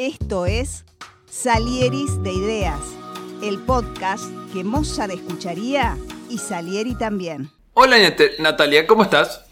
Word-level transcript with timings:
Esto 0.00 0.46
es 0.46 0.86
Salieris 1.26 2.22
de 2.22 2.32
Ideas, 2.32 2.80
el 3.42 3.58
podcast 3.58 4.24
que 4.50 4.64
Mozart 4.64 5.12
escucharía 5.12 5.98
y 6.30 6.38
Salieri 6.38 6.94
también. 6.94 7.50
Hola 7.74 7.96
Natalia, 8.38 8.86
¿cómo 8.86 9.02
estás? 9.02 9.44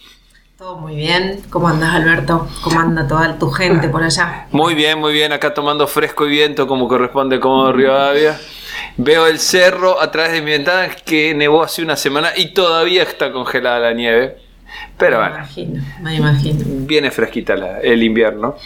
Todo 0.56 0.79
muy 0.79 0.96
bien. 0.96 1.42
¿Cómo 1.50 1.69
andas, 1.69 1.95
Alberto? 1.95 2.48
¿Cómo 2.62 2.80
anda 2.80 3.06
toda 3.06 3.38
tu 3.38 3.50
gente 3.50 3.90
por 3.90 4.03
allá? 4.03 4.46
Muy 4.50 4.74
bien, 4.74 4.98
muy 4.98 5.12
bien. 5.12 5.32
Acá 5.32 5.53
tomando 5.53 5.87
fresco 5.87 6.26
y 6.26 6.30
viento 6.30 6.67
como 6.67 6.89
corresponde 6.89 7.39
como 7.41 7.71
Rivadavia. 7.71 8.41
Veo 8.96 9.27
el 9.27 9.41
cerro 9.41 10.01
a 10.01 10.11
través 10.11 10.33
de 10.33 10.41
mi 10.41 10.53
ventana 10.53 10.89
que 11.05 11.35
nevó 11.35 11.62
hace 11.62 11.83
una 11.83 11.96
semana 11.96 12.30
y 12.35 12.55
todavía 12.55 13.03
está 13.03 13.33
congelada 13.33 13.80
la 13.80 13.93
nieve. 13.93 14.39
Pero 14.96 15.21
me 15.21 15.27
imagino, 15.27 15.85
me 16.01 16.15
imagino. 16.15 16.65
Viene 16.87 17.11
fresquita 17.11 17.80
el 17.83 18.03
invierno. 18.03 18.57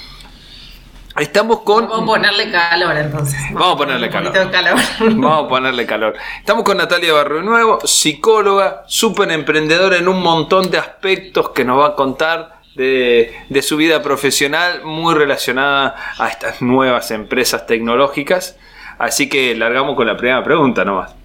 Estamos 1.18 1.60
con. 1.60 1.88
Vamos 1.88 2.02
a 2.02 2.06
ponerle 2.06 2.50
calor 2.50 2.96
entonces. 2.96 3.38
Vamos, 3.52 3.75
a 3.75 3.76
ponerle 3.76 4.08
calor. 4.08 4.32
Vamos 5.00 5.44
a 5.44 5.48
ponerle 5.48 5.86
calor. 5.86 6.14
Estamos 6.39 6.64
con 6.64 6.79
Natalia 6.79 7.12
Barrio 7.12 7.43
Nuevo, 7.43 7.80
psicóloga, 7.84 8.84
súper 8.86 9.30
emprendedora 9.30 9.98
en 9.98 10.08
un 10.08 10.22
montón 10.22 10.70
de 10.70 10.79
aspectos 10.79 11.50
que 11.50 11.64
nos 11.64 11.79
va 11.79 11.89
a 11.89 11.94
contar 11.94 12.62
de, 12.75 13.36
de, 13.50 13.62
su 13.62 13.76
vida 13.76 14.03
profesional, 14.03 14.82
muy 14.84 15.14
relacionada 15.14 15.94
a 16.18 16.29
estas 16.29 16.62
nuevas 16.62 17.11
empresas 17.11 17.67
tecnológicas. 17.67 18.56
Así 18.98 19.29
que 19.29 19.54
largamos 19.54 19.96
con 19.96 20.06
la 20.06 20.17
primera 20.17 20.42
pregunta 20.42 20.84
nomás. 20.84 21.21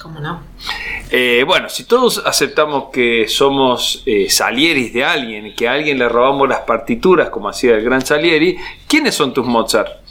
¿Cómo 0.00 0.20
no? 0.20 0.40
Eh, 1.10 1.42
bueno, 1.46 1.68
si 1.68 1.84
todos 1.84 2.22
aceptamos 2.24 2.90
que 2.92 3.26
somos 3.28 4.02
eh, 4.06 4.28
Salieris 4.30 4.92
de 4.92 5.04
alguien, 5.04 5.54
que 5.54 5.66
a 5.66 5.72
alguien 5.72 5.98
le 5.98 6.08
robamos 6.08 6.48
las 6.48 6.60
partituras, 6.60 7.30
como 7.30 7.48
hacía 7.48 7.74
el 7.74 7.82
gran 7.82 8.04
Salieri, 8.04 8.56
¿quiénes 8.86 9.14
son 9.14 9.34
tus 9.34 9.44
Mozart? 9.44 10.07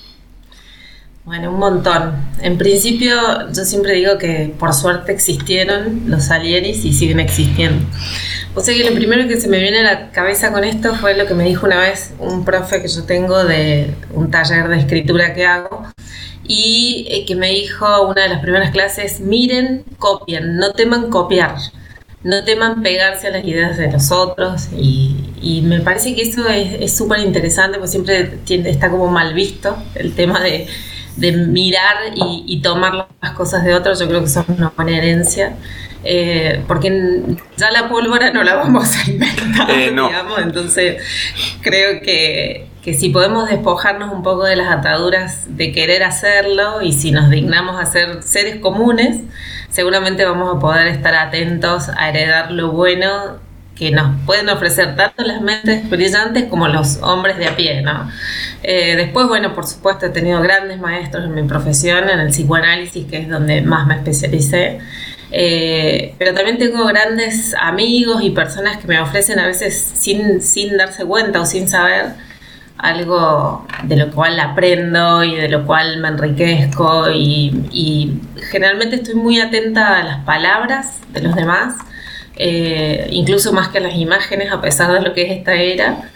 Bueno, 1.28 1.52
un 1.52 1.60
montón. 1.60 2.16
En 2.42 2.58
principio, 2.58 3.14
yo 3.52 3.66
siempre 3.66 3.96
digo 3.96 4.18
que 4.18 4.56
por 4.58 4.74
suerte 4.74 5.12
existieron 5.12 6.04
los 6.06 6.24
Salieris 6.24 6.86
y 6.86 6.94
siguen 6.94 7.20
existiendo. 7.20 7.86
O 8.56 8.62
sea 8.62 8.74
que 8.74 8.90
lo 8.90 8.96
primero 8.96 9.28
que 9.28 9.36
se 9.36 9.50
me 9.50 9.60
viene 9.60 9.80
a 9.80 9.84
la 9.84 10.12
cabeza 10.12 10.54
con 10.54 10.64
esto 10.64 10.96
fue 10.96 11.18
lo 11.18 11.26
que 11.26 11.34
me 11.34 11.44
dijo 11.44 11.66
una 11.66 11.82
vez 11.82 12.14
un 12.18 12.46
profe 12.46 12.82
que 12.82 12.88
yo 12.88 13.04
tengo 13.04 13.44
de 13.44 13.94
un 14.14 14.32
taller 14.32 14.70
de 14.70 14.78
escritura 14.78 15.34
que 15.34 15.46
hago, 15.46 15.86
y 16.48 17.06
eh, 17.10 17.26
que 17.26 17.36
me 17.36 17.50
dijo 17.50 18.08
una 18.08 18.24
de 18.24 18.30
las 18.30 18.40
primeras 18.40 18.72
clases, 18.72 19.20
miren, 19.20 19.84
copien, 20.00 20.56
no 20.56 20.72
teman 20.72 21.10
copiar, 21.10 21.58
no 22.24 22.46
teman 22.46 22.82
pegarse 22.82 23.28
a 23.28 23.32
las 23.32 23.44
ideas 23.44 23.76
de 23.76 23.92
los 23.92 24.14
otros 24.14 24.70
y, 24.72 25.26
me 25.64 25.82
parece 25.82 26.16
que 26.16 26.22
eso 26.22 26.48
es 26.48 26.96
súper 26.96 27.20
interesante 27.20 27.78
porque 27.78 27.92
siempre 27.92 28.70
está 28.70 28.90
como 28.90 29.08
mal 29.08 29.34
visto 29.34 29.76
el 29.96 30.14
tema 30.14 30.42
de, 30.42 30.68
mirar 31.18 31.98
y, 32.16 32.62
tomar 32.62 33.08
las 33.22 33.32
cosas 33.32 33.64
de 33.64 33.74
otros, 33.74 34.00
yo 34.00 34.08
creo 34.08 34.22
que 34.22 34.30
son 34.30 34.46
una 34.50 34.70
buena 34.76 34.98
herencia. 34.98 35.56
Eh, 36.04 36.64
porque 36.68 37.22
ya 37.58 37.72
la 37.72 37.90
pólvora 37.90 38.32
no 38.32 38.44
la 38.44 38.56
vamos 38.56 38.96
a 38.96 39.10
inventar, 39.10 39.70
eh, 39.72 39.90
digamos, 39.90 40.40
entonces 40.40 41.02
creo 41.62 42.02
que 42.02 42.68
que 42.88 42.94
si 42.94 43.10
podemos 43.10 43.50
despojarnos 43.50 44.14
un 44.14 44.24
poco 44.24 44.46
de 44.46 44.56
las 44.56 44.72
ataduras 44.72 45.58
de 45.58 45.74
querer 45.74 46.04
hacerlo 46.04 46.82
y 46.82 46.94
si 46.94 47.12
nos 47.12 47.30
dignamos 47.30 47.82
a 47.82 47.86
ser 47.86 48.24
seres 48.24 48.62
comunes, 48.62 49.18
seguramente 49.70 50.24
vamos 50.24 50.56
a 50.56 50.60
poder 50.62 50.88
estar 50.88 51.14
atentos 51.14 51.90
a 51.90 52.08
heredar 52.08 52.50
lo 52.52 52.72
bueno 52.72 53.42
que 53.78 53.92
nos 53.92 54.20
pueden 54.26 54.50
ofrecer 54.50 54.96
tanto 54.96 55.24
las 55.24 55.42
mentes 55.42 55.90
brillantes 55.90 56.46
como 56.46 56.68
los 56.68 56.98
hombres 57.02 57.38
de 57.38 57.48
a 57.48 57.56
pie, 57.56 57.82
¿no? 57.82 58.10
Eh, 58.64 58.96
después, 58.96 59.28
bueno, 59.28 59.54
por 59.54 59.68
supuesto 59.68 60.08
he 60.08 60.10
tenido 60.10 60.42
grandes 60.42 60.80
maestros 60.80 61.26
en 61.26 61.36
mi 61.36 61.44
profesión, 61.44 62.10
en 62.10 62.20
el 62.20 62.30
psicoanálisis, 62.30 63.06
que 63.06 63.18
es 63.18 63.30
donde 63.30 63.62
más 63.62 63.88
me 63.88 63.96
especialicé. 63.96 64.80
Eh, 65.32 66.16
pero 66.18 66.34
también 66.34 66.58
tengo 66.58 66.86
grandes 66.86 67.54
amigos 67.60 68.24
y 68.24 68.30
personas 68.32 68.78
que 68.78 68.88
me 68.88 69.00
ofrecen 69.00 69.40
a 69.40 69.46
veces 69.46 69.80
sin, 69.80 70.42
sin 70.42 70.78
darse 70.78 71.06
cuenta 71.06 71.42
o 71.42 71.46
sin 71.46 71.68
saber 71.68 72.28
algo 72.78 73.66
de 73.84 73.96
lo 73.96 74.12
cual 74.12 74.40
aprendo 74.40 75.24
y 75.24 75.36
de 75.36 75.50
lo 75.50 75.66
cual 75.66 76.00
me 76.00 76.10
enriquezco 76.10 77.10
y, 77.12 78.20
generalmente 78.52 78.98
estoy 78.98 79.16
muy 79.16 79.42
atenta 79.42 79.98
a 79.98 80.04
las 80.04 80.24
palabras 80.24 81.00
de 81.12 81.22
los 81.22 81.36
demás, 81.36 81.76
eh, 82.38 83.08
incluso 83.12 83.52
más 83.54 83.70
que 83.70 83.80
las 83.80 83.96
imágenes, 83.96 84.52
a 84.52 84.62
pesar 84.62 84.92
de 84.92 85.02
lo 85.02 85.14
que 85.14 85.24
es 85.24 85.38
esta 85.38 85.56
era. 85.56 86.10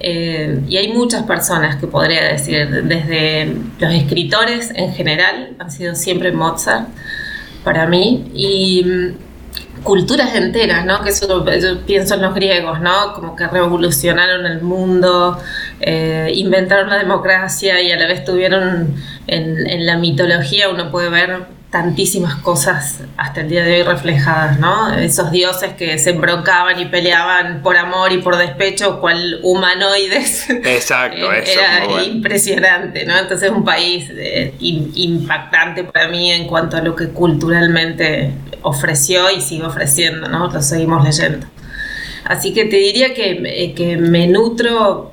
Eh, 0.00 0.60
y 0.68 0.76
hay 0.76 0.92
muchas 0.92 1.24
personas 1.24 1.76
que 1.76 1.86
podría 1.86 2.24
decir, 2.24 2.68
desde 2.84 3.56
los 3.78 3.92
escritores 3.92 4.70
en 4.74 4.92
general, 4.94 5.56
han 5.58 5.70
sido 5.70 5.94
siempre 5.94 6.30
Mozart 6.32 6.88
para 7.64 7.86
mí, 7.86 8.30
y 8.34 9.14
culturas 9.82 10.34
enteras, 10.34 10.84
¿no? 10.84 11.02
Que 11.02 11.10
eso 11.10 11.44
yo 11.60 11.80
pienso 11.86 12.14
en 12.14 12.22
los 12.22 12.34
griegos, 12.34 12.80
¿no? 12.80 13.14
Como 13.14 13.36
que 13.36 13.46
revolucionaron 13.46 14.46
el 14.46 14.62
mundo, 14.62 15.38
eh, 15.80 16.30
inventaron 16.34 16.90
la 16.90 16.98
democracia 16.98 17.80
y 17.82 17.90
a 17.92 17.96
la 17.96 18.06
vez 18.06 18.24
tuvieron 18.24 18.94
en, 19.26 19.86
la 19.86 19.96
mitología, 19.96 20.68
uno 20.68 20.90
puede 20.90 21.10
ver 21.10 21.46
tantísimas 21.70 22.36
cosas 22.36 23.00
hasta 23.18 23.42
el 23.42 23.50
día 23.50 23.62
de 23.62 23.74
hoy 23.74 23.82
reflejadas, 23.82 24.58
¿no? 24.58 24.94
Esos 24.94 25.30
dioses 25.30 25.74
que 25.74 25.98
se 25.98 26.10
embroncaban 26.10 26.80
y 26.80 26.86
peleaban 26.86 27.62
por 27.62 27.76
amor 27.76 28.10
y 28.12 28.18
por 28.18 28.36
despecho, 28.36 29.00
cual 29.00 29.40
humanoides. 29.42 30.48
Exacto, 30.48 31.30
eh, 31.32 31.42
eso. 31.42 31.60
Era 31.60 32.02
impresionante, 32.04 33.04
¿no? 33.04 33.18
Entonces 33.18 33.50
un 33.50 33.64
país 33.64 34.10
eh, 34.10 34.54
impactante 34.60 35.84
para 35.84 36.08
mí 36.08 36.32
en 36.32 36.46
cuanto 36.46 36.78
a 36.78 36.80
lo 36.80 36.96
que 36.96 37.08
culturalmente 37.08 38.32
ofreció 38.62 39.30
y 39.30 39.42
sigue 39.42 39.64
ofreciendo, 39.64 40.28
¿no? 40.28 40.50
Lo 40.50 40.62
seguimos 40.62 41.04
leyendo. 41.04 41.46
Así 42.24 42.52
que 42.54 42.64
te 42.64 42.76
diría 42.76 43.14
que, 43.14 43.74
que 43.76 43.96
me 43.96 44.26
nutro 44.26 45.12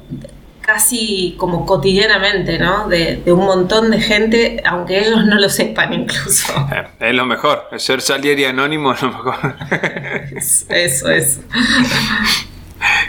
casi 0.65 1.35
como 1.37 1.65
cotidianamente, 1.65 2.57
¿no? 2.57 2.87
De, 2.87 3.21
un 3.27 3.45
montón 3.45 3.91
de 3.91 4.01
gente, 4.01 4.61
aunque 4.65 4.99
ellos 4.99 5.25
no 5.25 5.35
lo 5.35 5.49
sepan 5.49 5.93
incluso. 5.93 6.53
Es 6.99 7.13
lo 7.13 7.25
mejor, 7.25 7.67
ser 7.77 8.01
Salieri 8.01 8.45
anónimo 8.45 8.93
es 8.93 9.01
lo 9.01 9.09
mejor. 9.09 9.35
Eso, 10.69 11.09
eso. 11.09 11.41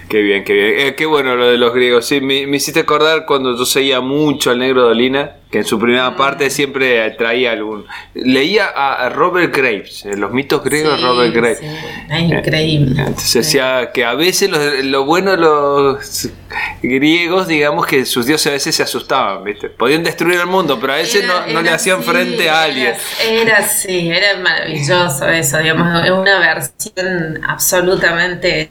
Qué 0.08 0.22
bien, 0.22 0.44
qué 0.44 0.52
bien. 0.52 0.74
Eh, 0.78 0.94
qué 0.94 1.06
bueno 1.06 1.34
lo 1.34 1.48
de 1.48 1.58
los 1.58 1.74
griegos. 1.74 2.06
Sí, 2.06 2.20
me, 2.20 2.42
hiciste 2.56 2.80
acordar 2.80 3.26
cuando 3.26 3.56
yo 3.56 3.64
seguía 3.64 4.00
mucho 4.00 4.50
al 4.50 4.58
Negro 4.58 4.82
Dolina, 4.82 5.32
que 5.50 5.58
en 5.58 5.64
su 5.64 5.78
primera 5.78 6.10
mm. 6.10 6.16
parte 6.16 6.50
siempre 6.50 7.10
traía 7.12 7.52
algún. 7.52 7.86
Leía 8.14 8.66
a 8.66 9.08
Robert 9.08 9.54
Graves, 9.54 10.04
en 10.04 10.20
los 10.20 10.32
mitos 10.32 10.62
griegos 10.62 11.00
Robert 11.02 11.34
Graves. 11.34 11.58
Sí. 11.58 11.66
Es 12.10 12.20
increíble. 12.20 13.00
Entonces 13.00 13.34
decía 13.34 13.90
que 13.92 14.04
a 14.04 14.14
veces 14.14 14.50
lo, 14.84 15.04
bueno 15.04 15.32
de 15.32 15.38
los 15.38 16.30
griegos, 16.82 17.48
digamos 17.48 17.86
que 17.86 18.06
sus 18.06 18.26
dioses 18.26 18.46
a 18.46 18.50
veces 18.52 18.74
se 18.74 18.82
asustaban, 18.84 19.42
¿viste? 19.42 19.68
Podían 19.70 20.04
destruir 20.04 20.38
el 20.38 20.46
mundo, 20.46 20.78
pero 20.80 20.92
a 20.92 20.96
veces 20.96 21.24
no, 21.26 21.62
le 21.62 21.70
hacían 21.70 22.02
frente 22.02 22.48
a 22.48 22.62
alguien. 22.62 22.94
Era 23.28 23.58
así, 23.58 24.08
era 24.08 24.38
maravilloso 24.38 25.28
eso, 25.28 25.58
digamos, 25.58 26.04
es 26.04 26.10
una 26.10 26.38
versión 26.38 27.40
absolutamente 27.46 28.70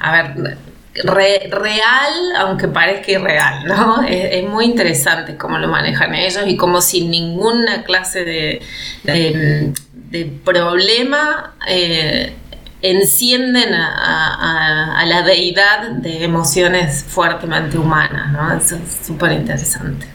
a 0.00 0.12
ver, 0.12 0.56
real, 1.04 2.14
aunque 2.38 2.68
parezca 2.68 3.12
irreal, 3.12 3.64
¿no? 3.66 4.02
Es, 4.08 4.44
muy 4.44 4.64
interesante 4.64 5.36
cómo 5.36 5.58
lo 5.58 5.68
manejan 5.68 6.14
ellos 6.14 6.42
y 6.46 6.56
cómo 6.56 6.80
sin 6.80 7.10
ninguna 7.10 7.84
clase 7.84 8.24
de, 8.24 8.62
de, 9.04 10.24
problema 10.44 11.54
eh, 11.68 12.34
encienden 12.82 13.74
a, 13.74 15.04
la 15.06 15.22
deidad 15.22 15.90
de 15.90 16.24
emociones 16.24 17.04
fuertemente 17.04 17.78
humanas, 17.78 18.32
¿no? 18.32 18.52
Eso 18.52 18.76
es 18.76 19.06
súper 19.06 19.32
interesante. 19.32 20.06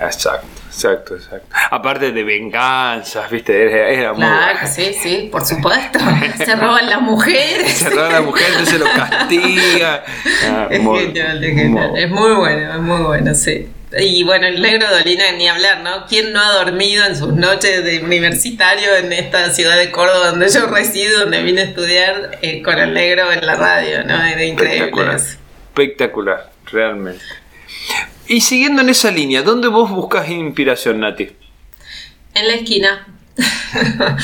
Exacto. 0.00 0.55
Exacto, 0.76 1.14
exacto. 1.14 1.56
Aparte 1.70 2.12
de 2.12 2.22
venganzas, 2.22 3.30
¿viste? 3.30 3.94
Era, 3.94 4.12
muy 4.12 4.20
Claro, 4.20 4.58
sí, 4.66 4.92
sí, 4.92 5.30
por 5.32 5.42
supuesto. 5.46 5.98
Se 6.36 6.54
roban 6.54 6.90
las 6.90 7.00
mujeres. 7.00 7.72
Se 7.72 7.88
roban 7.88 8.12
las 8.12 8.22
mujeres, 8.22 8.50
entonces 8.50 8.80
lo 8.80 8.84
castiga. 8.94 10.04
Ah, 10.44 10.68
es 10.70 10.82
genial, 10.82 11.42
es 11.42 11.54
genial. 11.54 11.96
Es 11.96 12.10
muy 12.10 12.34
bueno, 12.34 12.74
es 12.74 12.80
muy 12.80 13.00
bueno, 13.00 13.34
sí. 13.34 13.66
Y 13.98 14.22
bueno, 14.24 14.46
el 14.48 14.60
negro 14.60 14.86
Dolina, 14.90 15.32
ni 15.32 15.48
hablar, 15.48 15.80
¿no? 15.80 16.04
¿Quién 16.06 16.34
no 16.34 16.42
ha 16.42 16.52
dormido 16.52 17.06
en 17.06 17.16
sus 17.16 17.32
noches 17.32 17.82
de 17.82 18.00
universitario 18.04 18.96
en 18.96 19.14
esta 19.14 19.48
ciudad 19.54 19.78
de 19.78 19.90
Córdoba 19.90 20.32
donde 20.32 20.50
yo 20.50 20.66
resido, 20.66 21.20
donde 21.20 21.42
vine 21.42 21.62
a 21.62 21.64
estudiar, 21.64 22.38
eh, 22.42 22.62
con 22.62 22.78
el 22.78 22.92
negro 22.92 23.32
en 23.32 23.46
la 23.46 23.54
radio, 23.54 24.04
¿no? 24.04 24.22
Era 24.22 24.44
increíble. 24.44 24.76
Espectacular, 24.76 25.16
espectacular 25.16 26.50
realmente. 26.70 27.24
Y 28.28 28.40
siguiendo 28.40 28.82
en 28.82 28.88
esa 28.88 29.10
línea, 29.10 29.42
¿dónde 29.42 29.68
vos 29.68 29.90
buscas 29.90 30.28
inspiración, 30.28 31.00
Nati? 31.00 31.30
En 32.34 32.48
la 32.48 32.54
esquina. 32.54 33.06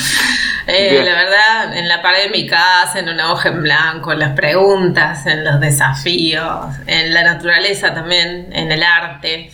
Eh, 0.65 1.01
la 1.03 1.13
verdad, 1.13 1.77
en 1.77 1.89
la 1.89 2.01
pared 2.01 2.23
de 2.23 2.29
mi 2.29 2.47
casa, 2.47 2.97
en 2.97 3.09
una 3.09 3.33
hoja 3.33 3.49
en 3.49 3.63
blanco, 3.63 4.13
en 4.13 4.19
las 4.19 4.33
preguntas, 4.33 5.25
en 5.25 5.43
los 5.43 5.59
desafíos, 5.59 6.73
en 6.87 7.13
la 7.13 7.21
naturaleza 7.21 7.93
también, 7.93 8.47
en 8.53 8.71
el 8.71 8.81
arte. 8.81 9.51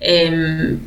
Em, 0.00 0.80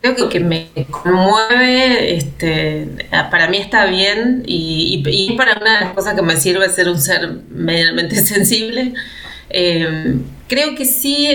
creo 0.00 0.16
que, 0.16 0.28
que, 0.30 0.40
me 0.40 0.70
conmueve, 0.90 2.16
este, 2.16 2.88
para 3.30 3.48
mí 3.48 3.58
está 3.58 3.84
bien 3.84 4.44
y, 4.46 5.02
y, 5.06 5.36
para 5.36 5.58
una 5.58 5.74
de 5.74 5.84
las 5.84 5.92
cosas 5.92 6.14
que 6.14 6.22
me 6.22 6.36
sirve 6.36 6.66
ser 6.70 6.88
un 6.88 6.98
ser 6.98 7.28
medianamente 7.50 8.16
sensible. 8.24 8.94
Em, 9.50 10.24
creo 10.50 10.74
que 10.74 10.84
sí, 10.84 11.28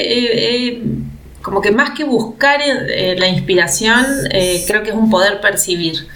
como 1.46 1.62
que 1.62 1.72
más 1.72 1.92
que 1.92 2.04
buscar 2.04 2.60
eh, 2.64 3.16
la 3.20 3.28
inspiración, 3.28 4.04
eh, 4.32 4.64
creo 4.68 4.82
que 4.82 4.90
es 4.90 4.96
un 4.96 5.12
poder 5.12 5.40
percibir. 5.42 6.08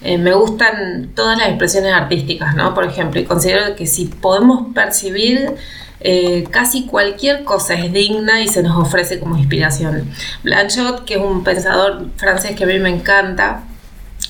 Eh, 0.00 0.16
me 0.16 0.32
gustan 0.32 1.10
todas 1.14 1.36
las 1.36 1.48
expresiones 1.48 1.92
artísticas, 1.92 2.56
¿no? 2.56 2.72
Por 2.72 2.84
ejemplo, 2.84 3.20
y 3.20 3.24
considero 3.24 3.76
que 3.76 3.86
si 3.86 4.06
podemos 4.06 4.74
percibir 4.74 5.54
casi 6.50 6.86
cualquier 6.86 7.44
cosa 7.44 7.74
es 7.74 7.92
digna 7.92 8.40
y 8.40 8.48
se 8.48 8.64
nos 8.64 8.76
ofrece 8.76 9.20
como 9.20 9.36
inspiración. 9.36 10.10
Blanchot, 10.42 11.04
que 11.04 11.14
es 11.14 11.20
un 11.20 11.44
pensador 11.44 12.08
francés 12.16 12.56
que 12.56 12.64
a 12.64 12.66
mí 12.66 12.76
me 12.80 12.88
encanta, 12.88 13.62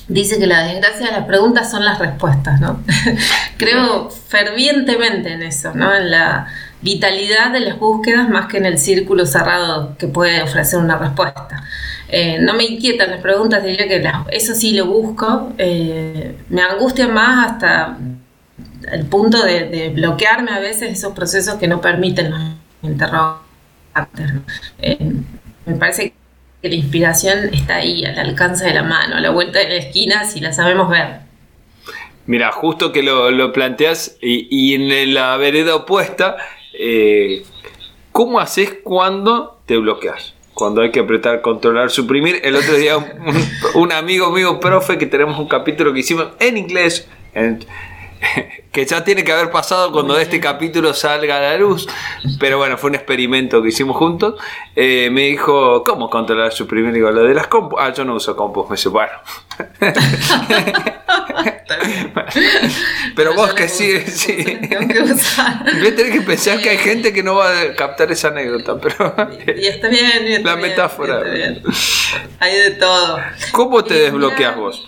dice 0.07 0.37
que 0.37 0.45
la 0.45 0.67
desgracia 0.67 1.07
de 1.07 1.13
las 1.13 1.25
preguntas 1.25 1.71
son 1.71 1.83
las 1.83 1.97
respuestas, 1.97 2.61
¿no? 2.61 2.83
Creo 3.57 4.11
fervientemente 4.11 5.33
en 5.33 5.41
eso, 5.41 5.73
¿no? 5.73 5.95
En 5.95 6.11
la 6.11 6.45
vitalidad 6.83 7.51
de 7.51 7.61
las 7.61 7.79
búsquedas 7.79 8.29
más 8.29 8.47
que 8.47 8.57
en 8.57 8.65
el 8.65 8.77
círculo 8.77 9.25
cerrado 9.25 9.95
que 9.97 10.07
puede 10.07 10.43
ofrecer 10.43 10.79
una 10.79 10.97
respuesta. 10.97 11.63
Eh, 12.09 12.37
no 12.39 12.53
me 12.53 12.65
inquietan 12.65 13.09
las 13.09 13.21
preguntas, 13.21 13.63
diría 13.63 13.87
que 13.87 14.03
eso 14.31 14.53
sí 14.53 14.73
lo 14.73 14.85
busco. 14.85 15.53
Eh, 15.57 16.35
me 16.49 16.61
angustia 16.61 17.07
más 17.07 17.53
hasta 17.53 17.97
el 18.91 19.05
punto 19.05 19.41
de, 19.43 19.91
bloquearme 19.95 20.51
a 20.51 20.59
veces 20.59 20.91
esos 20.91 21.13
procesos 21.13 21.55
que 21.55 21.67
no 21.67 21.79
permiten 21.79 22.31
los 22.31 22.41
interrogantes. 22.83 24.33
Eh, 24.79 25.11
me 25.65 25.75
parece 25.75 26.13
que 26.61 26.69
la 26.69 26.75
inspiración 26.75 27.53
está 27.53 27.77
ahí, 27.77 28.03
al 28.05 28.19
alcance 28.19 28.65
de 28.65 28.73
la 28.73 28.83
mano, 28.83 29.15
a 29.15 29.21
la 29.21 29.29
vuelta 29.29 29.59
de 29.59 29.69
la 29.69 29.75
esquina, 29.75 30.25
si 30.25 30.41
la 30.41 30.51
sabemos 30.51 30.89
ver. 30.89 31.21
Mira, 32.25 32.51
justo 32.51 32.91
que 32.91 33.03
lo, 33.03 33.53
planteas 33.53 34.17
y, 34.21 34.47
y, 34.49 34.75
en 34.75 35.13
la 35.13 35.35
vereda 35.37 35.75
opuesta 35.75 36.37
eh, 36.73 37.43
¿cómo 38.11 38.39
haces 38.39 38.79
cuando 38.83 39.59
te 39.65 39.77
bloqueas? 39.77 40.33
Cuando 40.53 40.81
hay 40.81 40.91
que 40.91 40.99
apretar, 40.99 41.41
controlar, 41.41 41.89
suprimir. 41.89 42.39
El 42.43 42.55
otro 42.55 42.75
día 42.75 42.97
un, 43.75 43.91
amigo 43.91 44.31
mío, 44.31 44.59
profe, 44.59 44.97
que 44.97 45.07
tenemos 45.07 45.39
un 45.39 45.47
capítulo 45.47 45.93
que 45.93 46.01
hicimos 46.01 46.27
en 46.39 46.57
inglés, 46.57 47.07
que 48.71 48.85
ya 48.85 49.03
tiene 49.03 49.23
que 49.23 49.31
haber 49.31 49.51
pasado 49.51 49.91
cuando 49.91 50.17
este 50.17 50.39
capítulo 50.39 50.93
salga 50.93 51.37
a 51.37 51.41
la 51.41 51.57
luz, 51.57 51.87
pero 52.39 52.57
bueno, 52.57 52.77
fue 52.77 52.89
un 52.89 52.95
experimento 52.95 53.61
que 53.61 53.69
hicimos 53.69 53.97
juntos. 53.97 54.35
Eh, 54.75 55.09
me 55.11 55.23
dijo, 55.23 55.83
¿cómo 55.83 56.09
controlar, 56.09 56.51
suprimir? 56.51 56.93
Digo, 56.93 57.11
lo 57.11 57.23
de 57.23 57.33
las 57.33 57.47
compus. 57.47 57.79
Ah, 57.81 57.93
yo 57.93 58.05
no 58.05 58.15
uso 58.15 58.35
compus. 58.35 58.69
Me 58.69 58.77
bueno. 58.89 59.13
Pero 63.15 63.33
vos 63.35 63.53
que 63.53 63.67
sí, 63.67 64.01
sí. 64.01 64.35
Voy 64.67 65.87
a 65.87 65.95
tener 65.95 66.11
que 66.11 66.21
pensar 66.21 66.59
que 66.59 66.69
hay 66.69 66.77
gente 66.77 67.13
que 67.13 67.23
no 67.23 67.35
va 67.35 67.49
a 67.49 67.75
captar 67.75 68.11
esa 68.11 68.29
anécdota, 68.29 68.79
pero. 68.79 69.15
Y, 69.55 69.67
está 69.67 69.87
bien, 69.89 70.43
La 70.43 70.55
metáfora. 70.55 71.21
Hay 72.39 72.55
de 72.57 72.71
todo. 72.71 73.19
¿Cómo 73.51 73.83
te 73.83 73.93
desbloqueas 73.95 74.55
vos? 74.55 74.87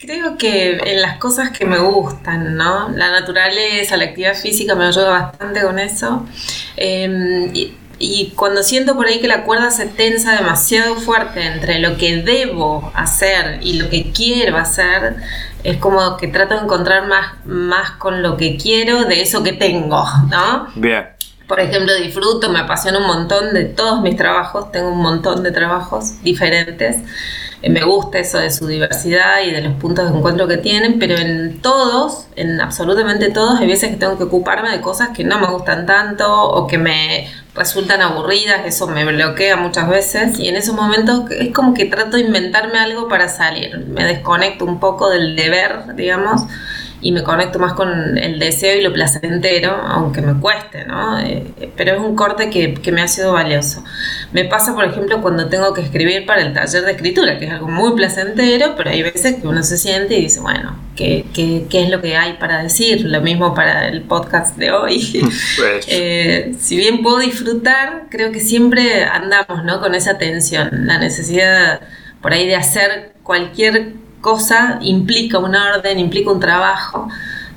Creo 0.00 0.38
que 0.38 0.78
en 0.82 1.02
las 1.02 1.18
cosas 1.18 1.50
que 1.50 1.66
me 1.66 1.78
gustan, 1.78 2.56
¿no? 2.56 2.88
La 2.88 3.10
naturaleza, 3.10 3.98
la 3.98 4.06
actividad 4.06 4.34
física 4.34 4.74
me 4.74 4.86
ayuda 4.86 5.10
bastante 5.10 5.60
con 5.60 5.78
eso. 5.78 6.26
Em, 6.76 7.54
y, 7.54 7.76
y 7.98 8.32
cuando 8.34 8.62
siento 8.62 8.96
por 8.96 9.06
ahí 9.06 9.20
que 9.20 9.28
la 9.28 9.44
cuerda 9.44 9.70
se 9.70 9.84
tensa 9.84 10.34
demasiado 10.34 10.96
fuerte 10.96 11.44
entre 11.44 11.80
lo 11.80 11.98
que 11.98 12.22
debo 12.22 12.90
hacer 12.94 13.58
y 13.60 13.74
lo 13.74 13.90
que 13.90 14.10
quiero 14.10 14.56
hacer, 14.56 15.16
es 15.64 15.76
como 15.76 16.16
que 16.16 16.28
trato 16.28 16.54
de 16.54 16.62
encontrar 16.62 17.06
más, 17.06 17.34
más 17.44 17.90
con 17.92 18.22
lo 18.22 18.38
que 18.38 18.56
quiero 18.56 19.04
de 19.04 19.20
eso 19.20 19.42
que 19.42 19.52
tengo, 19.52 20.02
¿no? 20.30 20.68
Bien. 20.76 21.08
Por 21.46 21.60
ejemplo, 21.60 21.94
disfruto, 21.96 22.48
me 22.48 22.60
apasiona 22.60 23.00
un 23.00 23.06
montón 23.06 23.52
de 23.52 23.64
todos 23.64 24.00
mis 24.00 24.16
trabajos, 24.16 24.72
tengo 24.72 24.92
un 24.92 25.02
montón 25.02 25.42
de 25.42 25.50
trabajos 25.50 26.22
diferentes. 26.22 26.96
Eh, 27.62 27.68
me 27.68 27.82
gusta 27.84 28.18
eso 28.18 28.38
de 28.38 28.50
su 28.50 28.66
diversidad 28.66 29.42
y 29.46 29.50
de 29.50 29.60
los 29.60 29.74
puntos 29.74 30.10
de 30.10 30.16
encuentro 30.16 30.48
que 30.48 30.56
tienen, 30.56 30.98
pero 30.98 31.16
en 31.16 31.60
todos, 31.60 32.26
en 32.36 32.60
absolutamente 32.60 33.30
todos, 33.30 33.60
hay 33.60 33.66
veces 33.66 33.90
que 33.90 33.96
tengo 33.96 34.16
que 34.16 34.24
ocuparme 34.24 34.70
de 34.70 34.80
cosas 34.80 35.10
que 35.10 35.24
no 35.24 35.38
me 35.38 35.46
gustan 35.48 35.84
tanto 35.84 36.42
o 36.42 36.66
que 36.66 36.78
me 36.78 37.28
resultan 37.54 38.00
aburridas, 38.00 38.62
eso 38.64 38.86
me 38.86 39.04
bloquea 39.04 39.56
muchas 39.56 39.88
veces 39.88 40.38
y 40.38 40.48
en 40.48 40.56
esos 40.56 40.74
momentos 40.74 41.30
es 41.32 41.52
como 41.52 41.74
que 41.74 41.84
trato 41.84 42.16
de 42.16 42.22
inventarme 42.22 42.78
algo 42.78 43.08
para 43.08 43.28
salir, 43.28 43.76
me 43.88 44.04
desconecto 44.04 44.64
un 44.64 44.80
poco 44.80 45.10
del 45.10 45.36
deber, 45.36 45.94
digamos, 45.96 46.42
y 47.02 47.12
me 47.12 47.22
conecto 47.22 47.58
más 47.58 47.72
con 47.72 48.18
el 48.18 48.38
deseo 48.38 48.78
y 48.78 48.82
lo 48.82 48.92
placentero, 48.92 49.72
aunque 49.72 50.20
me 50.20 50.38
cueste, 50.38 50.84
¿no? 50.84 51.18
Eh, 51.18 51.46
pero 51.76 51.94
es 51.94 52.00
un 52.00 52.14
corte 52.14 52.50
que, 52.50 52.74
que, 52.74 52.92
me 52.92 53.00
ha 53.00 53.08
sido 53.08 53.32
valioso. 53.32 53.82
Me 54.32 54.44
pasa, 54.44 54.74
por 54.74 54.84
ejemplo, 54.84 55.22
cuando 55.22 55.48
tengo 55.48 55.72
que 55.72 55.80
escribir 55.80 56.26
para 56.26 56.42
el 56.42 56.52
taller 56.52 56.84
de 56.84 56.92
escritura, 56.92 57.38
que 57.38 57.46
es 57.46 57.52
algo 57.52 57.68
muy 57.68 57.94
placentero, 57.94 58.74
pero 58.76 58.90
hay 58.90 59.02
veces 59.02 59.36
que 59.36 59.46
uno 59.46 59.62
se 59.62 59.78
siente 59.78 60.18
y 60.18 60.22
dice, 60.22 60.40
bueno, 60.40 60.76
¿qué, 60.94 61.24
qué, 61.32 61.66
qué 61.70 61.84
es 61.84 61.90
lo 61.90 62.02
que 62.02 62.16
hay 62.16 62.34
para 62.34 62.62
decir? 62.62 63.06
Lo 63.06 63.22
mismo 63.22 63.54
para 63.54 63.88
el 63.88 64.02
podcast 64.02 64.56
de 64.56 64.70
hoy. 64.70 65.22
Pues. 65.56 65.86
eh, 65.88 66.54
si 66.58 66.76
bien 66.76 67.02
puedo 67.02 67.18
disfrutar, 67.18 68.04
creo 68.10 68.30
que 68.30 68.40
siempre 68.40 69.04
andamos, 69.04 69.64
¿no? 69.64 69.80
Con 69.80 69.94
esa 69.94 70.16
tensión, 70.16 70.86
la 70.86 70.98
necesidad 70.98 71.80
por 72.20 72.32
ahí 72.32 72.46
de 72.46 72.56
hacer 72.56 73.12
cualquier 73.22 73.94
cosa 74.20 74.78
implica 74.82 75.38
un 75.38 75.54
orden, 75.54 75.98
implica 75.98 76.30
un 76.30 76.40
trabajo. 76.40 77.08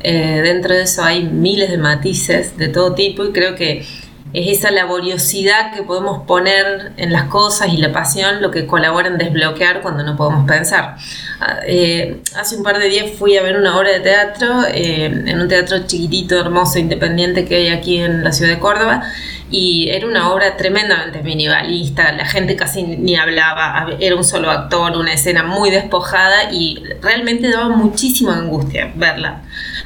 Eh, 0.01 0.42
dentro 0.44 0.74
de 0.74 0.83
eso 0.83 1.04
hay 1.04 1.24
miles 1.24 1.69
de 1.69 1.77
matices 1.77 2.57
de 2.57 2.68
todo 2.68 2.94
tipo 2.94 3.24
y 3.24 3.31
creo 3.31 3.56
que 3.56 3.86
es 4.33 4.59
esa 4.59 4.71
laboriosidad 4.71 5.74
que 5.74 5.83
podemos 5.83 6.24
poner 6.25 6.91
en 6.97 7.12
las 7.12 7.25
cosas 7.25 7.71
y 7.71 7.77
la 7.77 7.94
pasión 7.94 8.41
lo 8.41 8.50
que 8.50 8.65
colabora 8.65 9.07
en 9.07 9.18
desbloquear 9.19 9.81
cuando 9.81 10.03
no 10.03 10.18
podemos 10.18 10.47
pensar. 10.47 10.97
Ah, 11.39 11.59
eh, 11.68 12.21
hace 12.35 12.56
un 12.56 12.63
par 12.63 12.80
de 12.80 12.89
días 12.89 13.12
fui 13.18 13.38
a 13.38 13.44
ver 13.44 13.57
una 13.57 13.77
obra 13.77 13.91
de 13.91 14.00
teatro 14.00 14.63
eh, 14.68 15.06
en 15.06 15.39
un 15.39 15.47
teatro 15.47 15.85
chiquitito, 15.85 16.39
hermoso, 16.39 16.80
independiente 16.80 17.45
que 17.45 17.56
hay 17.57 17.68
aquí 17.69 18.00
en 18.00 18.24
la 18.24 18.31
ciudad 18.31 18.51
de 18.51 18.59
Córdoba 18.59 19.03
y 19.51 19.89
era 19.89 20.07
una 20.07 20.31
obra 20.33 20.57
tremendamente 20.57 21.21
minimalista, 21.21 22.12
la 22.12 22.25
gente 22.25 22.56
casi 22.56 22.81
ni 22.81 23.15
hablaba, 23.15 23.88
era 24.00 24.15
un 24.15 24.24
solo 24.24 24.50
actor, 24.50 24.97
una 24.97 25.13
escena 25.13 25.44
muy 25.44 25.69
despojada 25.69 26.52
y 26.52 26.83
realmente 27.02 27.52
daba 27.52 27.69
muchísima 27.69 28.35
angustia 28.35 28.92
verla. 28.95 29.44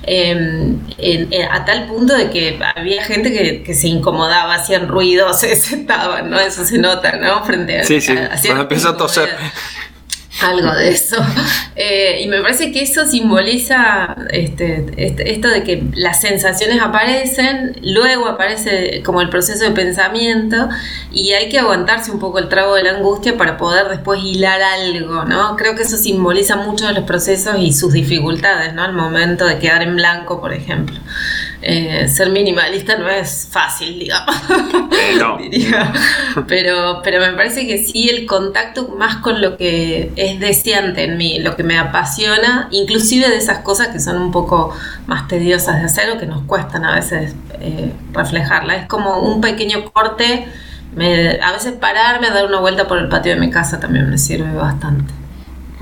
Em, 0.10 0.80
a 1.52 1.66
tal 1.66 1.86
punto 1.86 2.16
de 2.16 2.30
que 2.30 2.58
había 2.76 3.04
gente 3.04 3.62
que, 3.62 3.74
se 3.74 3.90
incomodaba, 3.90 4.56
hacían 4.56 4.88
ruido, 4.88 5.34
se 5.34 5.56
sentaban, 5.58 6.30
¿no? 6.30 6.40
Eso 6.40 6.66
se 6.66 6.78
nota, 6.78 7.18
¿no? 7.18 7.44
Frente 7.44 7.80
a... 7.80 7.84
Sí, 7.84 8.00
sí, 8.00 8.14
cuando 8.46 8.64
empieza 8.64 8.90
a 8.90 8.98
toser 8.98 9.36
algo 10.42 10.74
de 10.74 10.90
eso. 10.90 11.18
Eh, 11.80 12.22
y 12.24 12.28
me 12.28 12.42
parece 12.42 12.72
que 12.72 12.82
eso 12.82 13.06
simboliza 13.06 14.16
este, 14.32 14.84
este, 14.98 15.32
esto 15.32 15.48
de 15.48 15.62
que 15.62 15.84
las 15.94 16.20
sensaciones 16.20 16.82
aparecen, 16.82 17.80
luego 17.84 18.28
aparece 18.28 19.04
como 19.04 19.22
el 19.22 19.30
proceso 19.30 19.64
de 19.64 19.70
pensamiento 19.70 20.70
y 21.12 21.34
hay 21.34 21.50
que 21.50 21.60
aguantarse 21.60 22.10
un 22.10 22.18
poco 22.18 22.40
el 22.40 22.50
trago 22.50 22.74
de 22.74 22.84
la 22.84 22.94
angustia 22.94 23.38
para 23.38 23.58
poder 23.58 23.90
después 23.90 24.20
hilar 24.24 24.60
algo, 24.60 25.26
¿no? 25.26 25.56
Creo 25.56 25.76
que 25.76 25.84
eso 25.84 25.98
simboliza 25.98 26.56
mucho 26.56 26.88
de 26.88 26.94
los 26.94 27.04
procesos 27.04 27.58
y 27.60 27.72
sus 27.72 27.94
dificultades, 27.94 28.74
¿no? 28.74 28.82
Al 28.82 28.94
momento 28.94 29.46
de 29.46 29.60
quedar 29.60 29.84
en 29.84 29.96
blanco, 29.96 30.42
por 30.42 30.52
ejemplo. 30.52 30.98
Eh, 31.70 32.08
ser 32.08 32.30
minimalista 32.30 32.98
no 32.98 33.10
es 33.10 33.50
fácil, 33.52 34.00
digamos. 34.00 34.34
Pero, 36.48 37.02
pero 37.04 37.20
me 37.20 37.34
parece 37.34 37.68
que 37.68 37.84
sí 37.84 38.10
el 38.10 38.26
contacto 38.26 38.96
más 38.98 39.18
con 39.18 39.42
lo 39.42 39.58
que 39.58 40.12
es 40.16 40.40
deseante 40.40 41.04
en 41.04 41.18
mí, 41.18 41.40
lo 41.40 41.56
que 41.56 41.64
me 41.64 41.78
apasiona, 41.78 42.70
inclusive 42.72 43.28
de 43.28 43.36
esas 43.36 43.60
cosas 43.60 43.90
que 43.90 44.00
son 44.00 44.18
un 44.18 44.32
poco 44.32 44.74
más 45.08 45.28
tediosas 45.28 45.80
de 45.80 45.86
hacer 45.86 46.10
o 46.12 46.18
que 46.18 46.26
nos 46.26 46.44
cuestan 46.44 46.86
a 46.86 46.96
veces 46.96 47.36
eh, 47.60 47.92
reflejarla. 48.14 48.76
Es 48.76 48.88
como 48.88 49.20
un 49.20 49.42
pequeño 49.42 49.92
corte. 49.92 50.48
a 51.42 51.52
veces 51.52 51.74
pararme 51.74 52.28
a 52.28 52.34
dar 52.34 52.46
una 52.46 52.60
vuelta 52.60 52.88
por 52.88 52.98
el 52.98 53.10
patio 53.10 53.34
de 53.34 53.40
mi 53.40 53.50
casa 53.50 53.80
también 53.80 54.10
me 54.10 54.18
sirve 54.18 54.54
bastante. 54.54 55.17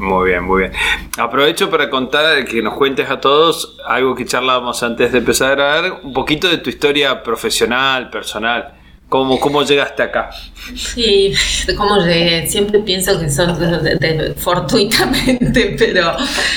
Muy 0.05 0.29
bien, 0.29 0.43
muy 0.43 0.61
bien. 0.61 0.71
Aprovecho 1.17 1.71
para 1.71 1.89
contar, 1.89 2.45
que 2.45 2.61
nos 2.61 2.75
cuentes 2.75 3.09
a 3.09 3.19
todos 3.19 3.75
algo 3.87 4.13
que 4.13 4.23
charlábamos 4.23 4.83
antes 4.83 5.11
de 5.11 5.17
empezar 5.17 5.53
a 5.53 5.55
grabar, 5.55 6.01
un 6.03 6.13
poquito 6.13 6.47
de 6.47 6.59
tu 6.59 6.69
historia 6.69 7.23
profesional, 7.23 8.11
personal. 8.11 8.74
¿Cómo, 9.09 9.39
¿Cómo 9.39 9.61
llegaste 9.63 10.01
acá? 10.01 10.31
Sí, 10.75 11.31
¿cómo 11.77 11.97
llegué? 11.97 12.47
Siempre 12.47 12.79
pienso 12.79 13.19
que 13.19 13.29
son 13.29 13.55
fortuitamente, 14.35 15.75
pero 15.79 16.15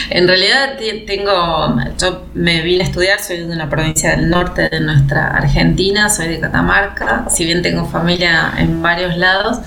en 0.09 0.27
realidad 0.27 0.79
tengo, 1.07 1.77
yo 2.01 2.25
me 2.33 2.63
vine 2.63 2.85
a 2.85 2.87
estudiar, 2.87 3.21
soy 3.21 3.39
de 3.39 3.53
una 3.53 3.69
provincia 3.69 4.17
del 4.17 4.31
norte 4.31 4.71
de 4.71 4.81
nuestra 4.81 5.29
Argentina, 5.29 6.09
soy 6.09 6.29
de 6.29 6.41
Catamarca, 6.41 7.27
si 7.29 7.45
bien 7.45 7.61
tengo 7.61 7.85
familia 7.85 8.55
en 8.57 8.81
varios 8.81 9.19
lados, 9.19 9.59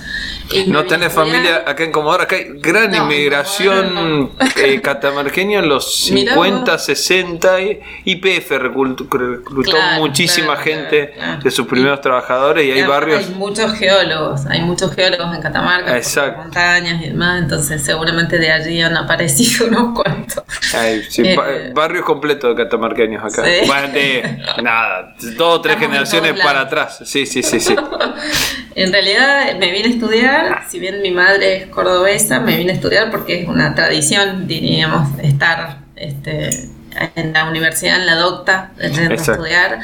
no 0.66 0.84
tenés 0.84 1.12
familia 1.12 1.64
acá 1.66 1.84
en 1.84 1.92
Comodoro, 1.92 2.24
acá 2.24 2.36
hay 2.36 2.60
gran 2.60 2.94
inmigración 2.94 4.30
eh, 4.56 4.80
catamarqueña 4.80 5.60
en 5.60 5.68
los 5.68 5.94
50, 5.96 6.78
60. 6.78 7.60
IPF 8.04 8.50
reclutó, 8.50 9.76
muchísima 9.98 10.56
gente 10.56 11.14
de 11.42 11.50
sus 11.50 11.66
primeros 11.66 12.00
trabajadores 12.00 12.66
y 12.66 12.71
hay 12.72 12.82
barrios. 12.82 13.26
Hay 13.26 13.34
muchos 13.34 13.72
geólogos, 13.74 14.46
hay 14.46 14.62
muchos 14.62 14.94
geólogos 14.94 15.34
en 15.34 15.42
Catamarca, 15.42 16.00
montañas 16.36 17.02
y 17.02 17.08
demás, 17.08 17.42
entonces 17.42 17.82
seguramente 17.82 18.38
de 18.38 18.50
allí 18.50 18.80
han 18.80 18.96
aparecido 18.96 19.66
unos 19.68 19.98
cuantos. 19.98 20.42
Eh, 20.74 21.72
barrios 21.74 22.04
completos 22.04 22.56
de 22.56 22.64
catamarqueños 22.64 23.22
acá. 23.24 23.42
Bueno, 23.66 23.88
nada, 24.62 25.14
dos 25.36 25.58
o 25.58 25.60
tres 25.60 25.78
generaciones 25.78 26.40
para 26.40 26.62
atrás. 26.62 27.00
Sí, 27.04 27.26
sí, 27.26 27.42
sí, 27.42 27.60
sí. 27.60 27.76
en 28.74 28.92
realidad 28.92 29.56
me 29.58 29.70
vine 29.70 29.88
a 29.88 29.90
estudiar 29.90 30.62
si 30.68 30.78
bien 30.78 31.02
mi 31.02 31.10
madre 31.10 31.56
es 31.56 31.66
cordobesa, 31.66 32.40
me 32.40 32.56
vine 32.56 32.72
a 32.72 32.74
estudiar 32.74 33.10
porque 33.10 33.42
es 33.42 33.48
una 33.48 33.74
tradición, 33.74 34.46
diríamos, 34.46 35.18
estar 35.20 35.78
este, 35.96 36.68
en 37.14 37.32
la 37.32 37.44
universidad, 37.44 37.96
en 37.96 38.06
la 38.06 38.16
docta, 38.16 38.72
a 38.80 38.86
estudiar. 38.86 39.80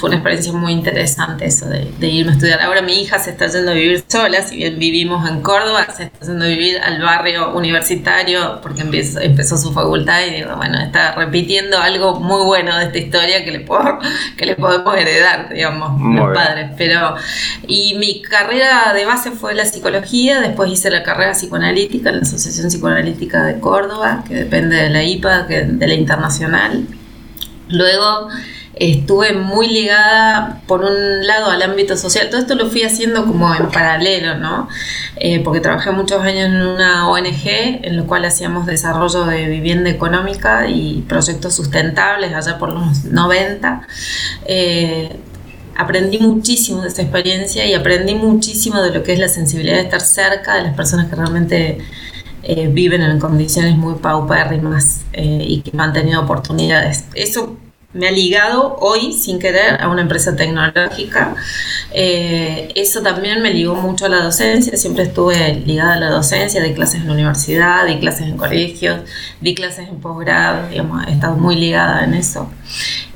Fue 0.00 0.08
una 0.08 0.16
experiencia 0.16 0.52
muy 0.54 0.72
interesante 0.72 1.44
eso 1.44 1.66
de, 1.68 2.08
irme 2.08 2.32
a 2.32 2.34
estudiar. 2.34 2.62
Ahora 2.62 2.80
mi 2.80 3.02
hija 3.02 3.18
se 3.18 3.32
está 3.32 3.48
yendo 3.48 3.72
a 3.72 3.74
vivir 3.74 4.02
sola, 4.08 4.40
si 4.42 4.56
bien 4.56 4.78
vivimos 4.78 5.28
en 5.28 5.42
Córdoba, 5.42 5.86
se 5.94 6.04
está 6.04 6.24
yendo 6.24 6.46
a 6.46 6.48
vivir 6.48 6.78
al 6.78 7.02
barrio 7.02 7.54
universitario 7.54 8.60
porque 8.62 8.80
empezó, 8.80 9.20
empezó 9.20 9.58
su 9.58 9.72
facultad 9.72 10.22
y 10.26 10.36
digo, 10.36 10.56
bueno, 10.56 10.80
está 10.80 11.14
repitiendo 11.14 11.78
algo 11.78 12.18
muy 12.18 12.42
bueno 12.46 12.78
de 12.78 12.86
esta 12.86 12.96
historia 12.98 13.44
que 13.44 13.50
le, 13.50 13.60
puedo, 13.60 13.98
que 14.38 14.46
le 14.46 14.56
podemos 14.56 14.96
heredar, 14.96 15.52
digamos, 15.52 16.00
los 16.16 16.34
padres. 16.34 16.70
Pero, 16.78 17.16
y 17.66 17.94
mi 17.98 18.22
carrera 18.22 18.94
de 18.94 19.04
base 19.04 19.32
fue 19.32 19.54
la 19.54 19.66
psicología, 19.66 20.40
después 20.40 20.72
hice 20.72 20.90
la 20.90 21.02
carrera 21.02 21.32
psicoanalítica 21.32 22.08
en 22.08 22.16
la 22.16 22.22
Asociación 22.22 22.68
Psicoanalítica 22.68 23.44
de 23.44 23.60
Córdoba, 23.60 24.24
que 24.26 24.34
depende 24.34 24.76
de 24.76 24.88
la 24.88 25.02
IPA, 25.04 25.46
que, 25.46 25.62
de 25.62 25.86
la 25.86 25.94
internacional 25.94 26.86
Luego 27.70 28.28
estuve 28.76 29.32
muy 29.32 29.68
ligada, 29.68 30.62
por 30.66 30.84
un 30.84 31.26
lado, 31.26 31.50
al 31.50 31.62
ámbito 31.62 31.96
social. 31.96 32.28
Todo 32.30 32.40
esto 32.40 32.54
lo 32.54 32.70
fui 32.70 32.82
haciendo 32.82 33.26
como 33.26 33.52
en 33.54 33.68
paralelo, 33.68 34.36
¿no? 34.36 34.68
Eh, 35.16 35.40
porque 35.40 35.60
trabajé 35.60 35.90
muchos 35.90 36.22
años 36.22 36.46
en 36.46 36.62
una 36.62 37.08
ONG 37.08 37.46
en 37.82 37.96
la 37.96 38.04
cual 38.04 38.24
hacíamos 38.24 38.66
desarrollo 38.66 39.24
de 39.26 39.46
vivienda 39.46 39.90
económica 39.90 40.68
y 40.68 41.04
proyectos 41.08 41.54
sustentables 41.54 42.32
allá 42.32 42.58
por 42.58 42.72
los 42.72 43.04
90. 43.04 43.86
Eh, 44.46 45.16
aprendí 45.76 46.18
muchísimo 46.18 46.82
de 46.82 46.88
esa 46.88 47.02
experiencia 47.02 47.66
y 47.66 47.74
aprendí 47.74 48.14
muchísimo 48.14 48.80
de 48.82 48.92
lo 48.92 49.02
que 49.02 49.12
es 49.12 49.18
la 49.18 49.28
sensibilidad 49.28 49.76
de 49.76 49.82
estar 49.82 50.00
cerca 50.00 50.54
de 50.54 50.62
las 50.62 50.74
personas 50.74 51.08
que 51.08 51.16
realmente 51.16 51.78
eh, 52.42 52.68
viven 52.68 53.02
en 53.02 53.18
condiciones 53.18 53.76
muy 53.76 53.94
paupérrimas 53.94 55.00
y 55.12 55.60
que 55.62 55.72
han 55.76 55.92
tenido 55.92 56.22
oportunidades. 56.22 57.04
Eso 57.14 57.56
me 57.92 58.06
ha 58.06 58.12
ligado 58.12 58.76
hoy, 58.80 59.12
sin 59.12 59.40
querer, 59.40 59.82
a 59.82 59.88
una 59.88 60.02
empresa 60.02 60.36
tecnológica. 60.36 61.34
Eh, 61.92 62.68
eso 62.76 63.02
también 63.02 63.42
me 63.42 63.52
ligó 63.52 63.74
mucho 63.74 64.06
a 64.06 64.08
la 64.08 64.22
docencia. 64.22 64.76
Siempre 64.76 65.04
estuve 65.04 65.54
ligada 65.66 65.94
a 65.94 66.00
la 66.00 66.10
docencia, 66.10 66.62
di 66.62 66.72
clases 66.72 67.00
en 67.00 67.08
la 67.08 67.14
universidad, 67.14 67.86
di 67.86 67.98
clases 67.98 68.28
en 68.28 68.36
colegios, 68.36 69.00
di 69.40 69.54
clases 69.56 69.88
en 69.88 70.00
posgrado, 70.00 70.68
digamos, 70.68 71.04
he 71.08 71.12
estado 71.12 71.36
muy 71.36 71.56
ligada 71.56 72.04
en 72.04 72.14
eso. 72.14 72.48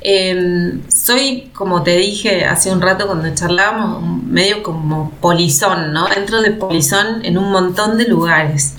Em, 0.01 0.81
soy, 0.89 1.49
como 1.53 1.81
te 1.83 1.95
dije 1.97 2.43
hace 2.45 2.69
un 2.69 2.81
rato 2.81 3.07
cuando 3.07 3.33
charlábamos, 3.33 4.03
medio 4.25 4.61
como 4.61 5.11
polizón, 5.21 5.93
¿no? 5.93 6.11
Entro 6.11 6.41
de 6.41 6.51
polizón 6.51 7.23
en 7.23 7.37
un 7.37 7.49
montón 7.49 7.97
de 7.97 8.07
lugares. 8.07 8.75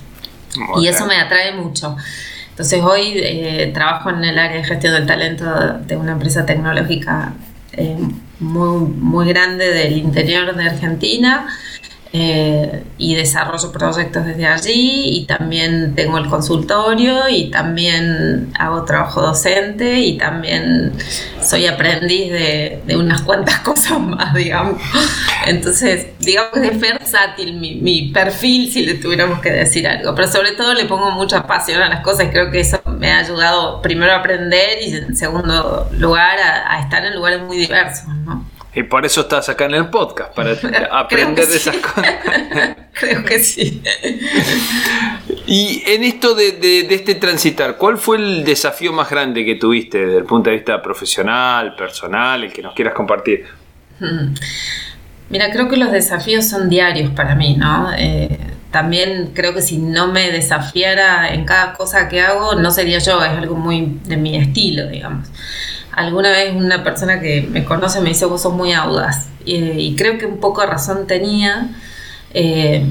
Y 0.79 0.89
eso 0.89 1.07
me 1.07 1.17
atrae 1.17 1.53
mucho. 1.53 1.97
Entonces 2.57 2.83
hoy 2.83 3.13
eh, 3.17 3.71
trabajo 3.75 4.09
en 4.09 4.25
el 4.25 4.39
área 4.39 4.57
de 4.57 4.65
gestión 4.65 4.95
del 4.95 5.05
talento 5.05 5.45
de 5.87 5.95
una 5.95 6.13
empresa 6.13 6.47
tecnológica 6.47 7.35
eh, 7.73 7.99
muy, 8.41 8.79
muy 8.79 9.29
grande 9.29 9.67
del 9.75 9.99
interior 9.99 10.57
de 10.57 10.65
Argentina 10.65 11.49
eh, 12.15 12.83
y 12.97 13.15
desarrollo 13.15 13.71
proyectos 13.73 14.25
desde 14.25 14.47
allí 14.47 15.19
y 15.19 15.27
también 15.27 15.95
tengo 15.95 16.17
el 16.17 16.29
consultorio 16.29 17.29
y 17.29 17.51
también 17.51 18.53
hago 18.59 18.87
trabajo 18.87 19.21
docente 19.21 19.99
y 19.99 20.17
también 20.17 20.95
soy 21.43 21.67
aprendiz 21.67 22.33
de, 22.33 22.97
unas 22.97 23.21
cuantas 23.21 23.59
cosas 23.65 24.01
más, 24.01 24.33
digamos. 24.33 24.81
Entonces, 25.47 26.09
digamos 26.19 26.53
que 26.53 26.69
es 26.69 26.81
versátil 26.81 27.55
mi, 27.55 27.77
mi, 27.77 28.11
perfil 28.11 28.71
si 28.71 28.85
le 28.85 28.95
tuviéramos 28.95 29.41
que 29.41 29.51
decir 29.51 29.87
algo, 29.87 30.15
pero 30.15 30.29
sobre 30.29 30.53
todo 30.53 30.75
le 30.75 30.85
pongo 30.87 31.11
mucha 31.13 31.47
pasión 31.47 31.83
a 31.83 31.89
las 31.89 32.01
cosas 32.01 32.29
creo 32.31 32.51
que 32.51 32.61
eso 32.61 32.81
me 32.99 33.11
ha 33.13 33.19
ayudado 33.19 33.81
primero 33.81 34.13
a 34.13 34.17
aprender 34.17 34.83
y 34.83 34.95
en 34.95 35.17
segundo 35.17 35.89
lugar 35.93 36.39
a, 36.39 36.75
a 36.75 36.81
estar 36.81 37.05
en 37.05 37.15
lugares 37.15 37.41
muy 37.43 37.57
diversos, 37.57 38.09
¿no? 38.25 38.45
Y 38.77 38.83
por 38.83 39.07
eso 39.07 39.23
estás 39.23 39.49
acá 39.49 39.65
en 39.65 39.73
el 39.73 39.89
podcast, 39.89 40.35
para 40.35 40.53
aprender 40.93 41.47
de 41.47 41.57
esas 41.57 41.79
cosas. 41.79 42.15
Creo 42.93 43.25
que 43.25 43.39
sí. 43.39 43.83
y 45.47 45.83
en 45.87 46.05
esto 46.05 46.35
de, 46.35 46.87
este 46.91 47.15
transitar, 47.15 47.79
¿cuál 47.79 47.97
fue 47.97 48.19
el 48.19 48.45
desafío 48.45 48.93
más 48.93 49.09
grande 49.09 49.47
que 49.47 49.55
tuviste 49.55 50.05
desde 50.05 50.19
el 50.19 50.25
punto 50.25 50.51
de 50.51 50.57
vista 50.57 50.83
profesional, 50.83 51.75
personal, 51.75 52.45
el 52.45 52.53
que 52.53 52.61
nos 52.61 52.75
quieras 52.75 52.93
compartir? 52.93 53.47
Hmm. 53.99 54.35
Mira, 55.29 55.51
creo 55.51 55.69
que 55.69 55.77
los 55.77 55.93
desafíos 55.93 56.49
son 56.49 56.69
diarios 56.69 57.11
para 57.11 57.35
mí, 57.35 57.57
¿no? 57.57 57.93
Eh, 57.97 58.39
también 58.71 59.33
creo 59.35 59.55
que 59.55 59.63
si 59.63 59.79
no 59.79 60.09
me 60.09 60.31
desafiara 60.31 61.33
en 61.33 61.45
cada 61.45 61.73
cosa 61.73 62.09
que 62.09 62.21
hago, 62.21 62.55
no 62.55 62.71
sería 62.71 62.99
yo, 62.99 63.23
es 63.25 63.31
algo 63.31 63.57
muy 63.57 63.99
de 64.05 64.17
mi 64.17 64.37
estilo, 64.37 64.87
digamos 64.87 65.29
alguna 65.97 66.31
vez 66.31 66.55
una 66.55 66.85
persona 66.85 67.21
que 67.21 67.49
me 67.51 67.65
conoce 67.65 68.01
me 68.01 68.11
dice, 68.11 68.27
vos 68.27 68.43
sos 68.43 68.55
muy 68.55 68.73
audaz. 68.73 69.29
y 69.45 69.97
creo 69.97 70.19
que 70.19 70.27
un 70.27 70.39
poco 70.39 70.61
de 70.61 70.67
razón 70.69 71.07
tenía. 71.07 71.71
Eh, 72.35 72.85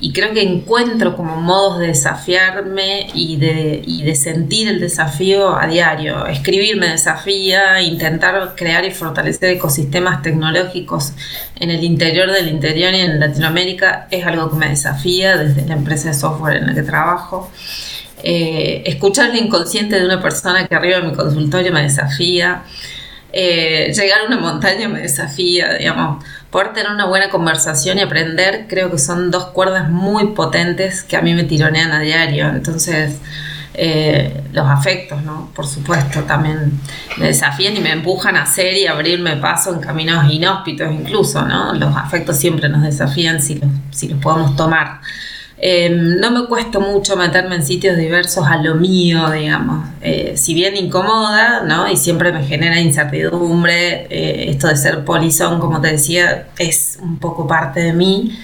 y 0.00 0.12
creo 0.12 0.32
que 0.32 0.42
encuentro 0.42 1.16
como 1.16 1.36
modos 1.36 1.80
de 1.80 1.88
desafiarme 1.88 3.08
y 3.14 3.36
de, 3.36 3.82
y 3.84 4.04
de 4.04 4.14
sentir 4.14 4.68
el 4.68 4.78
desafío 4.78 5.58
a 5.58 5.66
diario. 5.66 6.26
Escribir 6.26 6.76
me 6.76 6.88
desafía, 6.88 7.82
intentar 7.82 8.54
crear 8.56 8.84
y 8.84 8.92
fortalecer 8.92 9.50
ecosistemas 9.50 10.22
tecnológicos 10.22 11.14
en 11.56 11.70
el 11.70 11.82
interior 11.82 12.30
del 12.30 12.48
interior 12.48 12.94
y 12.94 13.00
en 13.00 13.18
Latinoamérica 13.18 14.06
es 14.10 14.24
algo 14.24 14.50
que 14.50 14.56
me 14.56 14.68
desafía 14.68 15.36
desde 15.36 15.66
la 15.66 15.74
empresa 15.74 16.08
de 16.08 16.14
software 16.14 16.58
en 16.58 16.66
la 16.68 16.74
que 16.74 16.82
trabajo. 16.82 17.50
Eh, 18.22 18.82
escuchar 18.86 19.30
el 19.30 19.36
inconsciente 19.36 19.98
de 19.98 20.04
una 20.04 20.20
persona 20.20 20.66
que 20.66 20.74
arriba 20.76 20.98
de 20.98 21.08
mi 21.08 21.14
consultorio 21.14 21.72
me 21.72 21.82
desafía. 21.82 22.62
Eh, 23.32 23.92
llegar 23.94 24.20
a 24.20 24.26
una 24.26 24.38
montaña 24.38 24.88
me 24.88 25.00
desafía, 25.00 25.74
digamos. 25.74 26.24
Poder 26.50 26.72
tener 26.72 26.90
una 26.90 27.06
buena 27.06 27.28
conversación 27.28 27.98
y 27.98 28.02
aprender, 28.02 28.66
creo 28.68 28.90
que 28.90 28.98
son 28.98 29.30
dos 29.30 29.46
cuerdas 29.46 29.90
muy 29.90 30.28
potentes 30.28 31.02
que 31.02 31.16
a 31.16 31.22
mí 31.22 31.34
me 31.34 31.44
tironean 31.44 31.92
a 31.92 32.00
diario. 32.00 32.48
Entonces, 32.48 33.18
eh, 33.74 34.42
los 34.52 34.66
afectos, 34.66 35.22
¿no? 35.22 35.50
Por 35.54 35.66
supuesto, 35.66 36.22
también 36.22 36.80
me 37.16 37.26
desafían 37.26 37.76
y 37.76 37.80
me 37.80 37.92
empujan 37.92 38.34
a 38.36 38.42
hacer 38.42 38.74
y 38.74 38.86
abrirme 38.86 39.36
paso 39.36 39.72
en 39.72 39.80
caminos 39.80 40.28
inhóspitos 40.32 40.90
incluso, 40.90 41.42
¿no? 41.42 41.74
Los 41.74 41.94
afectos 41.96 42.38
siempre 42.38 42.68
nos 42.68 42.82
desafían 42.82 43.40
si 43.40 43.54
los, 43.54 43.70
si 43.90 44.08
los 44.08 44.18
podemos 44.20 44.56
tomar. 44.56 45.00
Em, 45.60 46.20
no 46.20 46.30
me 46.30 46.46
cuesta 46.46 46.78
mucho 46.78 47.16
meterme 47.16 47.56
en 47.56 47.64
sitios 47.64 47.96
diversos 47.96 48.46
a 48.46 48.58
lo 48.62 48.76
mío, 48.76 49.28
digamos. 49.30 49.88
Eh, 50.00 50.34
si 50.36 50.54
bien 50.54 50.76
incomoda, 50.76 51.62
¿no? 51.64 51.90
Y 51.90 51.96
siempre 51.96 52.30
me 52.32 52.44
genera 52.44 52.80
incertidumbre, 52.80 54.06
eh, 54.08 54.50
esto 54.50 54.68
de 54.68 54.76
ser 54.76 55.04
polizón, 55.04 55.58
como 55.58 55.80
te 55.80 55.88
decía, 55.88 56.48
es 56.58 56.98
un 57.02 57.18
poco 57.18 57.46
parte 57.48 57.80
de 57.80 57.92
mí. 57.92 58.38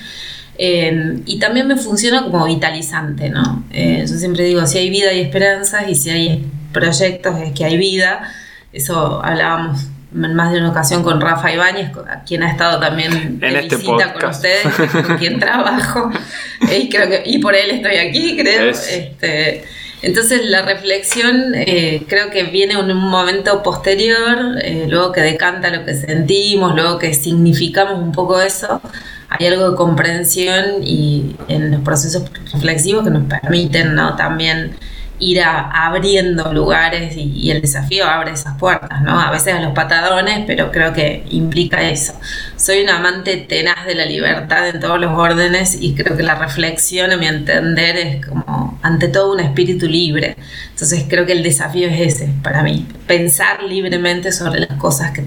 Em, 0.59 1.23
y 1.27 1.39
también 1.39 1.69
me 1.69 1.77
funciona 1.77 2.25
como 2.25 2.47
vitalizante, 2.47 3.29
¿no? 3.31 3.65
Eh, 3.71 4.05
yo 4.09 4.17
siempre 4.17 4.45
digo, 4.45 4.67
si 4.67 4.79
hay 4.79 4.91
vida 4.91 5.11
hay 5.11 5.21
esperanzas 5.21 5.89
y 5.89 5.95
si 5.95 6.11
hay 6.11 6.47
proyectos 6.73 7.39
es 7.41 7.53
que 7.53 7.65
hay 7.65 7.77
vida. 7.77 8.29
Eso 8.73 9.23
hablábamos 9.25 9.87
en 10.15 10.35
más 10.35 10.53
de 10.53 10.61
una 10.61 10.71
ocasión 10.71 11.03
con 11.03 11.21
Rafa 11.21 11.53
Ibáñez, 11.53 11.91
quien 12.27 12.43
ha 12.43 12.51
estado 12.51 12.79
también 12.79 13.39
en 13.43 13.57
este 13.57 13.77
visita 13.77 14.13
con 14.13 14.31
ustedes, 14.31 14.67
con 14.93 15.19
quien 15.19 15.39
trabajo, 15.41 16.11
y, 16.61 16.89
creo 16.89 17.09
que, 17.09 17.23
y 17.27 17.39
por 17.39 17.55
él 17.55 17.71
estoy 17.71 17.97
aquí, 17.97 18.37
creo. 18.37 18.71
Este, 18.71 19.65
Entonces 20.03 20.45
la 20.45 20.63
reflexión 20.63 21.55
eh, 21.55 22.05
creo 22.09 22.31
que 22.31 22.45
viene 22.45 22.75
en 22.75 22.91
un 22.91 22.97
momento 22.97 23.63
posterior, 23.63 24.59
eh, 24.63 24.87
luego 24.89 25.13
que 25.13 25.21
decanta 25.21 25.71
lo 25.71 25.85
que 25.85 25.95
sentimos, 25.95 26.75
luego 26.75 26.99
que 26.99 27.13
significamos 27.15 27.99
un 27.99 28.13
poco 28.13 28.41
eso, 28.41 28.81
hay 29.29 29.47
algo 29.47 29.71
de 29.71 29.77
comprensión 29.77 30.83
y 30.83 31.37
en 31.49 31.73
los 31.73 31.81
procesos 31.81 32.25
reflexivos 32.53 33.03
que 33.03 33.11
nos 33.11 33.25
permiten 33.25 33.95
¿no? 33.95 34.15
también 34.15 34.77
ir 35.19 35.41
abriendo 35.43 36.53
lugares 36.53 37.15
y, 37.17 37.51
el 37.51 37.61
desafío 37.61 38.07
abre 38.07 38.33
esas 38.33 38.59
puertas, 38.59 39.03
¿no? 39.03 39.21
A 39.21 39.31
veces 39.31 39.55
a 39.55 39.61
los 39.61 39.73
patadones, 39.73 40.45
pero 40.47 40.73
creo 40.73 40.93
que 40.93 41.25
implica 41.31 41.89
eso. 41.89 42.15
Soy 42.57 42.83
un 42.83 42.91
amante 42.91 43.37
tenaz 43.37 43.87
de 43.87 43.95
la 43.95 44.07
libertad 44.07 44.69
en 44.69 44.81
todos 44.81 45.01
los 45.01 45.13
órdenes 45.13 45.79
y 45.81 45.95
creo 45.95 46.17
que 46.17 46.23
la 46.23 46.35
reflexión, 46.35 47.13
a 47.13 47.17
mi 47.17 47.27
entender, 47.27 47.97
es 47.97 48.27
como 48.27 48.79
ante 48.83 49.09
todo 49.09 49.33
un 49.33 49.41
espíritu 49.41 49.87
libre. 49.87 50.37
Entonces 50.71 51.05
creo 51.09 51.27
que 51.27 51.33
el 51.33 51.43
desafío 51.43 51.89
es 51.89 52.15
ese 52.15 52.31
para 52.43 52.63
mí, 52.63 52.87
pensar 53.07 53.63
libremente 53.63 54.33
sobre 54.33 54.61
las 54.61 54.79
cosas 54.79 55.13
que, 55.13 55.25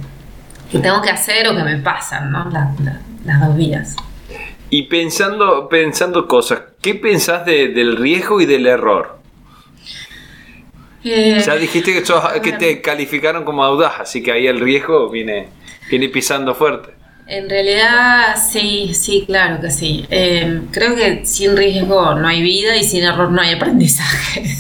tengo 0.79 1.01
que 1.01 1.10
hacer 1.10 1.48
o 1.48 1.56
que 1.56 1.63
me 1.63 1.77
pasan, 1.77 2.32
¿no? 2.32 2.50
las 3.25 3.41
dos 3.41 3.56
vías. 3.56 3.96
Y 4.70 4.84
pensando, 4.84 5.70
pensando 5.70 6.27
cosas, 6.27 6.60
¿qué 6.82 6.94
pensás 6.94 7.46
del 7.46 7.96
riesgo 7.96 8.41
y 8.41 8.46
del 8.46 8.67
error? 8.67 9.17
Eh, 11.04 11.42
ya 11.46 11.56
dijiste 11.56 11.94
que, 11.94 12.04
que 12.42 12.51
te 12.54 12.82
calificaron 12.82 13.44
como 13.44 13.63
audaz, 13.63 14.00
así 14.01 14.22
que 14.22 14.32
ahí 14.32 14.48
el 14.48 14.60
riesgo 14.60 15.10
viene, 15.10 15.48
viene 15.89 16.10
pisando 16.10 16.56
fuerte. 16.56 16.92
En 17.27 17.50
realidad, 17.50 18.36
sí, 18.38 18.94
sí, 18.94 19.25
claro 19.27 19.60
que 19.60 19.70
sí. 19.70 20.06
Eh, 20.10 20.62
creo 20.72 20.96
que 20.96 21.25
sin 21.25 21.58
riesgo 21.58 22.16
no 22.16 22.27
hay 22.27 22.42
vida 22.42 22.77
y 22.77 22.84
sin 22.84 23.04
error 23.04 23.32
no 23.32 23.42
hay 23.42 23.54
aprendizaje. 23.54 24.44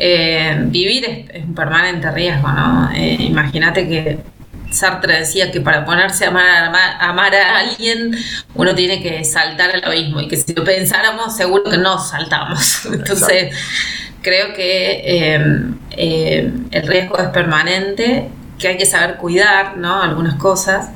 Eh, 0.00 0.56
vivir 0.66 1.26
es, 1.32 1.42
un 1.42 1.56
permanente 1.56 2.08
riesgo, 2.12 2.46
¿no? 2.46 2.88
Imagínate 2.96 3.88
que 3.88 4.18
Sartre 4.70 5.20
decía 5.20 5.50
que 5.50 5.60
para 5.60 5.84
ponerse 5.84 6.26
a 6.26 6.28
amar, 6.28 6.72
a 6.76 7.08
amar, 7.08 7.34
a 7.34 7.58
alguien 7.58 8.16
uno 8.54 8.74
tiene 8.74 9.02
que 9.02 9.24
saltar 9.24 9.70
al 9.74 9.84
abismo 9.84 10.20
y 10.20 10.28
que 10.28 10.36
si 10.36 10.54
lo 10.54 10.62
pensáramos 10.62 11.36
seguro 11.36 11.64
que 11.64 11.78
no 11.78 11.98
saltamos. 11.98 12.84
Entonces 12.92 13.54
creo 14.22 14.54
que 14.54 15.34
em, 15.34 15.78
em, 15.90 16.68
el 16.70 16.86
riesgo 16.86 17.18
es 17.18 17.28
permanente, 17.28 18.28
que 18.58 18.68
hay 18.68 18.76
que 18.76 18.86
saber 18.86 19.16
cuidar, 19.16 19.76
¿no? 19.76 20.02
Algunas 20.02 20.34
cosas. 20.34 20.90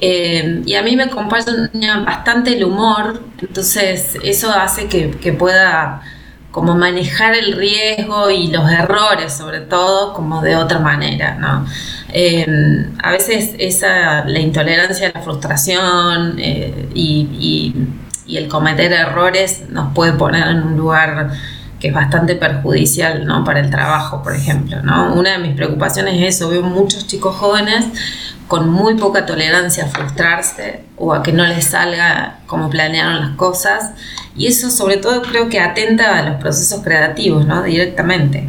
Em, 0.00 0.62
y 0.66 0.74
a 0.74 0.82
mí 0.82 0.96
me 0.96 1.04
acompaña 1.04 2.00
bastante 2.04 2.56
el 2.56 2.64
humor, 2.64 3.22
entonces 3.40 4.18
eso 4.24 4.50
hace 4.52 4.88
que, 4.88 5.32
pueda 5.32 6.02
como 6.50 6.74
manejar 6.74 7.34
el 7.34 7.52
riesgo 7.56 8.30
y 8.30 8.48
los 8.48 8.70
errores 8.70 9.32
sobre 9.32 9.60
todo 9.60 10.14
como 10.14 10.40
de 10.42 10.56
otra 10.56 10.78
manera, 10.78 11.34
¿no? 11.36 11.66
a 13.02 13.10
veces 13.10 13.54
esa, 13.58 14.24
la 14.24 14.38
intolerancia, 14.38 15.10
la 15.12 15.20
frustración 15.22 16.36
eh, 16.38 16.88
y, 16.94 17.74
y, 18.26 18.36
el 18.36 18.48
cometer 18.48 18.92
errores 18.92 19.64
nos 19.68 19.92
puede 19.94 20.12
poner 20.12 20.48
en 20.48 20.62
un 20.62 20.76
lugar 20.76 21.32
que 21.84 21.88
es 21.88 21.94
bastante 21.94 22.34
perjudicial 22.34 23.26
¿no? 23.26 23.44
para 23.44 23.60
el 23.60 23.68
trabajo, 23.68 24.22
por 24.22 24.34
ejemplo. 24.34 24.80
¿no? 24.80 25.12
Una 25.12 25.32
de 25.32 25.38
mis 25.38 25.54
preocupaciones 25.54 26.14
es 26.14 26.36
eso, 26.36 26.48
veo 26.48 26.62
muchos 26.62 27.06
chicos 27.06 27.36
jóvenes 27.36 27.84
con 28.48 28.70
muy 28.70 28.94
poca 28.94 29.26
tolerancia 29.26 29.84
a 29.84 29.88
frustrarse 29.88 30.80
o 30.96 31.12
a 31.12 31.22
que 31.22 31.34
no 31.34 31.46
les 31.46 31.66
salga 31.66 32.38
como 32.46 32.70
planearon 32.70 33.20
las 33.20 33.36
cosas 33.36 33.90
y 34.34 34.46
eso 34.46 34.70
sobre 34.70 34.96
todo 34.96 35.20
creo 35.20 35.50
que 35.50 35.60
atenta 35.60 36.16
a 36.16 36.22
los 36.22 36.40
procesos 36.40 36.82
creativos 36.82 37.44
¿no? 37.44 37.62
directamente. 37.62 38.48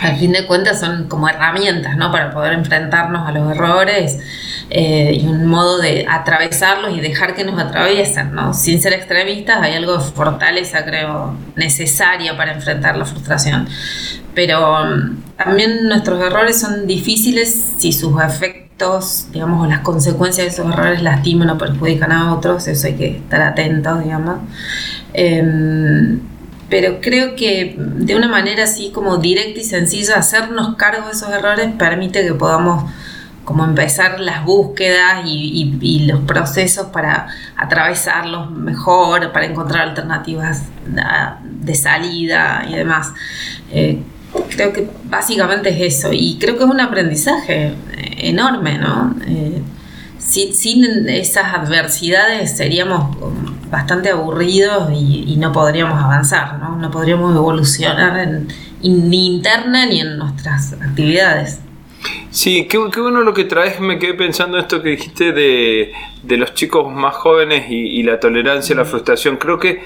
Al 0.00 0.16
fin 0.16 0.32
de 0.32 0.46
cuentas 0.46 0.80
son 0.80 1.08
como 1.08 1.28
herramientas 1.28 1.96
¿no? 1.96 2.10
para 2.10 2.30
poder 2.30 2.54
enfrentarnos 2.54 3.28
a 3.28 3.32
los 3.32 3.50
errores 3.52 4.18
eh, 4.70 5.18
y 5.20 5.26
un 5.26 5.46
modo 5.46 5.78
de 5.78 6.06
atravesarlos 6.08 6.96
y 6.96 7.00
dejar 7.00 7.34
que 7.34 7.44
nos 7.44 7.58
atraviesen, 7.58 8.32
¿no? 8.32 8.54
Sin 8.54 8.80
ser 8.80 8.92
extremistas, 8.92 9.58
hay 9.60 9.74
algo 9.74 9.98
de 9.98 10.00
fortaleza, 10.00 10.84
creo, 10.84 11.34
necesaria 11.56 12.36
para 12.36 12.52
enfrentar 12.54 12.96
la 12.96 13.04
frustración. 13.04 13.68
Pero 14.34 14.84
mm, 14.84 15.36
también 15.36 15.88
nuestros 15.88 16.22
errores 16.22 16.58
son 16.58 16.86
difíciles 16.86 17.72
si 17.78 17.92
sus 17.92 18.22
efectos, 18.22 19.26
digamos, 19.32 19.66
o 19.66 19.68
las 19.68 19.80
consecuencias 19.80 20.46
de 20.46 20.52
esos 20.52 20.72
errores 20.72 21.02
lastiman 21.02 21.50
o 21.50 21.58
perjudican 21.58 22.12
a 22.12 22.32
otros, 22.32 22.68
eso 22.68 22.86
hay 22.86 22.94
que 22.94 23.16
estar 23.18 23.42
atentos, 23.42 24.02
digamos. 24.02 24.38
Em, 25.12 26.20
pero 26.70 27.00
creo 27.00 27.34
que 27.34 27.74
de 27.76 28.14
una 28.14 28.28
manera 28.28 28.64
así 28.64 28.90
como 28.92 29.18
directa 29.18 29.60
y 29.60 29.64
sencilla, 29.64 30.16
hacernos 30.16 30.76
cargo 30.76 31.06
de 31.06 31.12
esos 31.12 31.28
errores 31.30 31.68
permite 31.76 32.24
que 32.24 32.32
podamos 32.32 32.90
como 33.44 33.64
empezar 33.64 34.20
las 34.20 34.44
búsquedas 34.44 35.24
y, 35.26 36.06
los 36.06 36.20
procesos 36.20 36.86
para 36.86 37.26
atravesarlos 37.56 38.50
mejor, 38.52 39.32
para 39.32 39.46
encontrar 39.46 39.88
alternativas 39.88 40.62
de 41.42 41.74
salida 41.74 42.64
y 42.68 42.76
demás. 42.76 43.12
Eh, 43.72 44.00
creo 44.54 44.72
que 44.72 44.88
básicamente 45.04 45.70
es 45.70 45.96
eso 45.96 46.10
y 46.12 46.38
creo 46.38 46.56
que 46.56 46.62
es 46.62 46.70
un 46.70 46.80
aprendizaje 46.80 47.74
enorme, 48.18 48.78
¿no? 48.78 49.16
Eh, 49.26 49.62
sin, 50.30 51.08
esas 51.08 51.54
adversidades 51.54 52.56
seríamos 52.56 53.16
bastante 53.70 54.10
aburridos 54.10 54.90
y, 54.92 55.36
no 55.36 55.52
podríamos 55.52 56.02
avanzar, 56.02 56.58
¿no? 56.58 56.76
No 56.76 56.90
podríamos 56.90 57.34
evolucionar 57.34 58.28
ni 58.82 59.36
interna 59.36 59.86
ni 59.86 60.00
en 60.00 60.18
nuestras 60.18 60.74
actividades. 60.74 61.60
Sí, 62.30 62.66
qué, 62.68 62.78
bueno 62.78 63.22
lo 63.22 63.34
que 63.34 63.44
traes. 63.44 63.80
Me 63.80 63.98
quedé 63.98 64.14
pensando 64.14 64.58
esto 64.58 64.82
que 64.82 64.90
dijiste 64.90 65.32
de, 65.32 65.92
los 66.36 66.54
chicos 66.54 66.92
más 66.92 67.14
jóvenes 67.14 67.66
y, 67.70 68.02
la 68.02 68.20
tolerancia 68.20 68.74
a 68.74 68.78
la 68.78 68.84
frustración. 68.84 69.36
Creo 69.36 69.58
que 69.58 69.82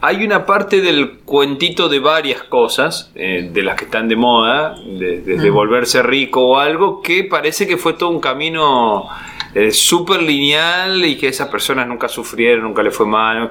hay 0.00 0.24
una 0.24 0.44
parte 0.44 0.80
del 0.80 1.18
cuentito 1.24 1.88
de 1.88 1.98
varias 1.98 2.42
cosas, 2.42 3.10
eh, 3.14 3.48
de 3.52 3.62
las 3.62 3.76
que 3.76 3.86
están 3.86 4.08
de 4.08 4.16
moda, 4.16 4.74
desde 4.84 5.50
volverse 5.50 6.02
rico 6.02 6.44
o 6.46 6.58
algo, 6.58 7.00
que 7.00 7.24
parece 7.24 7.66
que 7.66 7.76
fue 7.76 7.94
todo 7.94 8.10
un 8.10 8.20
camino 8.20 9.08
es 9.54 9.78
súper 9.78 10.22
lineal 10.22 11.04
y 11.04 11.16
que 11.16 11.28
esas 11.28 11.48
personas 11.48 11.86
nunca 11.86 12.08
sufrieron, 12.08 12.64
nunca 12.64 12.82
le 12.82 12.90
fue 12.90 13.06
mal. 13.06 13.50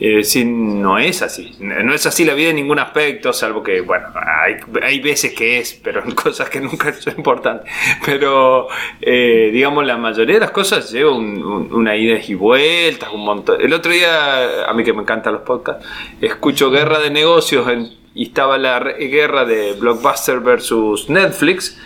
Eh, 0.00 0.22
no 0.44 0.98
es 0.98 1.22
así. 1.22 1.54
No 1.60 1.94
es 1.94 2.04
así 2.06 2.24
la 2.24 2.34
vida 2.34 2.50
en 2.50 2.56
ningún 2.56 2.80
aspecto, 2.80 3.32
salvo 3.32 3.62
que, 3.62 3.80
bueno, 3.80 4.08
hay, 4.14 4.56
hay 4.82 5.00
veces 5.00 5.32
que 5.32 5.58
es, 5.58 5.80
pero 5.82 6.02
en 6.04 6.10
cosas 6.14 6.50
que 6.50 6.60
nunca 6.60 6.92
son 6.92 7.14
importantes. 7.16 7.72
Pero, 8.04 8.66
eh, 9.00 9.50
digamos, 9.52 9.86
la 9.86 9.96
mayoría 9.96 10.34
de 10.34 10.40
las 10.40 10.50
cosas 10.50 10.90
lleva 10.90 11.12
una 11.12 11.96
ida 11.96 12.18
y 12.26 12.34
vueltas, 12.34 13.10
un 13.12 13.24
montón. 13.24 13.60
El 13.60 13.72
otro 13.72 13.92
día, 13.92 14.68
a 14.68 14.74
mí 14.74 14.82
que 14.82 14.92
me 14.92 15.02
encantan 15.02 15.34
los 15.34 15.42
podcasts, 15.42 15.86
escucho 16.20 16.70
Guerra 16.70 16.98
de 16.98 17.10
Negocios 17.10 17.66
y 18.14 18.24
estaba 18.24 18.58
la 18.58 18.80
guerra 18.80 19.44
de 19.44 19.74
Blockbuster 19.74 20.40
versus 20.40 21.08
Netflix 21.08 21.78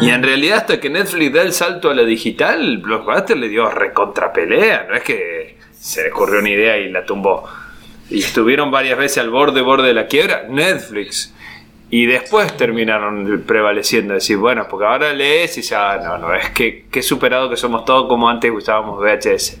y 0.00 0.08
en 0.08 0.22
realidad 0.22 0.58
hasta 0.58 0.80
que 0.80 0.88
Netflix 0.88 1.32
da 1.32 1.42
el 1.42 1.52
salto 1.52 1.90
a 1.90 1.94
la 1.94 2.02
digital, 2.02 2.78
Blockbuster 2.78 3.36
le 3.36 3.48
dio 3.48 3.68
recontrapelea, 3.68 4.86
no 4.88 4.96
es 4.96 5.02
que 5.02 5.56
se 5.72 6.04
le 6.04 6.12
ocurrió 6.12 6.40
una 6.40 6.48
idea 6.48 6.78
y 6.78 6.90
la 6.90 7.04
tumbó. 7.04 7.46
Y 8.08 8.20
estuvieron 8.20 8.70
varias 8.70 8.98
veces 8.98 9.18
al 9.18 9.30
borde, 9.30 9.60
borde 9.60 9.88
de 9.88 9.94
la 9.94 10.06
quiebra, 10.06 10.44
Netflix. 10.48 11.34
Y 11.90 12.06
después 12.06 12.56
terminaron 12.56 13.44
prevaleciendo, 13.46 14.14
decir, 14.14 14.38
bueno, 14.38 14.66
porque 14.68 14.86
ahora 14.86 15.12
lees 15.12 15.58
y 15.58 15.62
ya, 15.62 15.98
no, 15.98 16.16
no, 16.16 16.34
es 16.34 16.48
que, 16.50 16.86
que 16.90 17.02
superado 17.02 17.50
que 17.50 17.56
somos 17.56 17.84
todos 17.84 18.08
como 18.08 18.30
antes 18.30 18.50
usábamos 18.50 18.98
VHS. 18.98 19.58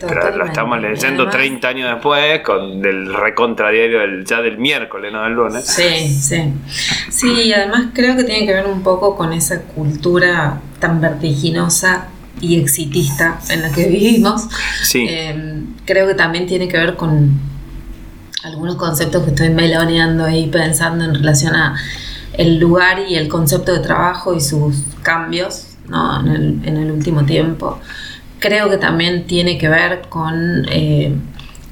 Pero 0.00 0.36
lo 0.36 0.44
estamos 0.44 0.80
leyendo 0.80 1.28
30 1.28 1.68
años 1.68 1.90
después 1.92 2.40
con 2.40 2.84
el 2.84 3.14
recontra 3.14 3.70
diario 3.70 4.00
del, 4.00 4.24
ya 4.24 4.40
del 4.40 4.58
miércoles, 4.58 5.12
no 5.12 5.22
del 5.22 5.32
lunes. 5.32 5.66
Sí, 5.66 6.08
sí. 6.08 6.52
Sí, 7.08 7.30
y 7.42 7.52
además 7.52 7.88
creo 7.94 8.16
que 8.16 8.24
tiene 8.24 8.46
que 8.46 8.52
ver 8.52 8.66
un 8.66 8.82
poco 8.82 9.16
con 9.16 9.32
esa 9.32 9.62
cultura 9.62 10.60
tan 10.78 11.00
vertiginosa 11.00 12.08
y 12.40 12.60
exitista 12.60 13.40
en 13.50 13.62
la 13.62 13.70
que 13.70 13.88
vivimos. 13.88 14.48
Sí. 14.82 15.06
Eh, 15.08 15.64
creo 15.84 16.06
que 16.06 16.14
también 16.14 16.46
tiene 16.46 16.68
que 16.68 16.76
ver 16.76 16.96
con 16.96 17.38
algunos 18.44 18.76
conceptos 18.76 19.24
que 19.24 19.30
estoy 19.30 19.50
meloneando 19.50 20.24
ahí 20.24 20.46
pensando 20.46 21.04
en 21.04 21.14
relación 21.14 21.54
a 21.54 21.76
el 22.34 22.58
lugar 22.58 23.00
y 23.08 23.16
el 23.16 23.28
concepto 23.28 23.72
de 23.72 23.80
trabajo 23.80 24.34
y 24.34 24.40
sus 24.40 24.84
cambios 25.02 25.76
¿no? 25.88 26.20
en, 26.20 26.28
el, 26.28 26.60
en 26.64 26.76
el 26.76 26.90
último 26.92 27.24
tiempo 27.24 27.80
creo 28.38 28.70
que 28.70 28.78
también 28.78 29.26
tiene 29.26 29.58
que 29.58 29.68
ver 29.68 30.02
con 30.08 30.66
eh, 30.70 31.12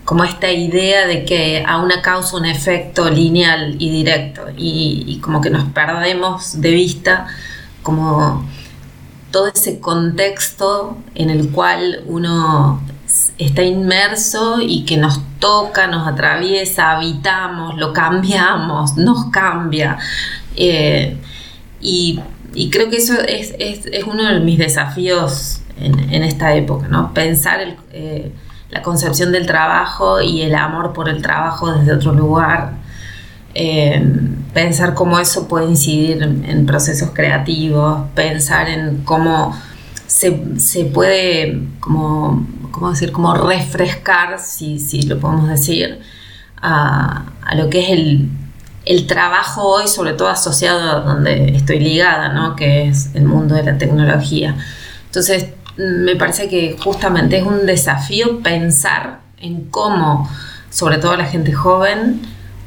como 0.05 0.23
esta 0.23 0.51
idea 0.51 1.07
de 1.07 1.25
que 1.25 1.65
a 1.67 1.79
una 1.79 2.01
causa 2.01 2.37
un 2.37 2.47
efecto 2.47 3.11
lineal 3.11 3.77
y 3.81 3.91
directo 3.91 4.43
y, 4.57 5.19
como 5.21 5.41
que 5.41 5.51
nos 5.51 5.65
perdemos 5.73 6.61
de 6.61 6.71
vista 6.71 7.27
como 7.83 8.49
todo 9.33 9.49
ese 9.49 9.81
contexto 9.81 10.97
en 11.15 11.31
el 11.31 11.51
cual 11.51 12.05
uno 12.07 12.81
está 13.39 13.63
inmerso 13.63 14.61
y 14.61 14.85
que 14.85 14.97
nos 14.97 15.21
toca, 15.41 15.87
nos 15.89 16.07
atraviesa, 16.07 16.93
habitamos, 16.93 17.77
lo 17.77 17.93
cambiamos, 17.93 18.97
nos 18.97 19.27
cambia. 19.27 19.99
Eh, 20.55 21.17
y, 21.81 22.21
creo 22.71 22.89
que 22.89 22.97
eso 22.97 23.15
es, 23.21 23.55
uno 24.07 24.33
de 24.33 24.41
mis 24.41 24.59
desafíos 24.59 25.61
en, 25.79 26.23
esta 26.23 26.55
época, 26.55 26.89
¿no? 26.89 27.13
Pensar 27.13 27.61
eh, 27.93 28.33
la 28.71 28.83
concepción 28.83 29.33
del 29.33 29.47
trabajo 29.47 30.21
y 30.21 30.43
el 30.43 30.55
amor 30.55 30.93
por 30.93 31.09
el 31.09 31.23
trabajo 31.23 31.73
desde 31.73 31.93
otro 31.93 32.13
lugar. 32.13 32.73
Eh, 33.55 34.03
pensar 34.53 34.95
cómo 34.95 35.19
eso 35.19 35.49
puede 35.49 35.67
incidir 35.67 36.23
en, 36.23 36.67
procesos 36.67 37.11
creativos, 37.15 38.03
pensar 38.15 38.69
en 38.69 39.03
cómo 39.05 39.57
se, 40.07 40.33
puede, 40.93 41.63
como, 41.81 42.47
¿cómo 42.71 42.91
decir?, 42.91 43.13
como 43.13 43.35
refrescar, 43.35 44.39
si, 44.41 44.79
si 44.79 45.03
lo 45.03 45.19
podemos 45.21 45.49
decir, 45.49 46.01
a, 46.61 47.25
lo 47.55 47.71
que 47.71 47.81
es 47.81 47.91
el, 47.91 48.29
el, 48.85 49.07
trabajo 49.07 49.63
hoy, 49.63 49.89
sobre 49.89 50.13
todo 50.13 50.29
asociado 50.29 50.91
a 50.91 51.01
donde 51.01 51.57
estoy 51.57 51.81
ligada, 51.81 52.31
¿no? 52.31 52.57
que 52.57 52.89
es 52.89 53.15
el 53.15 53.25
mundo 53.25 53.55
de 53.55 53.63
la 53.63 53.79
tecnología. 53.79 54.57
Entonces, 55.07 55.47
me 55.77 56.17
parece 56.17 56.49
que 56.49 56.77
justamente 56.79 57.39
es 57.39 57.45
un 57.45 57.67
desafío 57.67 58.41
pensar 58.41 59.21
en 59.39 59.69
cómo, 59.71 60.31
sobre 60.71 60.99
todo 60.99 61.17
la 61.17 61.27
gente 61.27 61.53
joven, 61.53 62.23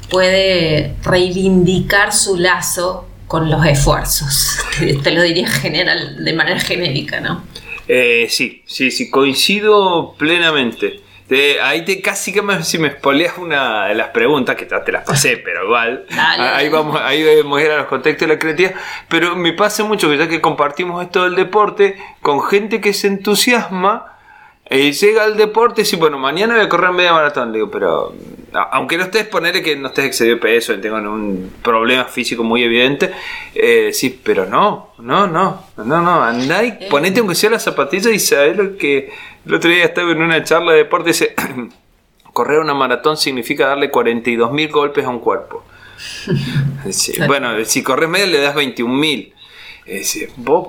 puede 0.08 0.94
reivindicar 1.02 2.12
su 2.12 2.36
lazo 2.36 3.06
con 3.26 3.50
los 3.50 3.64
esfuerzos. 3.64 4.58
Te 5.02 5.10
lo 5.12 5.22
diría 5.22 5.48
general, 5.48 6.24
de 6.24 6.32
manera 6.32 6.60
genérica, 6.60 7.20
¿no? 7.20 7.44
Eh, 7.88 8.26
sí, 8.28 8.62
sí, 8.66 8.90
sí, 8.90 9.10
coincido 9.10 10.14
plenamente. 10.16 11.00
Ahí 11.62 11.84
te 11.84 12.00
casi 12.00 12.32
que 12.32 12.42
me, 12.42 12.62
si 12.64 12.78
me 12.78 12.88
espoleas 12.88 13.38
una 13.38 13.86
de 13.86 13.94
las 13.94 14.08
preguntas, 14.08 14.56
que 14.56 14.66
te 14.66 14.92
las 14.92 15.04
pasé, 15.04 15.36
pero 15.44 15.64
igual, 15.64 16.06
ahí 16.16 16.68
vamos, 16.68 17.00
ahí 17.00 17.22
debemos 17.22 17.60
ir 17.60 17.70
a 17.70 17.78
los 17.78 17.86
contextos 17.86 18.26
de 18.26 18.34
la 18.34 18.38
creatividad, 18.38 18.74
pero 19.08 19.36
me 19.36 19.52
pasa 19.52 19.84
mucho 19.84 20.08
que 20.08 20.18
ya 20.18 20.28
que 20.28 20.40
compartimos 20.40 21.02
esto 21.02 21.24
del 21.24 21.36
deporte 21.36 21.96
con 22.20 22.42
gente 22.42 22.80
que 22.80 22.92
se 22.92 23.06
entusiasma 23.06 24.09
y 24.70 24.92
llega 24.92 25.24
al 25.24 25.36
deporte 25.36 25.80
y 25.80 25.84
dice, 25.84 25.96
bueno, 25.96 26.16
mañana 26.16 26.54
voy 26.54 26.64
a 26.64 26.68
correr 26.68 26.92
media 26.92 27.12
maratón. 27.12 27.52
Digo, 27.52 27.68
pero 27.68 28.14
aunque 28.52 28.96
no 28.96 29.04
estés, 29.04 29.26
ponerle 29.26 29.62
que 29.62 29.74
no 29.74 29.88
estés 29.88 30.04
excedido 30.04 30.36
de 30.36 30.40
peso, 30.42 30.78
tengo 30.78 30.96
un 30.96 31.52
problema 31.62 32.04
físico 32.04 32.44
muy 32.44 32.62
evidente, 32.62 33.10
eh, 33.54 33.90
sí, 33.92 34.20
pero 34.22 34.46
no, 34.46 34.90
no, 34.98 35.26
no, 35.26 35.64
no, 35.76 36.02
no, 36.02 36.22
andá 36.22 36.64
y 36.64 36.68
eh. 36.68 36.88
ponete 36.88 37.18
aunque 37.18 37.34
sea 37.34 37.50
la 37.50 37.58
zapatilla 37.58 38.10
y 38.10 38.20
sabés 38.20 38.56
lo 38.56 38.76
que 38.76 39.12
el 39.44 39.54
otro 39.54 39.70
día 39.70 39.84
estaba 39.84 40.12
en 40.12 40.22
una 40.22 40.42
charla 40.44 40.72
de 40.72 40.78
deporte 40.78 41.10
y 41.10 41.12
dice, 41.12 41.34
correr 42.32 42.60
una 42.60 42.74
maratón 42.74 43.16
significa 43.16 43.66
darle 43.66 43.90
42 43.90 44.52
mil 44.52 44.68
golpes 44.70 45.04
a 45.04 45.08
un 45.08 45.18
cuerpo. 45.18 45.64
Bueno, 47.26 47.62
si 47.66 47.82
corres 47.82 48.08
media 48.08 48.26
le 48.26 48.40
das 48.40 48.54
21 48.54 48.94
mil. 48.94 49.34
Ese, 49.86 50.28
vos 50.36 50.68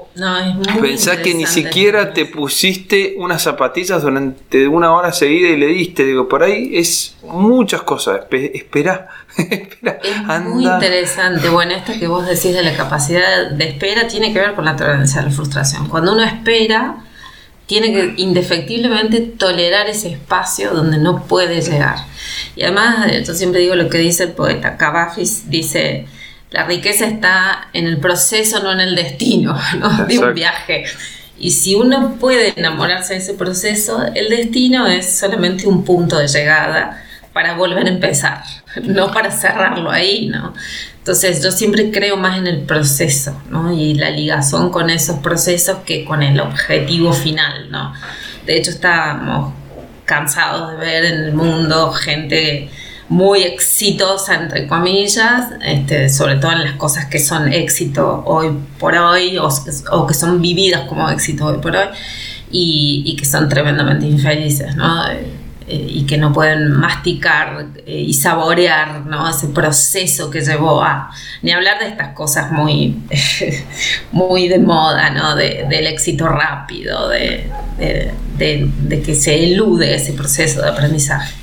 pensás 0.82 1.18
que 1.18 1.34
ni 1.34 1.46
siquiera 1.46 2.14
te 2.14 2.26
pusiste 2.26 3.14
unas 3.18 3.42
zapatillas 3.44 4.02
durante 4.02 4.68
una 4.68 4.94
hora 4.94 5.12
seguida 5.12 5.50
y 5.50 5.58
le 5.58 5.68
diste, 5.68 6.06
digo, 6.06 6.28
por 6.28 6.44
ahí 6.44 6.72
es 6.74 7.18
muchas 7.24 7.82
cosas, 7.84 8.22
espera, 8.32 8.50
espera, 8.54 9.10
es 10.38 10.42
muy 10.44 10.66
interesante, 10.66 11.50
bueno, 11.50 11.74
esto 11.74 11.94
que 12.00 12.08
vos 12.08 12.26
decís 12.26 12.54
de 12.54 12.64
la 12.64 12.76
capacidad 12.76 13.52
de 13.52 13.68
espera 13.68 14.08
tiene 14.08 14.34
que 14.34 14.40
ver 14.40 14.56
con 14.56 14.66
la 14.66 14.76
tolerancia 14.76 15.22
a 15.22 15.26
la 15.26 15.32
frustración. 15.32 15.88
Cuando 15.88 16.14
uno 16.14 16.24
espera, 16.24 17.04
tiene 17.72 17.94
que 17.94 18.22
indefectiblemente 18.22 19.22
tolerar 19.22 19.88
ese 19.88 20.10
espacio 20.10 20.72
donde 20.74 20.98
no 20.98 21.24
puede 21.26 21.62
llegar. 21.62 21.98
Y 22.56 22.64
además, 22.64 23.08
yo 23.26 23.34
siempre 23.34 23.62
digo 23.62 23.76
lo 23.76 23.90
que 23.90 23.98
dice 23.98 24.24
el 24.24 24.32
poeta 24.32 24.78
Cavafis, 24.78 25.50
dice 25.50 26.06
la 26.52 26.66
riqueza 26.66 27.06
está 27.06 27.70
en 27.74 27.88
el 27.88 27.98
proceso, 27.98 28.62
no 28.62 28.72
en 28.72 28.82
el 28.82 28.96
destino 28.96 29.58
de 30.08 30.20
un 30.20 30.34
viaje. 30.34 30.86
Y 31.40 31.52
si 31.52 31.76
uno 31.76 32.18
puede 32.20 32.54
enamorarse 32.56 33.14
de 33.14 33.20
ese 33.20 33.34
proceso, 33.34 34.06
el 34.14 34.30
destino 34.30 34.86
es 34.86 35.18
solamente 35.18 35.66
un 35.66 35.84
punto 35.84 36.20
de 36.20 36.28
llegada 36.28 37.02
para 37.34 37.56
volver 37.56 37.88
a 37.88 37.90
empezar, 37.90 38.44
no 38.84 39.12
para 39.12 39.32
cerrarlo 39.32 39.90
ahí, 39.90 40.28
¿no? 40.28 40.54
Entonces 40.98 41.42
yo 41.42 41.52
siempre 41.52 41.90
creo 41.90 42.18
más 42.18 42.38
en 42.38 42.46
el 42.46 42.60
proceso, 42.62 43.42
¿no? 43.50 43.74
Y 43.74 43.96
la 43.96 44.12
ligazón 44.12 44.70
con 44.70 44.90
esos 44.90 45.20
procesos 45.20 45.80
que 45.86 46.06
con 46.06 46.22
el 46.22 46.40
objetivo 46.40 47.14
final, 47.14 47.72
¿no? 47.72 47.94
De 48.46 48.58
hecho 48.58 48.70
estamos 48.70 49.54
cansados 50.06 50.72
de 50.72 50.78
ver 50.78 51.06
en 51.06 51.24
el 51.24 51.34
mundo 51.34 51.92
gente 51.94 52.70
muy 53.12 53.44
exitosa, 53.44 54.36
entre 54.36 54.68
comillas, 54.68 55.50
este, 55.62 56.08
sobre 56.08 56.38
todo 56.38 56.54
en 56.54 56.64
las 56.64 56.76
cosas 56.76 57.08
que 57.08 57.20
son 57.20 57.52
éxito 57.52 58.24
hoy 58.26 58.58
por 58.80 58.96
hoy 58.96 59.38
o, 59.38 60.08
que 60.08 60.14
son 60.14 60.42
vividas 60.42 60.84
como 60.88 61.10
éxito 61.10 61.48
hoy 61.48 61.58
por 61.58 61.76
hoy 61.76 61.88
y, 62.50 63.14
que 63.20 63.26
son 63.26 63.50
tremendamente 63.50 64.06
infelices, 64.06 64.78
¿no? 64.78 65.12
Eh, 65.12 65.26
eh, 65.68 65.88
y 65.90 66.06
que 66.06 66.18
no 66.18 66.32
pueden 66.32 66.72
masticar 66.72 67.68
eh, 67.86 68.00
y 68.00 68.14
saborear 68.14 69.06
¿no? 69.06 69.30
ese 69.30 69.50
proceso 69.50 70.30
que 70.30 70.40
llevó 70.40 70.82
a 70.82 71.12
ni 71.42 71.52
hablar 71.52 71.80
de 71.80 71.88
estas 71.90 72.14
cosas 72.14 72.50
muy 72.52 72.98
muy 74.14 74.48
de 74.48 74.58
moda 74.58 75.12
¿no? 75.12 75.36
del 75.36 75.88
éxito 75.88 76.28
rápido 76.28 77.10
de, 77.10 77.52
de 77.78 79.02
que 79.06 79.16
se 79.16 79.44
elude 79.44 79.96
ese 79.96 80.14
proceso 80.14 80.62
de 80.64 80.70
aprendizaje 80.70 81.41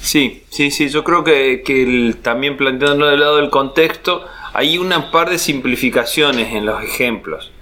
Sí, 0.00 0.42
sí, 0.48 0.70
sí, 0.70 0.88
yo 0.88 1.04
creo 1.04 1.24
que, 1.24 2.14
también 2.22 2.56
planteando 2.56 3.06
del 3.06 3.20
lado 3.20 3.36
del 3.36 3.50
contexto, 3.50 4.24
hay 4.54 4.78
una 4.78 5.10
par 5.10 5.30
de 5.30 5.38
simplificaciones 5.38 6.54
en 6.54 6.66
los 6.66 6.82
ejemplos. 6.82 7.52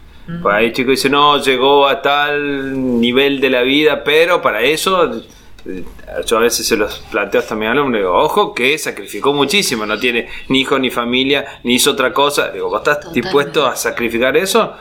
Pues 0.43 0.55
ahí 0.55 0.73
chico 0.73 0.91
dice, 0.91 1.09
no, 1.09 1.41
llegó 1.41 1.87
a 1.87 2.03
tal 2.03 3.01
nivel 3.01 3.41
de 3.41 3.49
la 3.49 3.63
vida, 3.63 4.03
pero 4.03 4.43
para 4.43 4.61
eso, 4.61 5.23
eh, 5.65 5.85
yo 6.27 6.39
a 6.39 6.41
veces 6.41 6.67
se 6.67 6.77
los 6.77 6.99
planteo 7.13 7.41
hasta 7.41 7.55
a 7.55 7.57
mi 7.57 7.67
alumno, 7.67 7.97
digo, 7.97 8.13
ojo 8.13 8.53
que 8.53 8.77
sacrificó 8.77 9.33
muchísimo, 9.33 9.87
no 9.87 9.97
tiene 9.99 10.29
ni 10.49 10.63
hijo 10.63 10.81
ni 10.81 10.91
familia, 10.91 11.61
ni 11.63 11.75
hizo 11.75 11.93
otra 11.93 12.13
cosa. 12.13 12.51
Digo, 12.51 12.69
¿vos 12.69 12.79
estás 12.79 13.13
dispuesto 13.13 13.67
a 13.67 13.77
sacrificar 13.77 14.37
eso? 14.37 14.75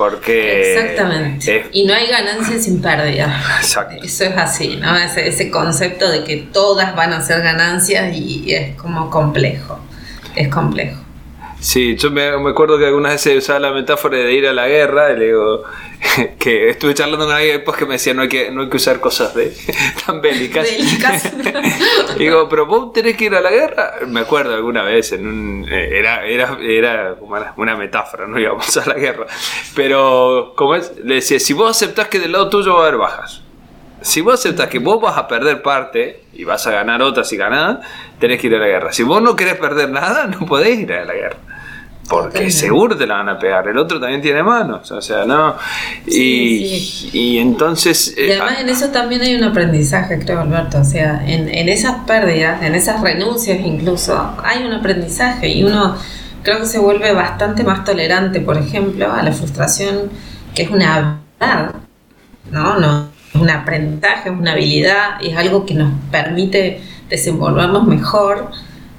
Porque. 0.00 0.72
Exactamente. 0.72 1.66
y 1.72 1.84
no 1.84 1.92
hay 1.92 2.06
ganancia 2.06 2.58
sin 2.58 2.80
pérdida. 2.80 3.38
Exacto. 3.60 4.02
Eso 4.02 4.24
es 4.24 4.34
así, 4.34 4.78
¿no? 4.78 4.96
Ese, 4.96 5.28
ese, 5.28 5.50
concepto 5.50 6.10
de 6.10 6.24
que 6.24 6.38
todas 6.38 6.96
van 6.96 7.12
a 7.12 7.20
ser 7.20 7.42
ganancias 7.42 8.16
y 8.16 8.50
es 8.54 8.74
como 8.76 9.10
complejo. 9.10 9.78
Es 10.34 10.48
complejo. 10.48 10.99
Sí, 11.60 11.94
yo 11.96 12.10
me, 12.10 12.26
acuerdo 12.28 12.78
que 12.78 12.86
algunas 12.86 13.12
veces 13.12 13.36
usaba 13.36 13.60
la 13.60 13.72
metáfora 13.72 14.16
de 14.16 14.32
ir 14.32 14.46
a 14.46 14.54
la 14.54 14.66
guerra, 14.66 15.12
y 15.12 15.18
le 15.18 15.26
digo 15.26 15.62
que 16.38 16.70
estuve 16.70 16.94
charlando 16.94 17.26
con 17.26 17.34
alguien 17.34 17.56
después 17.56 17.76
que 17.76 17.84
me 17.84 17.92
decía 17.92 18.14
no 18.14 18.22
hay 18.22 18.28
que, 18.28 18.50
no 18.50 18.62
hay 18.62 18.70
que 18.70 18.78
usar 18.78 18.98
cosas 18.98 19.34
de, 19.34 19.54
tan 20.06 20.22
bélicas. 20.22 20.66
digo, 22.18 22.48
pero 22.48 22.64
vos 22.64 22.94
tenés 22.94 23.14
que 23.14 23.26
ir 23.26 23.34
a 23.34 23.42
la 23.42 23.50
guerra. 23.50 23.92
Me 24.06 24.20
acuerdo 24.20 24.54
alguna 24.54 24.82
vez, 24.84 25.12
en 25.12 25.26
un, 25.26 25.66
eh, 25.70 25.98
era, 25.98 26.24
era, 26.24 26.56
era 26.62 27.14
como 27.16 27.36
una 27.58 27.76
metáfora, 27.76 28.26
no 28.26 28.38
íbamos 28.38 28.74
a 28.78 28.86
la 28.86 28.94
guerra. 28.94 29.26
Pero, 29.76 30.54
como 30.56 30.76
es, 30.76 30.94
le 31.04 31.16
decía, 31.16 31.38
si 31.38 31.52
vos 31.52 31.70
aceptás 31.70 32.08
que 32.08 32.18
del 32.18 32.32
lado 32.32 32.48
tuyo 32.48 32.72
va 32.72 32.84
a 32.84 32.86
haber 32.86 32.98
bajas, 32.98 33.42
si 34.00 34.22
vos 34.22 34.40
aceptás 34.40 34.68
que 34.68 34.78
vos 34.78 34.98
vas 34.98 35.18
a 35.18 35.28
perder 35.28 35.60
parte 35.60 36.22
y 36.32 36.44
vas 36.44 36.66
a 36.66 36.70
ganar 36.70 37.02
otras 37.02 37.28
si 37.28 37.36
ganás, 37.36 37.80
tenés 38.18 38.40
que 38.40 38.46
ir 38.46 38.54
a 38.54 38.58
la 38.58 38.66
guerra. 38.66 38.92
Si 38.92 39.02
vos 39.02 39.20
no 39.20 39.36
querés 39.36 39.56
perder 39.56 39.90
nada, 39.90 40.26
no 40.26 40.46
podés 40.46 40.78
ir 40.78 40.90
a 40.94 41.04
la 41.04 41.12
guerra 41.12 41.49
porque 42.10 42.50
seguro 42.50 42.96
te 42.96 43.06
la 43.06 43.18
van 43.18 43.28
a 43.28 43.38
pegar. 43.38 43.68
El 43.68 43.78
otro 43.78 44.00
también 44.00 44.20
tiene 44.20 44.42
manos, 44.42 44.90
o 44.90 45.00
sea, 45.00 45.24
¿no? 45.24 45.54
y, 46.06 47.38
entonces... 47.38 48.14
y 48.18 48.32
además 48.32 48.58
eh, 48.58 48.62
en 48.62 48.68
eso 48.68 48.88
también 48.88 49.22
hay 49.22 49.36
un 49.36 49.44
aprendizaje, 49.44 50.18
creo, 50.18 50.40
Alberto. 50.40 50.80
O 50.80 50.84
sea, 50.84 51.22
en, 51.24 51.48
en 51.48 51.68
esas 51.68 52.04
pérdidas, 52.06 52.62
en 52.64 52.74
esas 52.74 53.00
renuncias 53.00 53.60
incluso, 53.64 54.34
hay 54.42 54.64
un 54.64 54.72
aprendizaje 54.72 55.48
y 55.48 55.62
uno 55.62 55.94
creo 56.42 56.58
que 56.58 56.66
se 56.66 56.80
vuelve 56.80 57.12
bastante 57.12 57.62
más 57.62 57.84
tolerante, 57.84 58.40
por 58.40 58.58
ejemplo, 58.58 59.12
a 59.12 59.22
la 59.22 59.30
frustración, 59.30 60.10
que 60.52 60.64
es 60.64 60.70
una 60.70 60.96
habilidad, 61.40 61.74
¿no? 62.50 62.80
no 62.80 63.08
es 63.32 63.40
un 63.40 63.50
aprendizaje, 63.50 64.30
es 64.30 64.34
una 64.36 64.52
habilidad 64.52 65.20
y 65.20 65.28
es 65.28 65.36
algo 65.36 65.64
que 65.64 65.74
nos 65.74 65.92
permite 66.10 66.82
desenvolvernos 67.08 67.86
mejor 67.86 68.50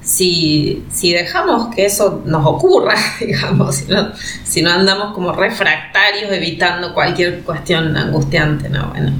si, 0.02 0.82
si 0.90 1.12
dejamos 1.12 1.74
que 1.74 1.86
eso 1.86 2.22
nos 2.26 2.44
ocurra, 2.44 2.94
digamos, 3.20 3.76
si 3.76 3.90
no, 3.90 4.12
si 4.44 4.62
no 4.62 4.70
andamos 4.70 5.14
como 5.14 5.32
refractarios 5.32 6.30
evitando 6.32 6.92
cualquier 6.92 7.40
cuestión 7.42 7.96
angustiante, 7.96 8.68
¿no? 8.68 8.88
Bueno, 8.88 9.12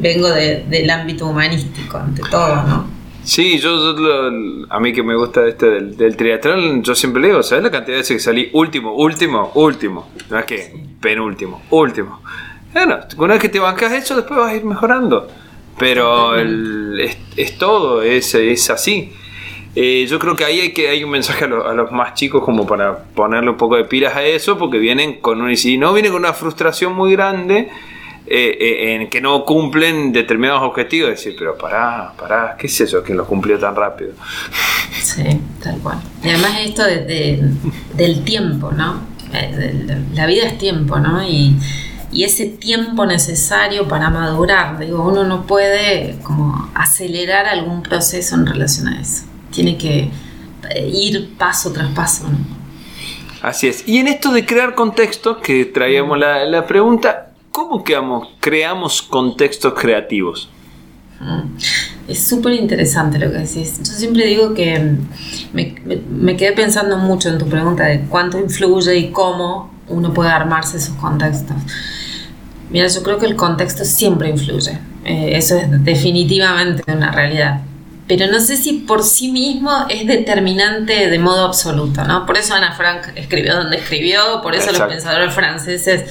vengo 0.00 0.28
del 0.30 0.90
ámbito 0.90 1.26
humanístico 1.26 1.98
ante 1.98 2.22
todo, 2.30 2.56
¿no? 2.62 2.94
Sí, 3.22 3.58
yo, 3.58 3.94
a 4.68 4.80
mí 4.80 4.92
que 4.92 5.02
me 5.02 5.16
gusta 5.16 5.46
este 5.46 5.66
del, 5.66 5.96
del, 5.96 6.14
triatlón, 6.14 6.82
yo 6.82 6.94
siempre 6.94 7.22
le 7.22 7.28
digo, 7.28 7.42
¿sabes 7.42 7.64
la 7.64 7.70
cantidad 7.70 7.94
de 7.94 8.02
veces 8.02 8.18
que 8.18 8.22
salí 8.22 8.50
último, 8.52 8.92
último, 8.92 9.50
último? 9.54 10.10
No 10.28 10.38
es 10.38 10.44
que 10.44 10.74
penúltimo, 11.00 11.62
último. 11.70 12.20
Bueno, 12.74 12.98
una 13.16 13.34
vez 13.34 13.42
que 13.42 13.48
te 13.48 13.60
bancas 13.60 13.92
eso, 13.92 14.16
después 14.16 14.38
vas 14.38 14.52
a 14.52 14.56
ir 14.56 14.64
mejorando. 14.64 15.28
pero 15.78 16.36
es, 16.36 17.58
todo, 17.58 18.02
es, 18.02 18.34
es 18.34 18.68
así. 18.68 19.12
Eh, 19.76 20.06
yo 20.08 20.20
creo 20.20 20.36
que 20.36 20.44
ahí 20.44 20.60
hay, 20.60 20.72
que, 20.72 20.88
hay 20.88 21.02
un 21.02 21.10
mensaje 21.10 21.46
a, 21.46 21.48
los 21.48 21.90
más 21.90 22.14
chicos 22.14 22.44
como 22.44 22.66
para 22.66 22.96
ponerle 22.96 23.50
un 23.50 23.56
poco 23.56 23.76
de 23.76 23.84
pilas 23.84 24.14
a 24.14 24.22
eso, 24.22 24.56
porque 24.56 24.78
vienen 24.78 25.20
con 25.20 25.40
un, 25.40 25.50
y 25.50 25.56
si 25.56 25.78
no 25.78 25.92
vienen 25.92 26.12
con 26.12 26.20
una 26.20 26.32
frustración 26.32 26.94
muy 26.94 27.12
grande 27.12 27.70
eh, 28.26 28.56
eh, 28.60 28.94
en 28.94 29.10
que 29.10 29.20
no 29.20 29.44
cumplen 29.44 30.12
determinados 30.12 30.62
objetivos, 30.62 31.10
decir, 31.10 31.34
pero 31.36 31.58
pará, 31.58 32.12
pará, 32.16 32.56
¿qué 32.56 32.68
es 32.68 32.80
eso 32.80 33.02
que 33.02 33.14
lo 33.14 33.26
cumplió 33.26 33.58
tan 33.58 33.74
rápido? 33.74 34.12
Sí, 35.02 35.40
tal 35.62 35.78
cual. 35.80 35.98
Y 36.22 36.28
además 36.28 36.52
esto 36.60 36.84
del 36.84 38.24
tiempo, 38.24 38.70
¿no? 38.70 39.02
La 40.14 40.26
vida 40.26 40.44
es 40.46 40.56
tiempo, 40.56 41.00
¿no? 41.00 41.26
Y, 41.26 41.56
y 42.12 42.22
ese 42.22 42.46
tiempo 42.46 43.04
necesario 43.04 43.88
para 43.88 44.08
madurar, 44.08 44.78
digo, 44.78 45.04
uno 45.04 45.24
no 45.24 45.46
puede 45.46 46.16
como 46.22 46.70
acelerar 46.74 47.46
algún 47.46 47.82
proceso 47.82 48.36
en 48.36 48.46
relación 48.46 48.86
a 48.86 49.00
eso 49.00 49.24
tiene 49.54 49.78
que 49.78 50.10
eh, 50.70 50.90
ir 50.92 51.36
paso 51.38 51.72
tras 51.72 51.90
paso. 51.92 52.24
Así 53.40 53.68
es. 53.68 53.86
Y 53.86 53.98
en 53.98 54.08
esto 54.08 54.32
de 54.32 54.44
crear 54.44 54.74
contextos, 54.74 55.38
que 55.38 55.66
traíamos 55.66 56.18
la, 56.18 56.66
pregunta, 56.66 57.30
¿cómo 57.50 57.84
creamos, 57.84 58.28
creamos 58.40 59.02
contextos 59.02 59.74
creativos? 59.74 60.48
Mm. 61.20 61.56
Es 62.08 62.26
súper 62.26 62.54
interesante 62.54 63.18
lo 63.18 63.30
que 63.30 63.38
decís. 63.38 63.78
Yo 63.78 63.92
siempre 63.92 64.26
digo 64.26 64.52
que 64.54 64.96
me, 65.52 65.74
me, 66.10 66.36
quedé 66.36 66.52
pensando 66.52 66.98
mucho 66.98 67.28
en 67.30 67.38
tu 67.38 67.46
pregunta 67.46 67.84
de 67.84 68.00
cuánto 68.08 68.38
influye 68.38 68.96
y 68.96 69.10
cómo 69.10 69.72
uno 69.88 70.12
puede 70.12 70.30
armarse 70.30 70.78
esos 70.78 70.94
contextos. 70.96 71.56
Mira, 72.70 72.88
yo 72.88 73.02
creo 73.02 73.18
que 73.18 73.26
el 73.26 73.36
contexto 73.36 73.84
siempre 73.84 74.30
influye. 74.30 74.78
Eh, 75.04 75.36
eso 75.36 75.56
es 75.56 75.84
definitivamente 75.84 76.82
una 76.90 77.12
realidad 77.12 77.60
pero 78.06 78.26
no 78.26 78.38
sé 78.40 78.56
si 78.56 78.74
por 78.74 79.02
sí 79.02 79.30
mismo 79.30 79.86
es 79.88 80.06
determinante 80.06 81.08
de 81.08 81.18
modo 81.18 81.46
absoluto, 81.46 82.04
¿no? 82.04 82.26
Por 82.26 82.36
eso 82.36 82.54
Ana 82.54 82.72
Frank 82.72 83.08
escribió 83.14 83.56
donde 83.56 83.78
escribió, 83.78 84.42
por 84.42 84.54
eso 84.54 84.72
los 84.72 84.82
pensadores 84.82 85.32
franceses 85.32 86.04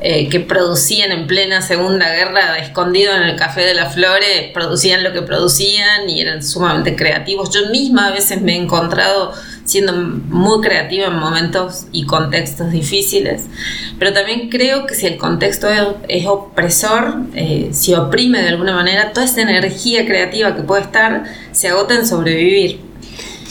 eh, 0.00 0.28
que 0.30 0.40
producían 0.40 1.12
en 1.12 1.26
plena 1.26 1.60
Segunda 1.60 2.10
Guerra, 2.10 2.58
escondido 2.58 3.14
en 3.14 3.22
el 3.22 3.36
Café 3.36 3.62
de 3.62 3.74
las 3.74 3.94
Flores, 3.94 4.50
producían 4.54 5.04
lo 5.04 5.12
que 5.12 5.22
producían 5.22 6.08
y 6.08 6.20
eran 6.22 6.42
sumamente 6.42 6.96
creativos. 6.96 7.50
Yo 7.50 7.68
misma 7.70 8.08
a 8.08 8.12
veces 8.12 8.40
me 8.40 8.52
he 8.52 8.56
encontrado 8.56 9.34
siendo 9.66 9.92
muy 9.92 10.60
creativa 10.62 11.08
en 11.08 11.18
momentos 11.18 11.86
y 11.92 12.06
contextos 12.06 12.70
difíciles, 12.70 13.42
pero 13.98 14.12
también 14.12 14.48
creo 14.48 14.86
que 14.86 14.94
si 14.94 15.06
el 15.06 15.18
contexto 15.18 15.68
es, 16.08 16.26
opresor, 16.26 17.16
eh, 17.34 17.70
si 17.72 17.94
oprime 17.94 18.40
de 18.40 18.48
alguna 18.48 18.74
manera, 18.74 19.12
toda 19.12 19.26
esa 19.26 19.42
energía 19.42 20.06
creativa 20.06 20.56
que 20.56 20.62
puede 20.62 20.82
estar 20.82 21.24
se 21.52 21.68
agota 21.68 21.94
en 21.94 22.06
sobrevivir. 22.06 22.80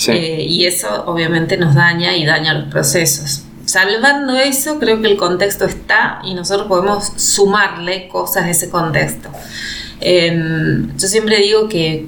Eh, 0.08 0.46
y 0.50 0.66
eso 0.66 1.06
obviamente 1.06 1.56
nos 1.56 1.74
daña 1.74 2.18
y 2.18 2.26
daña 2.26 2.54
los 2.54 2.70
procesos. 2.70 3.44
Salvando 3.66 4.36
eso, 4.36 4.78
creo 4.80 5.02
que 5.02 5.08
el 5.08 5.18
contexto 5.18 5.66
está 5.66 6.20
y 6.24 6.34
nosotros 6.34 6.68
podemos 6.68 7.14
sumarle 7.16 8.08
cosas 8.10 8.44
a 8.44 8.50
ese 8.50 8.70
contexto. 8.70 9.30
Em, 10.08 10.96
yo 11.00 11.08
siempre 11.08 11.42
digo 11.42 11.68
que, 11.68 12.06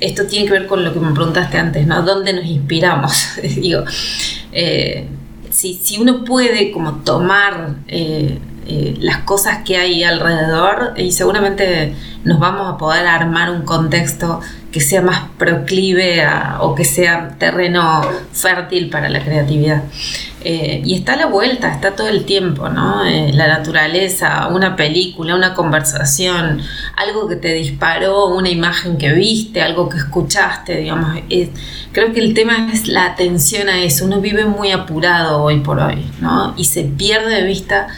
esto 0.00 0.26
tiene 0.26 0.46
que 0.46 0.50
ver 0.50 0.66
con 0.66 0.84
lo 0.84 0.92
que 0.92 0.98
me 0.98 1.12
preguntaste 1.12 1.56
antes, 1.56 1.86
¿no? 1.86 2.02
¿Dónde 2.02 2.32
nos 2.32 2.44
inspiramos? 2.44 3.12
digo, 3.60 3.84
eh, 4.50 5.06
si, 5.48 5.98
uno 6.00 6.24
puede 6.24 6.72
como 6.72 6.96
tomar 7.02 7.76
eh, 7.86 8.38
eh, 8.70 8.96
las 9.00 9.18
cosas 9.18 9.60
que 9.64 9.78
hay 9.78 10.04
alrededor 10.04 10.92
y 10.98 11.12
seguramente 11.12 11.94
nos 12.24 12.38
vamos 12.38 12.74
a 12.74 12.76
poder 12.76 13.06
armar 13.06 13.50
un 13.50 13.62
contexto 13.62 14.42
que 14.70 14.80
sea 14.80 15.00
más 15.00 15.22
proclive 15.38 16.22
o 16.60 16.74
que 16.74 16.84
sea 16.84 17.36
terreno 17.38 18.02
fértil 18.32 18.90
para 18.90 19.08
la 19.08 19.24
creatividad. 19.24 19.84
Eh, 20.44 20.82
y 20.84 20.94
está 20.94 21.14
a 21.14 21.16
la 21.16 21.26
vuelta, 21.26 21.72
está 21.72 21.96
todo 21.96 22.08
el 22.08 22.26
tiempo, 22.26 22.68
¿no? 22.68 23.06
Eh, 23.06 23.32
la 23.32 23.48
naturaleza, 23.48 24.48
una 24.48 24.76
película, 24.76 25.34
una 25.34 25.54
conversación, 25.54 26.60
algo 26.94 27.26
que 27.26 27.36
te 27.36 27.54
disparó, 27.54 28.26
una 28.26 28.50
imagen 28.50 28.98
que 28.98 29.14
viste, 29.14 29.62
algo 29.62 29.88
que 29.88 29.96
escuchaste, 29.96 30.76
digamos. 30.76 31.18
creo 31.92 32.12
que 32.12 32.20
el 32.20 32.34
tema 32.34 32.68
es 32.70 32.86
la 32.86 33.06
atención 33.06 33.70
a 33.70 33.82
eso. 33.82 34.04
Uno 34.04 34.20
vive 34.20 34.44
muy 34.44 34.72
apurado 34.72 35.42
hoy 35.42 35.60
por 35.60 35.78
hoy, 35.78 36.04
¿no? 36.20 36.52
Y 36.58 36.66
se 36.66 36.82
pierde 36.84 37.34
de 37.34 37.44
vista 37.44 37.88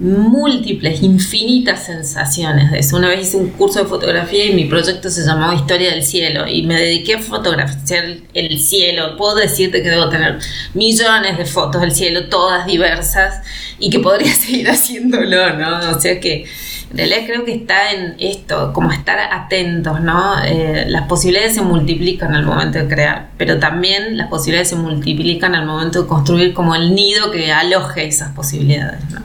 múltiples, 0.00 1.02
infinitas 1.02 1.86
sensaciones 1.86 2.70
de 2.70 2.78
eso. 2.78 2.96
Una 2.96 3.08
vez 3.08 3.28
hice 3.28 3.36
un 3.36 3.50
curso 3.50 3.82
de 3.82 3.86
fotografía 3.86 4.46
y 4.46 4.54
mi 4.54 4.66
proyecto 4.66 5.10
se 5.10 5.24
llamaba 5.24 5.54
Historia 5.54 5.90
del 5.90 6.04
Cielo 6.04 6.46
y 6.46 6.62
me 6.62 6.76
dediqué 6.76 7.14
a 7.14 7.18
fotografiar 7.18 8.04
el 8.32 8.60
cielo. 8.60 9.16
Puedo 9.16 9.36
decirte 9.36 9.82
que 9.82 9.90
debo 9.90 10.08
tener 10.08 10.38
millones 10.74 11.36
de 11.36 11.44
fotos 11.44 11.80
del 11.80 11.92
cielo, 11.92 12.28
todas 12.28 12.66
diversas, 12.66 13.42
y 13.78 13.90
que 13.90 13.98
podría 13.98 14.32
seguir 14.34 14.68
haciéndolo, 14.70 15.56
¿no? 15.56 15.90
O 15.96 16.00
sea 16.00 16.20
que 16.20 16.46
en 16.90 16.96
realidad 16.96 17.18
creo 17.26 17.44
que 17.44 17.54
está 17.54 17.92
en 17.92 18.14
esto, 18.18 18.72
como 18.72 18.92
estar 18.92 19.18
atentos, 19.18 20.00
¿no? 20.00 20.42
Eh, 20.44 20.86
las 20.88 21.06
posibilidades 21.06 21.54
se 21.54 21.60
multiplican 21.60 22.34
al 22.34 22.46
momento 22.46 22.78
de 22.78 22.88
crear, 22.88 23.30
pero 23.36 23.58
también 23.58 24.16
las 24.16 24.28
posibilidades 24.28 24.70
se 24.70 24.76
multiplican 24.76 25.54
al 25.54 25.66
momento 25.66 26.02
de 26.02 26.08
construir 26.08 26.54
como 26.54 26.74
el 26.74 26.94
nido 26.94 27.30
que 27.30 27.52
aloje 27.52 28.06
esas 28.06 28.32
posibilidades, 28.32 29.00
¿no? 29.10 29.22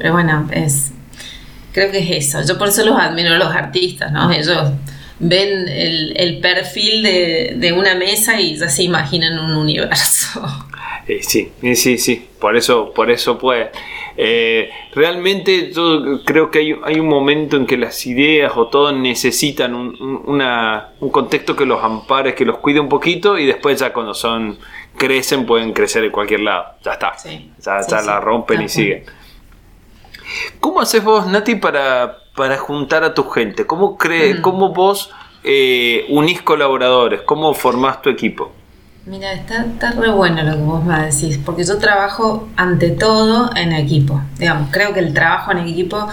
Pero 0.00 0.14
bueno, 0.14 0.48
es 0.50 0.92
creo 1.72 1.90
que 1.90 1.98
es 1.98 2.26
eso. 2.26 2.42
Yo 2.46 2.58
por 2.58 2.68
eso 2.68 2.84
los 2.84 2.98
admiro 2.98 3.34
a 3.34 3.38
los 3.38 3.54
artistas, 3.54 4.10
¿no? 4.10 4.32
Ellos 4.32 4.72
ven 5.18 5.68
el, 5.68 6.38
perfil 6.40 7.02
de, 7.02 7.74
una 7.76 7.94
mesa 7.94 8.40
y 8.40 8.56
ya 8.56 8.70
se 8.70 8.82
imaginan 8.82 9.38
un 9.38 9.54
universo. 9.56 10.40
Eh, 11.06 11.22
sí, 11.22 11.50
sí, 11.74 11.98
sí, 11.98 12.28
por 12.38 12.56
eso, 12.56 12.92
por 12.94 13.10
eso 13.10 13.36
puede. 13.36 13.70
Eh, 14.16 14.70
realmente 14.94 15.72
yo 15.72 16.22
creo 16.24 16.50
que 16.50 16.76
hay, 16.84 17.00
un 17.00 17.08
momento 17.08 17.56
en 17.56 17.66
que 17.66 17.76
las 17.76 18.06
ideas 18.06 18.52
o 18.54 18.68
todo 18.68 18.92
necesitan 18.92 19.74
un, 19.74 19.96
un 19.98 21.10
contexto 21.10 21.56
que 21.56 21.66
los 21.66 21.82
ampare, 21.82 22.34
que 22.34 22.44
los 22.44 22.58
cuide 22.58 22.78
un 22.78 22.88
poquito 22.88 23.38
y 23.38 23.46
después 23.46 23.80
ya 23.80 23.92
cuando 23.92 24.14
son 24.14 24.58
crecen 24.96 25.46
pueden 25.46 25.72
crecer 25.72 26.04
en 26.04 26.12
cualquier 26.12 26.40
lado. 26.40 26.74
Ya 26.84 26.92
está. 26.92 27.16
ya, 27.58 28.02
la 28.02 28.20
rompen 28.20 28.62
y 28.62 28.68
siguen. 28.68 29.04
¿Cómo 30.60 30.80
haces 30.80 31.02
vos, 31.02 31.26
Nati, 31.26 31.56
para, 31.56 32.18
para 32.36 32.58
juntar 32.58 33.04
a 33.04 33.14
tu 33.14 33.24
gente? 33.24 33.66
¿Cómo, 33.66 33.96
crees, 33.96 34.38
mm. 34.38 34.42
cómo 34.42 34.72
vos 34.72 35.10
eh, 35.44 36.06
unís 36.08 36.42
colaboradores? 36.42 37.22
¿Cómo 37.22 37.54
formás 37.54 38.02
tu 38.02 38.10
equipo? 38.10 38.52
Mira, 39.06 39.32
está, 39.32 39.64
está 39.64 39.92
re 39.92 40.10
bueno 40.10 40.42
lo 40.42 40.52
que 40.52 40.62
vos 40.62 40.84
me 40.84 41.06
decís, 41.06 41.38
porque 41.44 41.64
yo 41.64 41.78
trabajo 41.78 42.48
ante 42.56 42.90
todo 42.90 43.50
en 43.56 43.72
equipo. 43.72 44.20
Digamos, 44.38 44.68
creo 44.70 44.92
que 44.92 45.00
el 45.00 45.14
trabajo 45.14 45.52
en 45.52 45.58
equipo 45.58 46.06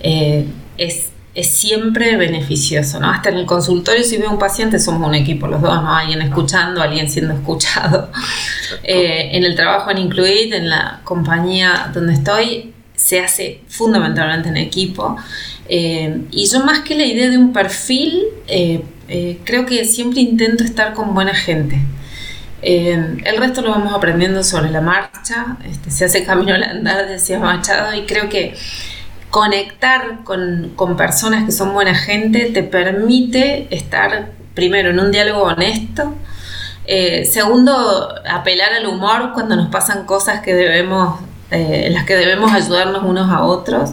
eh, 0.00 0.46
es, 0.76 1.10
es, 1.34 1.46
siempre 1.48 2.16
beneficioso, 2.16 3.00
¿no? 3.00 3.10
Hasta 3.10 3.30
en 3.30 3.38
el 3.38 3.46
consultorio, 3.46 4.04
si 4.04 4.18
veo 4.18 4.30
un 4.30 4.38
paciente, 4.38 4.78
somos 4.78 5.08
un 5.08 5.14
equipo, 5.14 5.46
los 5.46 5.62
dos, 5.62 5.82
¿no? 5.82 5.96
Alguien 5.96 6.20
escuchando, 6.20 6.82
alguien 6.82 7.08
siendo 7.08 7.34
escuchado. 7.34 8.10
Eh, 8.82 9.30
en 9.32 9.44
el 9.44 9.56
trabajo 9.56 9.90
en 9.90 9.98
Incluid, 9.98 10.52
en 10.52 10.68
la 10.68 11.00
compañía 11.04 11.90
donde 11.92 12.12
estoy, 12.14 12.74
se 12.96 13.20
hace 13.20 13.60
fundamentalmente 13.68 14.48
en 14.48 14.56
equipo. 14.56 15.16
Eh, 15.68 16.22
y 16.30 16.46
yo 16.46 16.64
más 16.64 16.80
que 16.80 16.96
la 16.96 17.04
idea 17.04 17.30
de 17.30 17.38
un 17.38 17.52
perfil, 17.52 18.24
eh, 18.48 18.82
eh, 19.08 19.38
creo 19.44 19.66
que 19.66 19.84
siempre 19.84 20.20
intento 20.20 20.64
estar 20.64 20.94
con 20.94 21.14
buena 21.14 21.34
gente. 21.34 21.78
el 22.62 23.36
resto 23.38 23.60
lo 23.62 23.70
vamos 23.70 23.94
aprendiendo 23.94 24.42
sobre 24.42 24.70
la 24.70 24.80
marcha, 24.80 25.56
este, 25.70 25.90
se 25.90 26.06
hace 26.06 26.24
camino 26.24 26.52
al 26.52 26.64
andar, 26.64 27.06
decía 27.06 27.38
Machado, 27.38 27.94
y 27.94 28.06
creo 28.06 28.28
que 28.28 28.54
conectar 29.30 30.24
con, 30.24 30.72
con 30.74 30.96
personas 30.96 31.44
que 31.44 31.52
son 31.52 31.72
buena 31.74 31.94
gente 31.94 32.46
te 32.46 32.64
permite 32.64 33.68
estar 33.70 34.32
primero 34.54 34.90
en 34.90 34.98
un 34.98 35.12
diálogo 35.12 35.42
honesto, 35.42 36.14
segundo, 37.30 38.14
apelar 38.28 38.72
al 38.72 38.86
humor 38.86 39.32
cuando 39.32 39.54
nos 39.54 39.68
pasan 39.68 40.04
cosas 40.04 40.40
que 40.40 40.54
debemos 40.54 41.20
eh, 41.50 41.84
en 41.86 41.94
las 41.94 42.04
que 42.04 42.16
debemos 42.16 42.52
ayudarnos 42.52 43.04
unos 43.04 43.30
a 43.30 43.42
otros. 43.42 43.90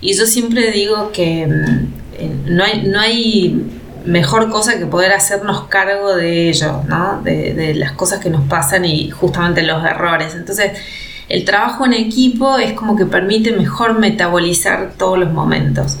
Y 0.00 0.14
yo 0.14 0.26
siempre 0.26 0.70
digo 0.70 1.12
que 1.12 1.46
mm, 1.46 1.86
eh, 2.18 2.30
no, 2.46 2.64
hay, 2.64 2.82
no 2.82 3.00
hay 3.00 3.64
mejor 4.04 4.50
cosa 4.50 4.78
que 4.78 4.86
poder 4.86 5.12
hacernos 5.12 5.64
cargo 5.68 6.14
de 6.14 6.48
ello, 6.48 6.82
¿no? 6.88 7.20
de, 7.22 7.74
las 7.74 7.92
cosas 7.92 8.20
que 8.20 8.30
nos 8.30 8.46
pasan 8.48 8.84
y 8.84 9.10
justamente 9.10 9.62
los 9.62 9.84
errores. 9.84 10.34
Entonces, 10.34 10.72
el 11.28 11.44
trabajo 11.44 11.86
en 11.86 11.92
equipo 11.94 12.58
es 12.58 12.72
como 12.72 12.96
que 12.96 13.06
permite 13.06 13.52
mejor 13.52 13.98
metabolizar 13.98 14.92
todos 14.98 15.18
los 15.18 15.32
momentos. 15.32 15.96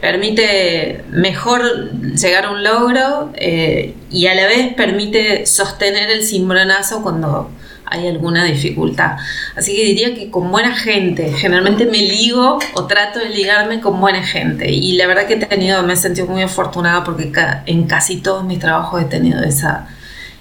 permite 0.00 1.04
mejor 1.10 1.92
llegar 1.92 2.46
a 2.46 2.50
un 2.50 2.62
logro 2.62 3.30
eh, 3.34 3.94
y 4.10 4.26
a 4.26 4.34
la 4.34 4.46
vez 4.46 4.74
permite 4.74 5.46
sostener 5.46 6.10
el 6.10 6.22
cimbronazo 6.24 7.02
cuando 7.02 7.50
hay 7.86 8.08
alguna 8.08 8.44
dificultad. 8.44 9.16
Así 9.56 9.74
que 9.74 9.84
diría 9.84 10.14
que 10.14 10.30
con 10.30 10.50
buena 10.50 10.74
gente, 10.74 11.32
generalmente 11.32 11.86
me 11.86 11.98
ligo 11.98 12.58
o 12.74 12.86
trato 12.86 13.20
de 13.20 13.30
ligarme 13.30 13.80
con 13.80 14.00
buena 14.00 14.22
gente. 14.22 14.70
Y 14.70 14.96
la 14.96 15.06
verdad 15.06 15.26
que 15.26 15.34
he 15.34 15.46
tenido, 15.46 15.82
me 15.82 15.92
he 15.94 15.96
sentido 15.96 16.26
muy 16.26 16.42
afortunada 16.42 17.04
porque 17.04 17.32
en 17.66 17.86
casi 17.86 18.18
todos 18.18 18.44
mis 18.44 18.58
trabajos 18.58 19.02
he 19.02 19.04
tenido 19.04 19.42
esa, 19.42 19.88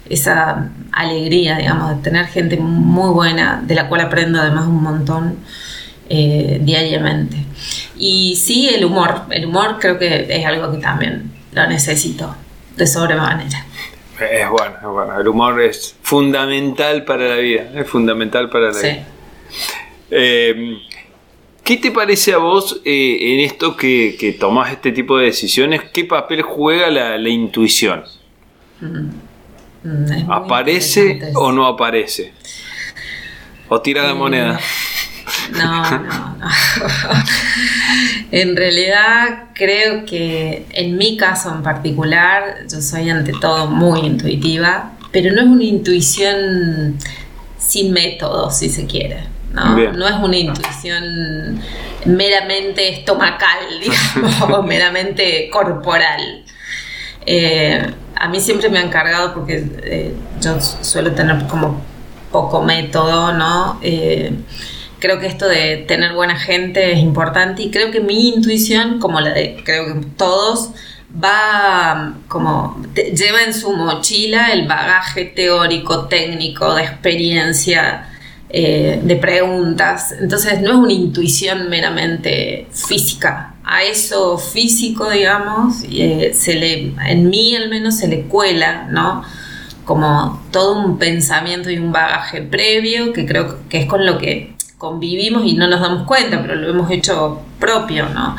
esa 0.10 0.70
alegría, 0.92 1.58
digamos, 1.58 1.96
de 1.96 2.02
tener 2.04 2.26
gente 2.26 2.58
muy 2.58 3.12
buena, 3.12 3.62
de 3.64 3.76
la 3.76 3.88
cual 3.88 4.02
aprendo 4.02 4.40
además 4.40 4.68
un 4.68 4.82
montón 4.82 5.38
eh, 6.10 6.60
diariamente. 6.62 7.38
Y 7.98 8.36
sí, 8.36 8.70
el 8.70 8.86
humor, 8.86 9.24
el 9.30 9.46
humor 9.46 9.78
creo 9.80 9.98
que 9.98 10.28
es 10.30 10.46
algo 10.46 10.72
que 10.72 10.78
también 10.80 11.32
lo 11.52 11.68
necesito 11.68 12.36
de 12.76 12.88
sobremanera. 12.88 13.66
Es 14.20 14.50
bueno, 14.50 14.76
es 14.78 14.88
bueno. 14.88 15.20
El 15.20 15.28
humor 15.28 15.62
es 15.62 15.96
fundamental 16.02 17.04
para 17.04 17.28
la 17.28 17.36
vida. 17.36 17.70
Es 17.76 17.88
fundamental 17.88 18.50
para 18.50 18.72
la 18.72 18.80
vida. 18.80 19.08
Eh, 20.12 20.78
¿Qué 21.64 21.78
te 21.78 21.92
parece 21.92 22.34
a 22.34 22.38
vos 22.38 22.80
eh, 22.86 23.18
en 23.22 23.40
esto 23.40 23.76
que, 23.76 24.16
que 24.20 24.34
tomás 24.34 24.72
este 24.72 24.92
tipo 24.92 25.18
de 25.18 25.26
decisiones? 25.26 25.82
¿Qué 25.92 26.06
papel 26.06 26.44
juega 26.44 26.90
la, 26.92 27.30
intuición? 27.30 28.04
Mm. 28.82 29.10
Mm, 29.84 30.32
¿Aparece 30.32 31.32
o 31.34 31.52
no 31.52 31.66
aparece? 31.66 32.34
¿O 33.68 33.82
tira 33.82 34.04
la 34.04 34.14
moneda? 34.14 34.60
No, 35.54 35.90
no, 35.90 36.00
no. 36.00 36.50
en 38.36 38.58
realidad 38.58 39.46
creo 39.54 40.04
que 40.04 40.66
en 40.74 40.98
mi 40.98 41.16
caso 41.16 41.54
en 41.56 41.64
particular, 41.64 42.66
yo 42.70 42.82
soy 42.82 43.10
ante 43.10 43.32
todo 43.32 43.68
muy 43.68 44.02
intuitiva, 44.02 44.92
pero 45.14 45.34
no 45.34 45.40
es 45.40 45.48
una 45.48 45.64
intuición 45.64 46.98
sin 47.58 47.94
método, 47.94 48.52
si 48.52 48.68
se 48.68 48.86
quiere. 48.88 49.24
¿no? 49.54 49.78
no 49.94 50.06
es 50.06 50.16
una 50.16 50.36
intuición 50.36 51.62
meramente 52.04 52.90
estomacal, 52.90 53.80
digamos, 53.82 54.42
o 54.42 54.64
meramente 54.64 55.50
corporal. 55.50 56.44
Eh, 57.26 57.90
a 58.18 58.28
mí 58.28 58.42
siempre 58.42 58.68
me 58.68 58.80
han 58.80 58.90
cargado 58.90 59.34
porque 59.34 59.66
eh, 59.82 60.14
yo 60.42 60.60
suelo 60.60 61.14
tener 61.14 61.48
como 61.48 61.82
poco 62.34 62.62
método, 62.62 63.32
¿no? 63.32 63.80
Eh, 63.82 64.34
creo 65.00 65.20
que 65.20 65.28
esto 65.28 65.48
de 65.48 65.78
tener 65.88 66.14
buena 66.14 66.38
gente 66.38 66.92
es 66.94 67.00
importante 67.00 67.64
y 67.64 67.72
creo 67.72 67.92
que 67.92 68.00
mi 68.00 68.30
intuición, 68.30 69.00
como 69.00 69.20
la 69.22 69.32
de 69.32 69.62
creo 69.64 69.86
que 69.86 70.08
todos, 70.18 70.72
va 71.24 72.16
como 72.28 72.82
lleva 72.96 73.44
en 73.44 73.54
su 73.54 73.72
mochila 73.74 74.52
el 74.52 74.68
bagaje 74.68 75.26
teórico, 75.26 76.06
técnico, 76.08 76.76
de 76.76 76.84
experiencia, 76.84 78.10
eh, 78.50 79.00
de 79.04 79.16
preguntas. 79.16 80.14
Entonces 80.20 80.62
no 80.62 80.72
es 80.72 80.78
una 80.78 80.94
intuición 80.94 81.70
meramente 81.70 82.68
física. 82.72 83.56
A 83.64 83.84
eso 83.84 84.38
físico, 84.38 85.10
digamos, 85.10 85.84
eh, 85.90 86.32
se 86.34 86.54
le, 86.56 86.94
en 87.08 87.30
mí 87.30 87.56
al 87.56 87.70
menos 87.70 87.98
se 87.98 88.08
le 88.08 88.24
cuela, 88.24 88.88
¿no? 88.90 89.24
Como 89.86 90.44
todo 90.52 90.80
un 90.80 90.98
pensamiento 90.98 91.70
y 91.70 91.78
un 91.78 91.92
bagaje 91.92 92.42
previo 92.42 93.14
que 93.14 93.26
creo 93.26 93.68
que 93.70 93.82
es 93.82 93.86
con 93.88 94.06
lo 94.06 94.18
que 94.18 94.55
convivimos 94.78 95.46
y 95.46 95.54
no 95.54 95.68
nos 95.68 95.80
damos 95.80 96.06
cuenta, 96.06 96.42
pero 96.42 96.56
lo 96.56 96.70
hemos 96.70 96.92
hecho 96.92 97.42
propio, 97.60 98.10
¿no? 98.10 98.36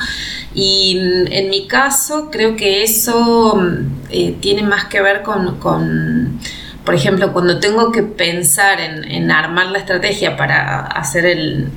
Y 0.55 0.96
mm, 0.96 1.33
en 1.33 1.51
mi 1.51 1.66
caso 1.66 2.31
creo 2.31 2.57
que 2.57 2.83
eso 2.83 3.57
mm, 3.57 4.11
eh, 4.11 4.37
tiene 4.40 4.62
más 4.62 4.87
que 4.87 5.01
ver 5.01 5.22
con, 5.22 6.38
por 6.85 6.94
ejemplo, 6.94 7.33
cuando 7.33 7.59
tengo 7.59 7.90
que 7.90 8.03
pensar 8.03 8.81
en, 8.81 9.31
armar 9.31 9.66
la 9.66 9.79
estrategia 9.79 10.37
para 10.37 10.81
hacer 10.81 11.27
el, 11.27 11.70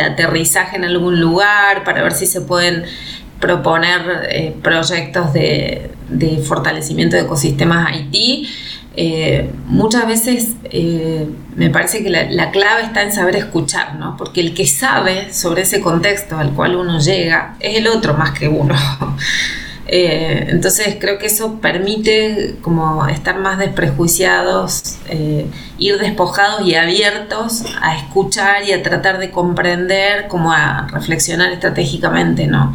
aterrizaje 0.00 0.76
en 0.76 0.84
algún 0.84 1.20
lugar, 1.20 1.84
para 1.84 2.02
ver 2.02 2.12
si 2.12 2.26
se 2.26 2.40
pueden 2.40 2.84
proponer 3.40 4.28
eh, 4.30 4.54
proyectos 4.62 5.32
de, 5.32 5.90
de 6.08 6.38
fortalecimiento 6.38 7.16
de 7.16 7.22
ecosistemas 7.22 7.88
Haití, 7.88 8.48
eh, 8.94 9.50
muchas 9.66 10.06
veces 10.06 10.48
eh, 10.64 11.26
me 11.56 11.70
parece 11.70 12.02
que 12.02 12.10
la, 12.10 12.50
clave 12.50 12.82
está 12.82 13.02
en 13.02 13.12
saber 13.12 13.36
escuchar, 13.36 13.94
¿no? 13.94 14.16
Porque 14.18 14.40
el 14.40 14.54
que 14.54 14.66
sabe 14.66 15.32
sobre 15.32 15.62
ese 15.62 15.80
contexto 15.80 16.36
al 16.36 16.52
cual 16.52 16.76
uno 16.76 16.98
llega 16.98 17.56
es 17.60 17.78
el 17.78 17.88
otro 17.88 18.14
más 18.14 18.38
que 18.38 18.48
uno. 18.48 18.74
Eh, 19.94 20.46
entonces 20.48 20.96
creo 20.98 21.18
que 21.18 21.26
eso 21.26 21.60
permite 21.60 22.56
como 22.62 23.06
estar 23.08 23.36
más 23.38 23.58
desprejuiciados, 23.58 24.96
ir 25.76 25.98
despojados 25.98 26.66
y 26.66 26.76
abiertos 26.76 27.64
a 27.82 27.98
escuchar 27.98 28.62
y 28.66 28.72
a 28.72 28.82
tratar 28.82 29.18
de 29.18 29.30
comprender, 29.30 30.28
como 30.28 30.50
a 30.50 30.86
reflexionar 30.86 31.52
estratégicamente, 31.52 32.46
¿no? 32.46 32.74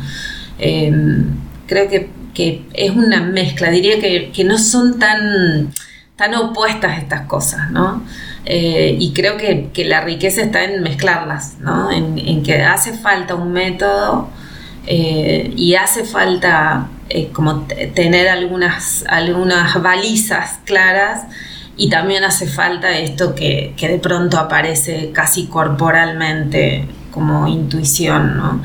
creo 1.65 1.87
que, 1.89 2.65
es 2.73 2.91
una 2.91 3.21
mezcla, 3.21 3.71
diría 3.71 3.99
que, 3.99 4.29
que 4.31 4.43
no 4.43 4.59
son 4.59 4.99
tan 4.99 5.71
tan 6.17 6.33
opuestas 6.33 6.97
estas 6.97 7.21
cosas, 7.21 7.69
¿no? 7.71 8.01
Eh, 8.43 8.97
y 8.99 9.13
creo 9.13 9.37
que, 9.37 9.71
la 9.85 10.01
riqueza 10.01 10.41
está 10.41 10.63
en 10.63 10.81
mezclarlas, 10.81 11.59
¿no? 11.59 11.91
En, 11.91 12.43
que 12.43 12.63
hace 12.63 12.93
falta 12.93 13.35
un 13.35 13.53
método 13.53 14.29
eh, 14.87 15.53
y 15.55 15.75
hace 15.75 16.05
falta 16.05 16.87
eh, 17.09 17.29
como 17.31 17.67
tener 17.93 18.29
algunas, 18.29 19.05
algunas 19.07 19.81
balizas 19.81 20.59
claras 20.65 21.27
y 21.77 21.89
también 21.89 22.23
hace 22.23 22.47
falta 22.47 22.97
esto 22.97 23.35
que, 23.35 23.73
que, 23.77 23.87
de 23.87 23.99
pronto 23.99 24.39
aparece 24.39 25.11
casi 25.13 25.45
corporalmente 25.45 26.87
como 27.11 27.47
intuición, 27.47 28.37
¿no? 28.37 28.61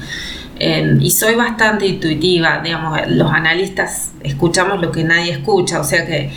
y 1.00 1.10
soy 1.10 1.34
bastante 1.34 1.88
intuitiva, 1.88 2.60
digamos, 2.62 3.00
los 3.08 3.32
analistas 3.32 4.12
escuchamos 4.22 4.80
lo 4.80 4.92
que 4.92 5.02
nadie 5.02 5.32
escucha, 5.32 5.80
o 5.80 5.84
sea 5.84 6.06
que 6.06 6.30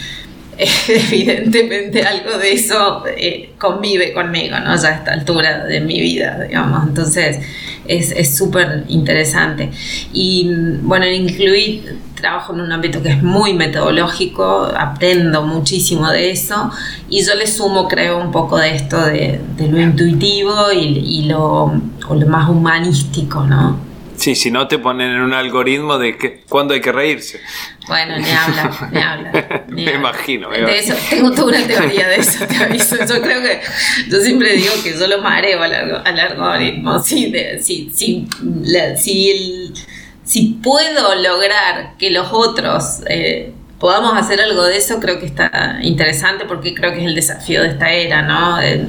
evidentemente 0.88 2.04
algo 2.04 2.38
de 2.38 2.54
eso 2.54 3.04
eh, 3.08 3.52
convive 3.58 4.14
conmigo, 4.14 4.58
¿no? 4.60 4.76
Ya 4.76 4.90
a 4.90 4.96
esta 4.96 5.14
altura 5.14 5.66
de 5.66 5.80
mi 5.82 6.00
vida, 6.00 6.44
digamos. 6.48 6.88
Entonces 6.88 7.40
es 7.88 8.36
súper 8.36 8.84
interesante. 8.88 9.70
Y 10.12 10.50
bueno, 10.82 11.06
incluir 11.06 12.00
trabajo 12.16 12.54
en 12.54 12.62
un 12.62 12.72
ámbito 12.72 13.04
que 13.04 13.10
es 13.10 13.22
muy 13.22 13.54
metodológico, 13.54 14.72
aprendo 14.76 15.44
muchísimo 15.44 16.10
de 16.10 16.32
eso 16.32 16.72
y 17.10 17.24
yo 17.24 17.36
le 17.36 17.46
sumo, 17.46 17.88
creo, 17.88 18.20
un 18.20 18.32
poco 18.32 18.58
de 18.58 18.76
esto 18.76 19.00
de, 19.06 19.40
lo 19.60 19.80
intuitivo 19.80 20.72
y, 20.72 21.26
lo, 21.26 21.72
lo 22.10 22.28
más 22.28 22.50
humanístico, 22.50 23.44
¿no? 23.44 23.78
Sí, 24.26 24.34
si 24.34 24.50
no 24.50 24.68
te 24.68 24.80
ponen 24.80 25.12
en 25.12 25.22
un 25.22 25.36
algoritmo 25.36 26.00
de 26.00 26.18
que, 26.18 26.42
cuándo 26.50 26.74
hay 26.74 26.82
que 26.82 26.92
reírse. 26.92 27.40
Bueno, 27.86 28.18
ni 28.18 28.28
habla, 28.28 28.90
ni 28.92 29.00
habla. 29.00 29.66
me 29.68 29.94
imagino. 29.94 30.50
de 30.50 30.80
eso, 30.80 30.96
tengo 31.12 31.30
toda 31.30 31.50
una 31.50 31.68
teoría 31.68 32.08
de 32.08 32.16
eso, 32.16 32.44
te 32.48 32.56
aviso. 32.58 32.96
Yo 33.06 33.22
creo 33.22 33.44
que, 33.44 33.62
yo 34.10 34.20
siempre 34.22 34.54
digo 34.54 34.74
que 34.84 34.98
yo 34.98 35.06
lo 35.06 35.22
mareo 35.22 35.62
al, 35.62 36.02
al 36.04 36.20
algoritmo. 36.20 36.98
Sí, 36.98 37.30
de, 37.30 37.62
sí, 37.62 37.92
si, 37.94 38.28
el, 39.30 39.74
si 40.24 40.60
puedo 40.64 41.14
lograr 41.22 41.96
que 42.00 42.10
los 42.10 42.30
otros 42.32 43.02
eh, 43.08 43.54
podamos 43.78 44.18
hacer 44.18 44.42
algo 44.42 44.64
de 44.64 44.78
eso, 44.78 45.00
creo 45.00 45.20
que 45.20 45.28
está 45.28 45.78
interesante 45.84 46.46
porque 46.46 46.74
creo 46.74 46.94
que 46.94 47.02
es 47.02 47.06
el 47.06 47.14
desafío 47.14 47.62
de 47.62 47.68
esta 47.68 47.92
era, 47.92 48.24
¿no? 48.24 48.60
El, 48.60 48.88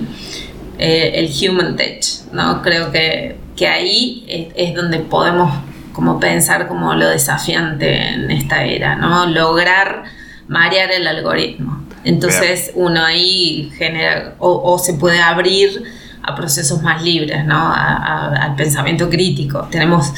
eh, 0.78 1.12
el 1.12 1.30
human 1.50 1.76
touch, 1.76 2.24
¿no? 2.32 2.62
Creo 2.62 2.90
que 2.90 3.44
que 3.56 3.66
ahí 3.66 4.52
es, 4.54 4.74
donde 4.74 4.98
podemos 4.98 5.52
como 5.92 6.20
pensar 6.20 6.68
como 6.68 6.94
lo 6.94 7.08
desafiante 7.08 8.10
en 8.10 8.30
esta 8.30 8.64
era, 8.64 8.96
¿no? 8.96 9.26
Lograr 9.26 10.04
marear 10.46 10.92
el 10.92 11.06
algoritmo. 11.06 11.82
Entonces 12.04 12.70
uno 12.74 13.04
ahí 13.04 13.72
genera 13.76 14.34
o, 14.38 14.78
se 14.78 14.94
puede 14.94 15.20
abrir 15.20 15.82
a 16.22 16.34
procesos 16.34 16.82
más 16.82 17.02
libres, 17.02 17.44
¿no? 17.44 17.72
al 17.72 18.54
pensamiento 18.56 19.08
crítico. 19.08 19.66
Tenemos 19.70 20.12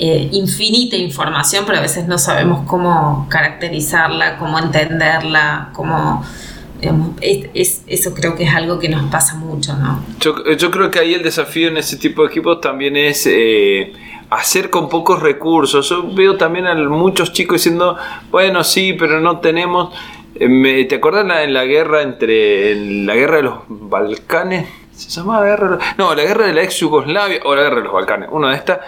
eh, 0.00 0.28
infinita 0.30 0.94
información, 0.94 1.64
pero 1.66 1.78
a 1.78 1.80
veces 1.80 2.06
no 2.06 2.18
sabemos 2.18 2.64
cómo 2.68 3.26
caracterizarla, 3.28 4.36
cómo 4.36 4.58
entenderla, 4.60 5.70
cómo 5.72 6.24
es, 7.20 7.82
eso 7.86 8.14
creo 8.14 8.34
que 8.34 8.44
es 8.44 8.54
algo 8.54 8.78
que 8.78 8.88
nos 8.88 9.10
pasa 9.10 9.34
mucho, 9.34 9.74
¿no? 9.76 10.04
Yo, 10.20 10.70
creo 10.70 10.90
que 10.90 10.98
ahí 10.98 11.14
el 11.14 11.22
desafío 11.22 11.68
en 11.68 11.76
ese 11.76 11.96
tipo 11.96 12.22
de 12.22 12.28
equipos 12.28 12.60
también 12.60 12.96
es 12.96 13.26
eh, 13.26 13.92
hacer 14.30 14.70
con 14.70 14.88
pocos 14.88 15.20
recursos. 15.20 15.88
Yo 15.88 16.12
veo 16.14 16.36
también 16.36 16.66
a 16.66 16.74
muchos 16.74 17.32
chicos 17.32 17.56
diciendo, 17.56 17.96
bueno, 18.30 18.64
sí, 18.64 18.94
pero 18.98 19.20
no 19.20 19.40
tenemos... 19.40 19.94
Eh, 20.34 20.86
¿Te 20.88 20.96
acuerdas 20.96 21.26
en 21.42 21.52
la, 21.52 21.64
guerra 21.64 22.02
entre 22.02 22.72
en 22.72 23.06
la 23.06 23.14
guerra 23.16 23.36
de 23.38 23.42
los 23.42 23.54
Balcanes? 23.68 24.66
Se 24.98 25.08
llamaba 25.10 25.44
Guerra 25.44 25.68
de 25.70 25.76
los- 25.76 25.84
No, 25.98 26.14
la 26.14 26.22
guerra 26.24 26.46
de 26.46 26.52
la 26.54 26.62
ex 26.62 26.80
Yugoslavia 26.80 27.40
o 27.44 27.54
la 27.54 27.62
guerra 27.62 27.76
de 27.76 27.82
los 27.84 27.92
Balcanes, 27.92 28.28
una 28.32 28.50
de 28.50 28.56
estas. 28.56 28.78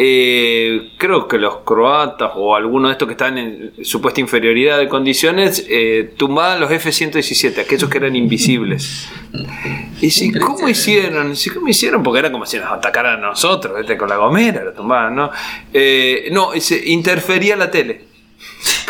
eh, 0.00 0.92
creo 0.96 1.26
que 1.26 1.38
los 1.38 1.58
croatas 1.58 2.30
o 2.36 2.54
alguno 2.54 2.86
de 2.88 2.92
estos 2.92 3.06
que 3.08 3.12
están 3.12 3.36
en 3.36 3.72
supuesta 3.84 4.20
inferioridad 4.20 4.78
de 4.78 4.88
condiciones 4.88 5.66
eh, 5.68 6.14
tumbaban 6.16 6.60
los 6.60 6.70
F-117, 6.70 7.58
aquellos 7.62 7.90
que 7.90 7.98
eran 7.98 8.14
invisibles. 8.14 9.08
Y 10.00 10.10
si, 10.10 10.32
¿cómo 10.32 10.68
hicieron? 10.68 11.34
Si, 11.34 11.50
¿Cómo 11.50 11.68
hicieron? 11.68 12.02
Porque 12.04 12.20
era 12.20 12.30
como 12.30 12.46
si 12.46 12.58
nos 12.58 12.70
atacaran 12.70 13.16
a 13.24 13.28
nosotros, 13.28 13.76
¿viste? 13.76 13.96
con 13.98 14.08
la 14.08 14.16
gomera, 14.16 14.62
lo 14.62 14.72
tumbaban, 14.72 15.16
¿no? 15.16 15.30
Eh, 15.72 16.28
no, 16.30 16.52
se 16.60 16.80
interfería 16.90 17.56
la 17.56 17.70
tele. 17.70 18.04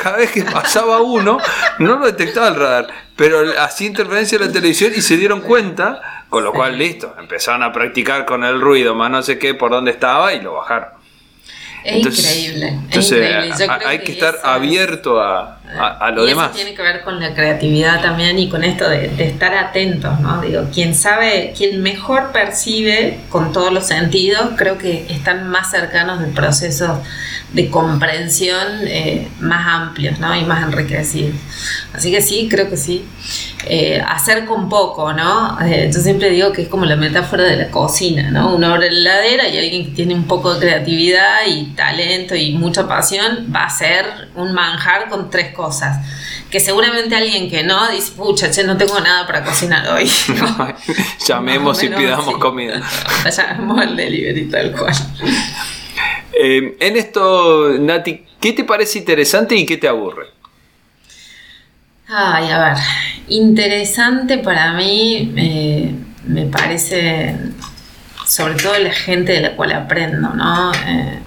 Cada 0.02 0.18
vez 0.18 0.30
que 0.30 0.42
pasaba 0.44 1.00
uno, 1.00 1.38
no 1.78 1.96
lo 1.98 2.06
detectaba 2.06 2.48
el 2.48 2.54
radar, 2.56 2.86
pero 3.18 3.40
hacía 3.60 3.88
interferencia 3.88 4.36
en 4.36 4.46
la 4.46 4.52
televisión 4.52 4.92
y 4.96 5.00
se 5.02 5.16
dieron 5.16 5.40
cuenta, 5.40 6.24
con 6.30 6.44
lo 6.44 6.52
cual, 6.52 6.78
listo, 6.78 7.16
empezaron 7.18 7.64
a 7.64 7.72
practicar 7.72 8.24
con 8.24 8.44
el 8.44 8.60
ruido, 8.60 8.94
más 8.94 9.10
no 9.10 9.22
sé 9.24 9.40
qué, 9.40 9.54
por 9.54 9.72
dónde 9.72 9.90
estaba 9.90 10.32
y 10.34 10.40
lo 10.40 10.54
bajaron. 10.54 10.90
Es 11.82 11.96
Entonces- 11.96 12.24
increíble. 12.24 12.66
es 12.68 12.72
Entonces, 12.74 13.18
increíble. 13.18 13.54
Yo 13.58 13.72
a- 13.72 13.78
creo 13.78 13.88
hay 13.88 13.98
que 13.98 14.12
estar 14.12 14.38
abierto 14.44 15.20
a, 15.20 15.57
a- 15.78 16.06
a 16.06 16.10
lo 16.10 16.24
y 16.24 16.28
demás. 16.30 16.46
Eso 16.50 16.56
tiene 16.56 16.74
que 16.74 16.82
ver 16.82 17.02
con 17.02 17.18
la 17.20 17.34
creatividad 17.34 18.00
también 18.00 18.38
y 18.38 18.48
con 18.48 18.62
esto 18.64 18.88
de, 18.88 19.08
de 19.08 19.26
estar 19.28 19.54
atentos, 19.54 20.18
¿no? 20.20 20.40
Digo, 20.40 20.64
quien 20.72 20.94
sabe, 20.94 21.52
quien 21.56 21.82
mejor 21.82 22.32
percibe 22.32 23.20
con 23.28 23.52
todos 23.52 23.72
los 23.72 23.86
sentidos, 23.86 24.50
creo 24.56 24.78
que 24.78 25.06
están 25.10 25.48
más 25.48 25.70
cercanos 25.70 26.20
del 26.20 26.30
proceso 26.30 27.02
de 27.52 27.70
comprensión 27.70 28.66
eh, 28.86 29.28
más 29.40 29.66
amplios, 29.66 30.18
¿no? 30.18 30.34
Y 30.36 30.44
más 30.44 30.62
enriquecidos. 30.62 31.34
Así 31.94 32.10
que 32.10 32.20
sí, 32.20 32.46
creo 32.50 32.68
que 32.68 32.76
sí. 32.76 33.04
Eh, 33.66 34.00
hacer 34.06 34.44
con 34.46 34.68
poco, 34.68 35.12
¿no? 35.12 35.58
Eh, 35.60 35.90
yo 35.92 36.00
siempre 36.00 36.30
digo 36.30 36.52
que 36.52 36.62
es 36.62 36.68
como 36.68 36.84
la 36.84 36.96
metáfora 36.96 37.44
de 37.44 37.56
la 37.56 37.70
cocina, 37.70 38.30
¿no? 38.30 38.54
Uno 38.54 38.68
abre 38.68 38.90
la 38.90 38.98
heladera 39.26 39.48
y 39.48 39.58
alguien 39.58 39.84
que 39.86 39.90
tiene 39.92 40.14
un 40.14 40.24
poco 40.24 40.54
de 40.54 40.60
creatividad 40.60 41.40
y 41.46 41.64
talento 41.74 42.34
y 42.34 42.52
mucha 42.52 42.86
pasión 42.86 43.50
va 43.54 43.62
a 43.62 43.66
hacer 43.66 44.06
un 44.36 44.52
manjar 44.54 45.08
con 45.08 45.28
tres 45.30 45.52
cosas. 45.52 45.57
Que 46.50 46.60
seguramente 46.60 47.14
alguien 47.14 47.50
que 47.50 47.62
no 47.62 47.90
dice, 47.90 48.12
pucha, 48.12 48.50
che, 48.50 48.64
no 48.64 48.76
tengo 48.76 48.98
nada 49.00 49.26
para 49.26 49.44
cocinar 49.44 49.88
hoy. 49.88 50.10
¿no? 50.28 50.74
Llamemos 51.26 51.82
y 51.82 51.88
pidamos 51.88 52.38
comida. 52.38 52.80
Llamemos 53.36 53.80
al 53.80 53.96
delivery 53.96 54.48
tal 54.48 54.72
cual. 54.72 54.94
Eh, 56.32 56.76
en 56.80 56.96
esto, 56.96 57.70
Nati, 57.78 58.24
¿qué 58.40 58.52
te 58.52 58.64
parece 58.64 58.98
interesante 58.98 59.56
y 59.56 59.66
qué 59.66 59.76
te 59.76 59.88
aburre? 59.88 60.38
Ay, 62.10 62.50
a 62.50 62.58
ver, 62.58 62.76
interesante 63.28 64.38
para 64.38 64.72
mí 64.72 65.30
eh, 65.36 65.94
me 66.24 66.46
parece, 66.46 67.36
sobre 68.26 68.54
todo 68.54 68.78
la 68.78 68.92
gente 68.92 69.32
de 69.32 69.40
la 69.40 69.56
cual 69.56 69.72
aprendo, 69.72 70.30
¿no? 70.30 70.72
Eh, 70.86 71.18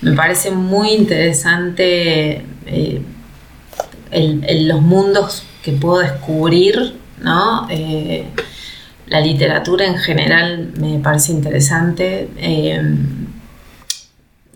me 0.00 0.12
parece 0.12 0.50
muy 0.50 0.92
interesante 0.92 2.42
eh, 2.66 3.02
el- 4.10 4.68
los 4.68 4.80
mundos 4.82 5.44
que 5.62 5.72
puedo 5.72 5.98
descubrir, 5.98 6.94
¿no? 7.22 7.66
Eh, 7.70 8.26
la 9.06 9.20
literatura 9.20 9.86
en 9.86 9.96
general 9.98 10.72
me 10.78 10.98
parece 10.98 11.32
interesante. 11.32 12.28
eh, 12.36 12.82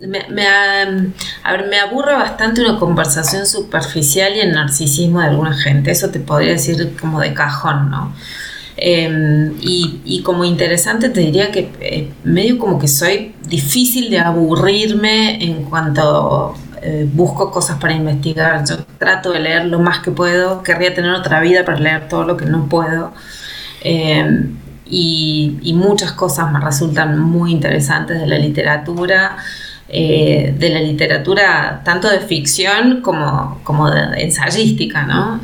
me, 0.01 0.19
a 0.45 1.53
ver, 1.53 1.69
me 1.69 1.79
aburre 1.79 2.15
bastante 2.15 2.61
una 2.61 2.79
conversación 2.79 3.47
superficial 3.47 4.35
y 4.35 4.41
el 4.41 4.51
narcisismo 4.53 5.21
de 5.21 5.27
alguna 5.27 5.55
gente. 5.55 5.93
Eso 5.93 6.11
te 6.11 6.19
podría 6.19 6.53
decir 6.53 6.97
como 7.01 7.21
de 7.21 7.33
cajón, 7.35 7.89
¿no? 7.91 8.13
Eh, 8.77 9.53
y, 9.61 10.01
y 10.05 10.23
como 10.23 10.45
interesante 10.45 11.09
te 11.11 11.21
diría 11.21 11.53
que 11.53 11.71
eh, 11.81 12.11
medio 12.25 12.59
como 12.59 12.81
que 12.81 12.89
soy 12.89 13.33
difícil 13.47 14.11
de 14.11 14.19
aburrirme 14.19 15.45
en 15.45 15.63
cuanto 15.65 16.55
eh, 16.85 17.09
busco 17.11 17.51
cosas 17.53 17.79
para 17.79 17.95
investigar. 17.95 18.65
Yo 18.69 18.79
trato 18.99 19.31
de 19.33 19.39
leer 19.39 19.67
lo 19.67 19.79
más 19.79 20.01
que 20.01 20.11
puedo. 20.11 20.63
Querría 20.65 20.93
tener 20.93 21.13
otra 21.13 21.41
vida 21.41 21.65
para 21.65 21.79
leer 21.79 22.09
todo 22.09 22.25
lo 22.25 22.37
que 22.37 22.45
no 22.45 22.69
puedo. 22.69 23.13
Eh, 23.83 24.51
y, 24.87 25.73
muchas 25.75 26.13
cosas 26.13 26.53
me 26.53 26.61
resultan 26.61 27.19
muy 27.19 27.53
interesantes 27.53 28.21
de 28.21 28.27
la 28.27 28.37
literatura, 28.37 29.37
eh, 29.89 30.55
de 30.59 30.69
la 30.71 30.81
literatura 30.81 31.81
tanto 31.85 32.09
de 32.11 32.21
ficción 32.21 33.01
como, 33.01 33.61
como 33.65 33.91
de 33.91 34.23
ensayística, 34.23 35.05
¿no? 35.05 35.41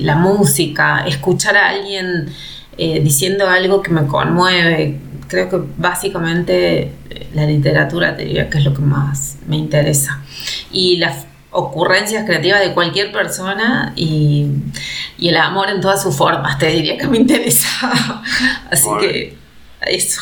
La 0.00 0.16
música, 0.16 1.04
escuchar 1.06 1.56
a 1.56 1.68
alguien 1.68 2.30
diciendo 2.76 3.48
algo 3.48 3.82
que 3.82 3.90
me 3.90 4.06
conmueve. 4.06 4.98
Creo 5.28 5.48
que 5.48 5.58
básicamente 5.76 6.92
eh, 7.10 7.28
la 7.34 7.44
literatura 7.46 8.16
te 8.16 8.24
diría 8.24 8.48
que 8.50 8.58
es 8.58 8.64
lo 8.64 8.74
que 8.74 8.80
más 8.82 9.36
me 9.46 9.56
interesa. 9.56 10.22
Y 10.72 10.96
las 10.96 11.26
ocurrencias 11.50 12.24
creativas 12.26 12.60
de 12.60 12.72
cualquier 12.74 13.10
persona 13.12 13.92
y, 13.96 14.46
y 15.18 15.28
el 15.28 15.36
amor 15.36 15.68
en 15.70 15.80
todas 15.80 16.02
sus 16.02 16.16
formas, 16.16 16.58
te 16.58 16.66
diría 16.68 16.96
que 16.98 17.06
me 17.06 17.18
interesa. 17.18 17.68
Así 18.70 18.84
Bueno. 18.86 19.00
que 19.00 19.36
eso. 19.82 20.20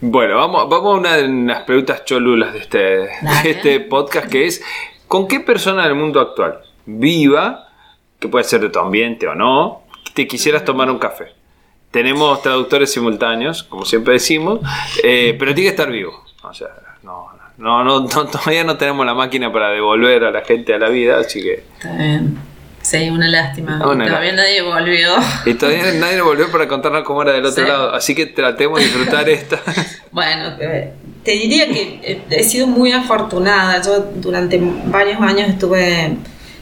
Bueno, 0.00 0.36
vamos, 0.36 0.68
vamos 0.68 0.94
a 0.94 0.98
una 0.98 1.16
de 1.16 1.28
las 1.28 1.62
preguntas 1.62 2.04
cholulas 2.04 2.52
de 2.54 2.58
este, 2.60 2.78
de 2.78 3.08
este 3.50 3.80
podcast, 3.80 4.28
que 4.28 4.46
es, 4.46 4.62
¿con 5.08 5.28
qué 5.28 5.40
persona 5.40 5.84
del 5.84 5.94
mundo 5.94 6.20
actual, 6.20 6.60
viva, 6.86 7.68
que 8.18 8.28
puede 8.28 8.44
ser 8.44 8.60
de 8.60 8.70
tu 8.70 8.78
ambiente 8.78 9.26
o 9.28 9.34
no, 9.34 9.82
te 10.14 10.26
quisieras 10.26 10.64
tomar 10.64 10.90
un 10.90 10.98
café? 10.98 11.26
Tenemos 11.90 12.40
traductores 12.42 12.92
simultáneos, 12.92 13.64
como 13.64 13.84
siempre 13.84 14.14
decimos, 14.14 14.60
eh, 15.02 15.34
pero 15.38 15.54
tiene 15.54 15.70
que 15.70 15.74
estar 15.76 15.90
vivo. 15.90 16.24
O 16.42 16.54
sea, 16.54 16.68
no, 17.02 17.28
no, 17.58 17.82
no, 17.84 18.00
no, 18.00 18.06
todavía 18.30 18.64
no 18.64 18.76
tenemos 18.76 19.04
la 19.04 19.14
máquina 19.14 19.52
para 19.52 19.70
devolver 19.70 20.24
a 20.24 20.30
la 20.30 20.42
gente 20.42 20.74
a 20.74 20.78
la 20.78 20.88
vida, 20.88 21.18
así 21.18 21.42
que... 21.42 21.64
Está 21.78 21.92
bien. 21.96 22.38
Sí, 22.82 23.10
una 23.10 23.28
lástima. 23.28 23.76
Una 23.86 24.06
Todavía 24.06 24.32
nadie 24.32 24.62
volvió. 24.62 25.10
Y 25.44 25.52
todavía 25.52 25.92
nadie 25.92 26.22
volvió 26.22 26.50
para 26.50 26.66
contarnos 26.66 27.04
cómo 27.04 27.20
era 27.22 27.32
del 27.32 27.44
otro 27.44 27.62
Sí. 27.64 27.68
lado, 27.70 27.92
así 27.94 28.14
que 28.14 28.24
tratemos 28.26 28.78
de 28.78 28.86
disfrutar 28.86 29.28
esta. 29.28 29.60
Bueno, 30.12 30.56
te, 30.56 31.30
diría 31.30 31.68
que 31.68 32.22
he 32.30 32.42
sido 32.42 32.66
muy 32.66 32.90
afortunada. 32.90 33.80
Yo 33.82 34.10
durante 34.16 34.58
varios 34.86 35.20
años 35.20 35.50
estuve 35.50 36.16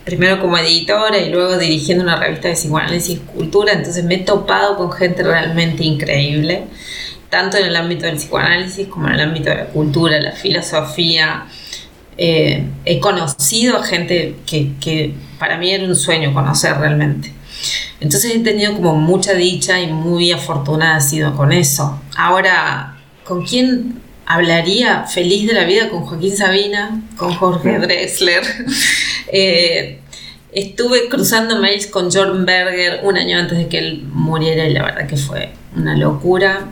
primero 0.09 0.41
como 0.41 0.57
editora 0.57 1.19
y 1.19 1.29
luego 1.29 1.59
dirigiendo 1.59 2.03
una 2.03 2.17
revista 2.17 2.49
de 2.49 2.55
psicoanálisis 2.55 3.17
y 3.17 3.19
cultura, 3.19 3.75
entonces 3.75 4.03
me 4.05 4.15
he 4.15 4.19
topado 4.21 4.79
con 4.79 4.91
gente 4.91 5.23
realmente 5.23 5.85
increíble, 5.85 6.65
tanto 7.29 7.59
en 7.59 7.67
el 7.67 7.77
ámbito 7.77 8.07
del 8.07 8.17
psicoanálisis 8.17 8.89
como 8.89 9.09
en 9.09 9.17
el 9.17 9.21
ámbito 9.21 9.51
de 9.51 9.57
la 9.57 9.67
cultura, 9.67 10.19
la 10.19 10.33
filosofía. 10.33 11.45
Eh, 12.17 12.65
he 12.87 12.99
conocido 13.01 13.77
a 13.77 13.85
gente 13.85 14.37
que, 14.47 14.71
que 14.81 15.13
para 15.39 15.59
mí 15.59 15.71
era 15.71 15.85
un 15.85 15.95
sueño 15.95 16.33
conocer 16.33 16.79
realmente. 16.79 17.35
Entonces 18.01 18.35
he 18.35 18.39
tenido 18.39 18.73
como 18.73 18.95
mucha 18.95 19.35
dicha 19.35 19.79
y 19.79 19.89
muy 19.89 20.33
afortunada 20.33 20.97
he 20.97 21.03
sido 21.03 21.37
con 21.37 21.53
eso. 21.53 22.01
Ahora, 22.17 22.97
¿con 23.25 23.45
quién 23.45 24.01
hablaría 24.29 25.05
feliz 25.05 25.49
de 25.49 25.55
la 25.55 25.65
vida? 25.65 25.89
Con 25.89 26.05
Joaquín 26.05 26.37
Sabina, 26.37 27.01
con 27.17 27.35
Jorge 27.35 27.79
Drexler. 27.79 28.43
Eh, 29.31 30.01
estuve 30.53 31.11
cruzando 31.11 31.61
mails 31.61 31.87
con 31.87 32.11
Jordan 32.11 32.47
Berger 32.47 33.01
un 33.03 33.19
año 33.19 33.39
antes 33.39 33.59
de 33.59 33.69
que 33.69 33.77
él 33.77 34.05
muriera 34.11 34.65
y 34.65 34.73
la 34.73 34.85
verdad 34.85 35.07
que 35.07 35.19
fue 35.19 35.51
una 35.77 35.95
locura. 35.95 36.69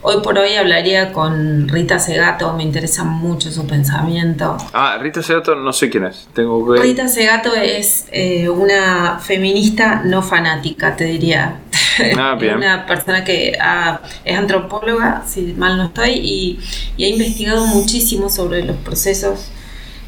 Hoy 0.00 0.22
por 0.22 0.38
hoy 0.38 0.54
hablaría 0.54 1.12
con 1.12 1.68
Rita 1.68 1.98
Segato, 1.98 2.54
me 2.54 2.62
interesa 2.62 3.04
mucho 3.04 3.50
su 3.50 3.66
pensamiento. 3.66 4.56
Ah, 4.72 4.96
Rita 4.98 5.22
Segato 5.22 5.54
no 5.54 5.70
sé 5.74 5.90
quién 5.90 6.06
es. 6.06 6.28
Tengo 6.32 6.72
que... 6.72 6.80
Rita 6.80 7.06
Segato 7.08 7.54
es 7.54 8.06
eh, 8.10 8.48
una 8.48 9.18
feminista 9.18 10.00
no 10.02 10.22
fanática, 10.22 10.96
te 10.96 11.04
diría. 11.04 11.58
Ah, 12.18 12.36
bien. 12.40 12.56
una 12.56 12.86
persona 12.86 13.24
que 13.24 13.56
ah, 13.60 14.00
es 14.24 14.36
antropóloga, 14.38 15.22
si 15.26 15.54
mal 15.56 15.76
no 15.76 15.84
estoy, 15.86 16.10
y, 16.10 16.58
y 16.96 17.04
ha 17.04 17.08
investigado 17.08 17.66
muchísimo 17.66 18.28
sobre 18.30 18.64
los 18.64 18.76
procesos 18.76 19.50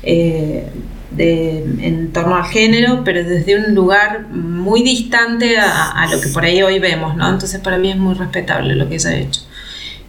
eh, 0.02 0.66
de, 1.10 1.58
en 1.80 2.12
torno 2.12 2.36
al 2.36 2.44
género, 2.44 3.02
pero 3.04 3.24
desde 3.24 3.56
un 3.56 3.74
lugar 3.74 4.26
muy 4.30 4.82
distante 4.82 5.58
a, 5.58 5.90
a 5.92 6.06
lo 6.10 6.20
que 6.20 6.28
por 6.28 6.44
ahí 6.44 6.62
hoy 6.62 6.78
vemos, 6.78 7.16
¿no? 7.16 7.28
Entonces 7.28 7.60
para 7.60 7.78
mí 7.78 7.90
es 7.90 7.96
muy 7.96 8.14
respetable 8.14 8.74
lo 8.76 8.88
que 8.88 8.94
ella 8.94 9.10
ha 9.10 9.16
hecho. 9.16 9.40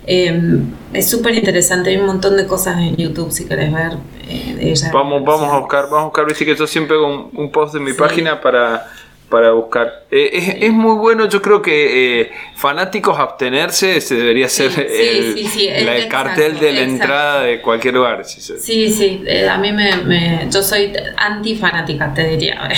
Eh, 0.07 0.59
es 0.93 1.09
súper 1.09 1.35
interesante, 1.35 1.91
hay 1.91 1.97
un 1.97 2.07
montón 2.07 2.35
de 2.35 2.47
cosas 2.47 2.77
en 2.79 2.95
YouTube 2.97 3.31
si 3.31 3.45
querés 3.47 3.71
ver 3.71 3.93
eh, 4.27 4.55
de 4.55 4.71
ella. 4.71 4.89
Vamos, 4.93 5.23
vamos 5.23 5.51
a 5.53 5.59
buscar, 5.59 5.83
vamos 5.85 5.99
a 6.01 6.05
buscar, 6.05 6.25
viste 6.25 6.45
que 6.45 6.55
yo 6.55 6.65
siempre 6.67 6.95
hago 6.95 7.07
un, 7.07 7.29
un 7.33 7.51
post 7.51 7.73
de 7.75 7.79
mi 7.79 7.91
Sí. 7.91 7.97
página 7.97 8.41
para, 8.41 8.87
para 9.31 9.51
buscar. 9.53 10.03
Eh, 10.11 10.59
es, 10.61 10.71
muy 10.73 10.95
bueno, 10.97 11.27
yo 11.27 11.41
creo 11.41 11.61
que 11.61 12.21
eh, 12.21 12.31
fanáticos 12.55 13.17
abstenerse 13.17 13.99
se 14.01 14.15
debería 14.15 14.49
ser 14.49 14.71
el, 14.77 16.07
cartel 16.09 16.59
de 16.59 16.73
la 16.73 16.81
entrada 16.81 17.41
de 17.43 17.61
cualquier 17.61 17.95
lugar. 17.95 18.25
Sí, 18.25 18.91
sí, 18.91 19.23
eh, 19.25 19.49
a 19.49 19.57
mí 19.57 19.71
me, 19.71 20.47
yo 20.51 20.61
soy 20.61 20.93
anti 21.15 21.55
fanática, 21.55 22.13
te 22.13 22.27
diría. 22.27 22.69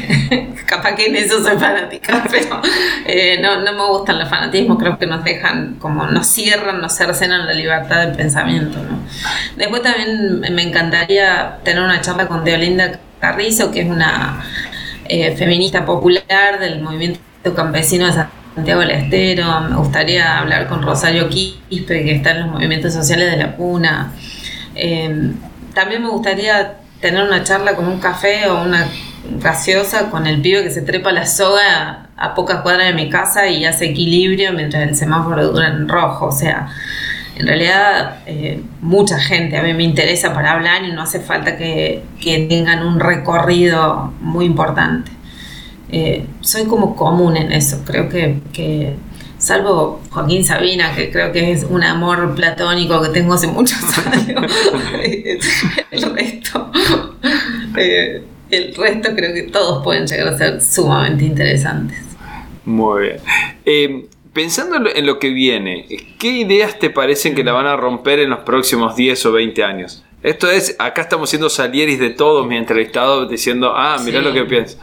Capaz 0.66 0.94
que 0.94 1.06
en 1.06 1.16
eso 1.16 1.42
soy 1.42 1.58
fanática, 1.58 2.24
pero 2.30 2.62
no, 3.42 3.62
no 3.62 3.72
me 3.72 3.86
gustan 3.88 4.18
los 4.20 4.28
fanatismos, 4.28 4.78
creo 4.78 4.98
que 4.98 5.06
nos 5.06 5.24
dejan, 5.24 5.74
como 5.80 6.06
nos 6.06 6.26
cierran, 6.28 6.80
nos 6.80 6.96
cercenan 6.96 7.46
la 7.46 7.52
libertad 7.52 8.06
de 8.06 8.14
pensamiento. 8.14 8.78
¿no? 8.78 9.00
Después 9.56 9.82
también 9.82 10.40
me 10.54 10.62
encantaría 10.62 11.58
tener 11.64 11.82
una 11.82 12.00
charla 12.00 12.28
con 12.28 12.44
Deolinda 12.44 13.00
Carrizo, 13.20 13.72
que 13.72 13.80
es 13.80 13.88
una 13.88 14.44
eh, 15.08 15.36
feminista 15.36 15.84
popular 15.84 16.58
del 16.58 16.80
movimiento 16.80 17.20
campesino 17.54 18.06
de 18.06 18.12
Santiago 18.54 18.80
del 18.80 18.90
Estero. 18.90 19.60
Me 19.68 19.76
gustaría 19.76 20.38
hablar 20.38 20.68
con 20.68 20.82
Rosario 20.82 21.28
Quispe, 21.28 22.04
que 22.04 22.16
está 22.16 22.32
en 22.32 22.40
los 22.40 22.50
movimientos 22.50 22.92
sociales 22.92 23.30
de 23.30 23.36
la 23.36 23.56
Puna. 23.56 24.12
Eh, 24.74 25.32
también 25.74 26.02
me 26.02 26.08
gustaría 26.08 26.74
tener 27.00 27.22
una 27.22 27.44
charla 27.44 27.74
con 27.74 27.86
un 27.86 28.00
café 28.00 28.48
o 28.48 28.62
una 28.62 28.88
gaseosa 29.40 30.10
con 30.10 30.26
el 30.26 30.40
pibe 30.40 30.62
que 30.62 30.70
se 30.70 30.82
trepa 30.82 31.12
la 31.12 31.26
soga 31.26 32.08
a 32.16 32.34
pocas 32.34 32.62
cuadras 32.62 32.88
de 32.88 32.94
mi 32.94 33.10
casa 33.10 33.48
y 33.48 33.64
hace 33.64 33.86
equilibrio 33.86 34.52
mientras 34.52 34.88
el 34.88 34.96
semáforo 34.96 35.48
dura 35.48 35.68
en 35.68 35.88
rojo. 35.88 36.26
O 36.26 36.32
sea, 36.32 36.68
en 37.36 37.46
realidad 37.46 38.20
eh, 38.26 38.62
mucha 38.80 39.18
gente 39.18 39.58
a 39.58 39.62
mí 39.62 39.74
me 39.74 39.82
interesa 39.82 40.32
para 40.32 40.52
hablar 40.52 40.84
y 40.84 40.92
no 40.92 41.02
hace 41.02 41.20
falta 41.20 41.56
que, 41.56 42.02
tengan 42.48 42.84
un 42.84 42.98
recorrido 42.98 44.12
muy 44.20 44.46
importante. 44.46 45.10
Eh, 45.90 46.26
soy 46.40 46.64
como 46.64 46.96
común 46.96 47.36
en 47.36 47.52
eso, 47.52 47.82
creo 47.84 48.08
que, 48.08 48.96
salvo 49.38 50.00
Joaquín 50.10 50.44
Sabina, 50.44 50.94
que 50.94 51.10
creo 51.10 51.30
que 51.30 51.52
es 51.52 51.64
un 51.64 51.84
amor 51.84 52.34
platónico 52.34 53.02
que 53.02 53.10
tengo 53.10 53.34
hace 53.34 53.48
muchos 53.48 53.78
años, 54.06 54.50
el 55.90 56.14
resto, 56.14 56.72
eh, 57.76 58.22
el 58.50 58.74
resto 58.74 59.10
creo 59.14 59.34
que 59.34 59.42
todos 59.52 59.84
pueden 59.84 60.06
llegar 60.06 60.28
a 60.28 60.38
ser 60.38 60.62
sumamente 60.62 61.26
interesantes. 61.26 61.98
Muy 62.64 63.10
bien 63.64 64.15
pensando 64.36 64.76
en 64.94 65.06
lo 65.06 65.18
que 65.18 65.30
viene, 65.30 65.86
¿qué 66.18 66.28
ideas 66.28 66.78
te 66.78 66.90
parecen 66.90 67.34
que 67.34 67.42
la 67.42 67.52
van 67.52 67.66
a 67.66 67.74
romper 67.74 68.18
en 68.18 68.28
los 68.28 68.40
próximos 68.40 68.94
10 68.94 69.24
o 69.24 69.32
20 69.32 69.64
años? 69.64 70.04
Esto 70.22 70.50
es, 70.50 70.76
acá 70.78 71.00
estamos 71.00 71.30
siendo 71.30 71.48
salieris 71.48 71.98
de 71.98 72.10
todos 72.10 72.46
mis 72.46 72.58
entrevistados 72.58 73.30
diciendo, 73.30 73.72
ah, 73.74 73.96
mira 74.04 74.20
lo 74.20 74.34
que 74.34 74.44
pienso. 74.44 74.76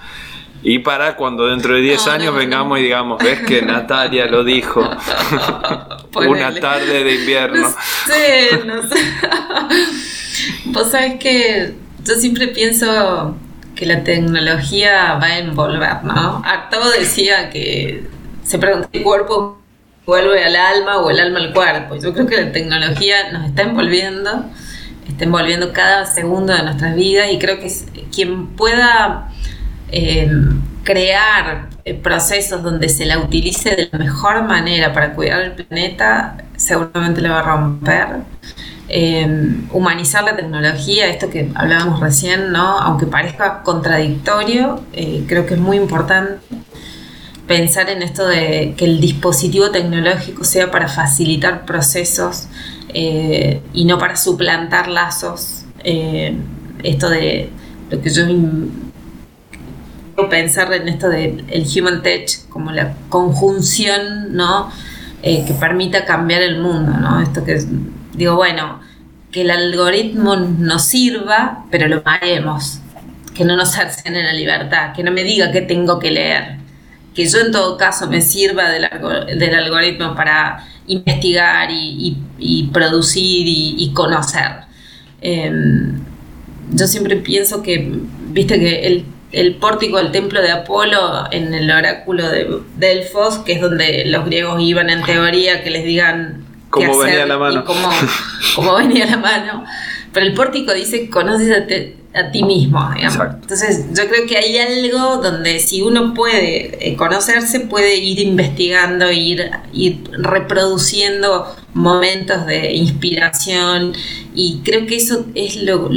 Y 0.63 0.79
para 0.79 1.15
cuando 1.15 1.45
dentro 1.45 1.75
de 1.75 1.81
10 1.81 2.07
años 2.07 2.35
vengamos 2.35 2.79
y 2.79 2.81
digamos, 2.81 3.23
ves 3.23 3.41
que 3.41 3.61
Natalia 3.65 4.25
lo 4.25 4.43
dijo. 4.43 4.81
Una 6.15 6.59
tarde 6.59 7.03
de 7.03 7.13
invierno. 7.13 7.69
Sí, 8.07 8.57
no 8.65 8.81
sé. 8.87 8.95
Vos 10.65 10.89
sabés 10.89 11.19
que 11.19 11.75
yo 12.03 12.15
siempre 12.15 12.47
pienso 12.47 13.35
que 13.75 13.85
la 13.85 14.03
tecnología 14.03 15.19
va 15.21 15.27
a 15.27 15.37
envolver, 15.37 16.03
¿no? 16.03 16.41
Artaud 16.43 16.91
decía 16.97 17.51
que 17.51 18.12
se 18.43 18.59
pregunta, 18.59 18.89
¿el 18.91 19.03
cuerpo 19.03 19.57
vuelve 20.05 20.43
al 20.43 20.55
alma 20.55 20.97
o 20.99 21.09
el 21.09 21.19
alma 21.19 21.39
al 21.39 21.53
cuerpo? 21.53 21.95
Yo 21.95 22.13
creo 22.13 22.27
que 22.27 22.41
la 22.41 22.51
tecnología 22.51 23.31
nos 23.31 23.45
está 23.45 23.63
envolviendo, 23.63 24.45
está 25.07 25.23
envolviendo 25.23 25.73
cada 25.73 26.05
segundo 26.05 26.53
de 26.53 26.63
nuestras 26.63 26.95
vidas 26.95 27.31
y 27.31 27.39
creo 27.39 27.59
que 27.59 27.71
quien 28.13 28.47
pueda 28.47 29.29
eh, 29.91 30.29
crear 30.83 31.69
eh, 31.85 31.93
procesos 31.93 32.61
donde 32.63 32.89
se 32.89 33.05
la 33.05 33.19
utilice 33.19 33.75
de 33.75 33.89
la 33.91 33.99
mejor 33.99 34.43
manera 34.43 34.91
para 34.93 35.13
cuidar 35.13 35.41
el 35.41 35.51
planeta, 35.53 36.37
seguramente 36.57 37.21
le 37.21 37.29
va 37.29 37.39
a 37.39 37.43
romper. 37.43 38.07
Eh, 38.89 39.25
humanizar 39.71 40.23
la 40.25 40.35
tecnología, 40.35 41.07
esto 41.07 41.29
que 41.29 41.49
hablábamos 41.55 42.01
recién, 42.01 42.51
¿no? 42.51 42.79
aunque 42.79 43.07
parezca 43.07 43.63
contradictorio, 43.63 44.83
creo 45.27 45.45
que 45.45 45.53
es 45.53 45.59
muy 45.59 45.77
importante 45.77 46.37
pensar 47.47 47.89
en 47.89 48.01
esto 48.01 48.27
de 48.27 48.73
que 48.77 48.85
el 48.85 49.01
dispositivo 49.01 49.71
tecnológico 49.71 50.43
sea 50.43 50.71
para 50.71 50.87
facilitar 50.87 51.65
procesos 51.65 52.47
eh, 52.93 53.61
y 53.73 53.85
no 53.85 53.97
para 53.97 54.15
suplantar 54.15 54.87
lazos. 54.87 55.65
Eh, 55.83 56.35
esto 56.83 57.09
de 57.09 57.49
lo 57.89 58.01
que 58.01 58.09
yo 58.09 58.25
pensar 60.29 60.71
en 60.73 60.87
esto 60.87 61.09
del 61.09 61.43
human 61.75 62.03
touch 62.03 62.47
como 62.49 62.71
la 62.71 62.93
conjunción 63.09 64.35
¿no? 64.35 64.71
Eh, 65.21 65.43
que 65.45 65.53
permita 65.53 66.05
cambiar 66.05 66.41
el 66.41 66.61
mundo. 66.61 66.93
¿no? 66.93 67.21
Esto 67.21 67.43
que 67.43 67.61
digo, 68.13 68.35
bueno, 68.35 68.79
que 69.31 69.41
el 69.41 69.51
algoritmo 69.51 70.35
nos 70.35 70.83
sirva, 70.83 71.65
pero 71.71 71.87
lo 71.87 72.03
paguemos, 72.03 72.79
que 73.33 73.43
no 73.43 73.55
nos 73.55 73.71
cercene 73.71 74.23
la 74.23 74.33
libertad, 74.33 74.93
que 74.93 75.03
no 75.03 75.11
me 75.11 75.23
diga 75.23 75.51
qué 75.51 75.61
tengo 75.61 75.99
que 75.99 76.11
leer 76.11 76.62
que 77.13 77.25
yo 77.25 77.39
en 77.39 77.51
todo 77.51 77.77
caso 77.77 78.07
me 78.09 78.21
sirva 78.21 78.69
del, 78.69 78.87
del 79.37 79.55
algoritmo 79.55 80.15
para 80.15 80.65
investigar 80.87 81.69
y, 81.71 82.69
producir 82.73 83.45
y, 83.47 83.91
conocer. 83.93 84.51
Em, 85.21 85.99
yo 86.71 86.87
siempre 86.87 87.17
pienso 87.17 87.61
que, 87.61 87.99
viste 88.29 88.59
que 88.59 88.87
el, 88.87 89.05
el, 89.31 89.55
pórtico 89.55 89.97
del 89.97 90.11
templo 90.11 90.41
de 90.41 90.51
Apolo 90.51 91.31
en 91.31 91.53
el 91.53 91.69
oráculo 91.71 92.29
de 92.29 92.47
Delfos, 92.77 93.39
que 93.39 93.53
es 93.53 93.61
donde 93.61 94.05
los 94.05 94.25
griegos 94.25 94.61
iban 94.61 94.89
en 94.89 95.03
teoría, 95.03 95.63
que 95.63 95.69
les 95.69 95.85
digan 95.85 96.45
cómo 96.69 96.97
venía 96.97 97.25
la 97.25 97.37
mano. 97.37 97.63
Cómo, 97.65 97.89
cómo, 98.55 98.75
venía 98.75 99.05
la 99.05 99.17
mano. 99.17 99.65
Pero 100.11 100.25
el 100.25 100.33
pórtico 100.33 100.73
dice, 100.73 101.09
conoces 101.09 101.51
a, 101.51 101.65
a 102.13 102.31
ti 102.31 102.43
mismo. 102.43 102.79
Entonces 102.95 103.85
yo 103.93 104.07
creo 104.07 104.27
que 104.27 104.37
hay 104.37 104.57
algo 104.57 105.17
donde 105.17 105.59
si 105.59 105.81
uno 105.81 106.13
puede 106.13 106.87
eh, 106.87 106.95
conocerse, 106.95 107.61
puede 107.61 107.95
ir 107.95 108.19
investigando, 108.19 109.11
ir, 109.11 109.49
ir 109.73 110.03
reproduciendo 110.11 111.55
momentos 111.73 112.45
de 112.45 112.73
inspiración 112.73 113.93
y 114.35 114.61
creo 114.63 114.85
que 114.85 114.97
eso 114.97 115.25
es 115.33 115.55
lo, 115.63 115.89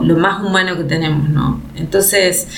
más 0.00 0.42
humano 0.42 0.76
que 0.76 0.84
tenemos, 0.84 1.28
¿no? 1.28 1.60
Entonces 1.76 2.48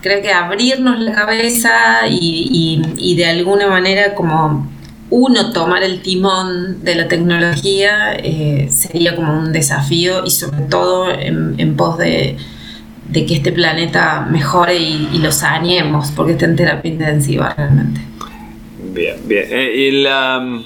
creo 0.00 0.20
que 0.20 0.32
abrirnos 0.32 0.98
la 0.98 1.12
cabeza 1.12 2.08
y, 2.08 2.82
y 2.96 3.14
de 3.14 3.26
alguna 3.26 3.68
manera 3.68 4.14
como 4.14 4.77
uno 5.10 5.52
tomar 5.52 5.82
el 5.82 6.02
timón 6.02 6.84
de 6.84 6.94
la 6.94 7.08
tecnología 7.08 8.14
eh, 8.14 8.68
sería 8.70 9.16
como 9.16 9.38
un 9.38 9.52
desafío 9.52 10.24
y 10.24 10.30
sobre 10.30 10.60
todo 10.62 11.10
en, 11.10 11.76
pos 11.76 11.98
de, 11.98 12.36
que 13.12 13.34
este 13.34 13.52
planeta 13.52 14.26
mejore 14.30 14.76
y, 14.76 15.18
lo 15.18 15.32
saneemos, 15.32 16.10
porque 16.12 16.32
está 16.32 16.44
en 16.44 16.56
terapia 16.56 16.90
intensiva 16.90 17.54
realmente. 17.56 18.00
Bien, 18.92 19.16
bien. 19.24 19.46
Eh, 19.50 19.74
y 19.76 19.90
la, 20.02 20.62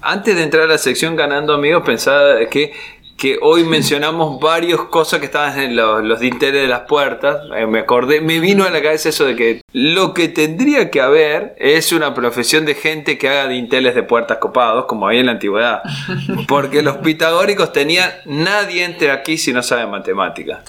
antes 0.00 0.36
de 0.36 0.42
entrar 0.42 0.64
a 0.64 0.66
la 0.66 0.78
sección 0.78 1.16
Ganando 1.16 1.52
Amigos, 1.52 1.82
pensaba 1.84 2.46
que 2.50 2.72
que 3.16 3.38
hoy 3.40 3.64
mencionamos 3.64 4.38
varias 4.40 4.78
cosas 4.80 5.20
que 5.20 5.26
estaban 5.26 5.58
en 5.58 5.74
los, 5.74 6.20
dinteles 6.20 6.62
de 6.62 6.68
las 6.68 6.80
puertas. 6.80 7.38
Eh, 7.56 7.66
me 7.66 7.80
acordé, 7.80 8.20
me 8.20 8.40
vino 8.40 8.64
a 8.64 8.70
la 8.70 8.82
cabeza 8.82 9.08
eso 9.08 9.24
de 9.24 9.34
que 9.34 9.60
lo 9.72 10.12
que 10.12 10.28
tendría 10.28 10.90
que 10.90 11.00
haber 11.00 11.54
es 11.58 11.92
una 11.92 12.14
profesión 12.14 12.66
de 12.66 12.74
gente 12.74 13.16
que 13.16 13.28
haga 13.28 13.48
dinteles 13.48 13.94
de 13.94 14.02
puertas 14.02 14.38
copados, 14.38 14.84
como 14.84 15.06
había 15.06 15.20
en 15.20 15.26
la 15.26 15.32
antigüedad. 15.32 15.82
Porque 16.48 16.82
los 16.82 16.98
pitagóricos 16.98 17.72
tenían 17.72 18.10
nadie 18.26 18.84
entre 18.84 19.10
aquí 19.10 19.38
si 19.38 19.52
no 19.52 19.62
sabe 19.62 19.86
matemáticas. 19.86 20.60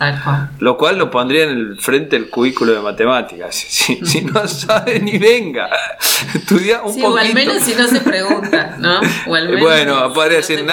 Lo 0.60 0.78
cual 0.78 0.98
lo 0.98 1.12
pondría 1.12 1.44
en 1.44 1.50
el 1.50 1.78
frente 1.80 2.18
del 2.18 2.30
cubículo 2.30 2.74
de 2.74 2.80
matemáticas. 2.80 3.56
Si, 3.56 4.22
no 4.22 4.48
sabe 4.48 5.00
ni 5.00 5.18
venga. 5.18 5.70
Estudia 6.34 6.82
un 6.82 6.92
poquito. 6.92 7.14
O 7.14 7.18
al 7.18 7.34
menos 7.34 7.62
si 7.62 7.76
no 7.76 7.88
se 7.88 8.00
pregunta, 8.00 8.78
¿no? 8.80 9.02
bueno, 9.28 10.14
podría 10.14 10.38
decir, 10.38 10.66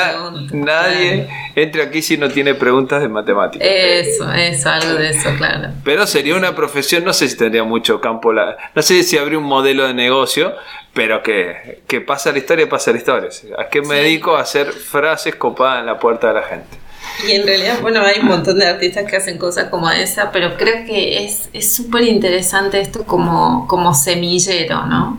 nadie 0.53 1.29
entre 1.65 1.83
aquí 1.83 2.01
si 2.03 2.17
no 2.17 2.29
tiene 2.29 2.55
preguntas 2.55 3.03
de 3.03 3.09
matemáticas. 3.09 3.67
Eso, 3.69 4.33
eso, 4.33 4.71
algo 4.71 4.95
de 4.95 5.11
eso, 5.11 5.31
claro. 5.37 5.71
Pero 5.85 6.07
sería 6.07 6.37
una 6.37 6.55
profesión, 6.55 7.05
no 7.05 7.13
sé 7.13 7.29
si 7.29 7.37
tendría 7.37 7.65
mucho 7.65 8.01
campo, 8.01 8.33
la, 8.33 8.57
no 8.75 8.83
sé 8.83 9.03
si 9.03 9.19
habría 9.19 9.39
un 9.39 9.45
modelo 9.45 9.87
de 9.87 9.95
negocio, 9.95 10.55
pero 10.93 11.23
que, 11.23 11.83
que 11.87 12.01
pasa 12.01 12.33
la 12.33 12.39
historia, 12.39 12.69
pasa 12.69 12.93
la 12.93 12.99
historia. 12.99 13.29
¿A 13.59 13.69
qué 13.69 13.83
me 13.83 13.97
dedico? 13.97 14.37
A 14.37 14.43
hacer 14.43 14.73
frases 14.73 15.35
copadas 15.35 15.81
en 15.81 15.87
la 15.87 15.99
puerta 15.99 16.29
de 16.29 16.35
la 16.35 16.43
gente. 16.43 16.79
Y 17.27 17.33
en 17.33 17.47
realidad, 17.47 17.81
bueno, 17.81 18.01
hay 18.03 18.21
un 18.21 18.27
montón 18.27 18.59
de 18.59 18.67
artistas 18.67 19.05
que 19.09 19.17
hacen 19.17 19.39
cosas 19.39 19.69
como 19.69 19.91
esa, 19.91 20.33
pero 20.33 20.57
creo 20.57 20.87
que 20.87 21.25
es 21.25 21.75
súper 21.75 22.05
interesante 22.05 22.81
esto 22.81 23.05
como, 23.05 23.67
como 23.69 23.95
semillero, 23.95 24.87
¿no? 24.87 25.19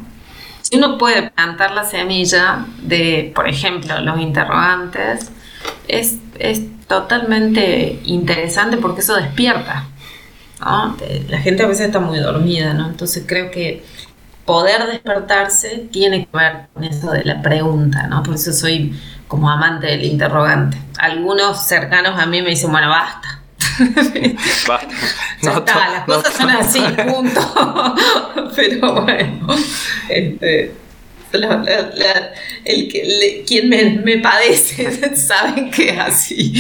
Si 0.70 0.78
uno 0.78 0.98
puede 0.98 1.30
plantar 1.30 1.72
la 1.76 1.84
semilla 1.84 2.66
de, 2.82 3.32
por 3.36 3.48
ejemplo, 3.48 4.02
los 4.02 4.20
interrogantes, 4.20 5.30
es, 5.88 6.16
es 6.40 6.62
totalmente 6.88 8.00
interesante 8.06 8.78
porque 8.78 9.02
eso 9.02 9.16
despierta. 9.16 9.88
¿no? 10.60 10.98
La 11.30 11.40
gente 11.40 11.64
a 11.64 11.68
veces 11.68 11.88
está 11.88 12.00
muy 12.00 12.20
dormida, 12.20 12.74
¿no? 12.74 12.88
Entonces 12.88 13.24
creo 13.28 13.52
que 13.52 13.84
poder 14.46 14.86
despertarse 14.88 15.88
tiene 15.92 16.26
que 16.26 16.38
ver 16.38 16.68
con 16.74 16.84
eso 16.84 17.12
de 17.12 17.24
la 17.26 17.42
pregunta, 17.42 18.08
¿no? 18.08 18.24
Por 18.24 18.36
eso 18.36 18.54
soy 18.54 18.96
como 19.28 19.50
amante 19.50 19.88
del 19.88 20.04
interrogante. 20.04 20.78
Algunos 20.98 21.68
cercanos 21.68 22.20
a 22.20 22.26
mí 22.26 22.42
me 22.42 22.52
dicen, 22.52 22.72
bueno, 22.72 22.90
basta. 22.90 23.42
basta. 24.68 24.88
Ya 25.42 25.52
está, 25.52 25.90
las 25.90 26.06
cosas 26.06 26.34
son 26.34 26.50
así, 26.50 26.82
punto. 27.08 27.42
Pero 28.56 29.02
bueno, 29.02 29.48
este, 30.10 30.74
el 31.44 32.88
que, 32.88 33.44
quien 33.48 33.70
me, 33.70 34.18
padece 34.20 35.16
saben 35.16 35.72
que 35.72 35.90
es 35.90 36.00
así. 36.00 36.54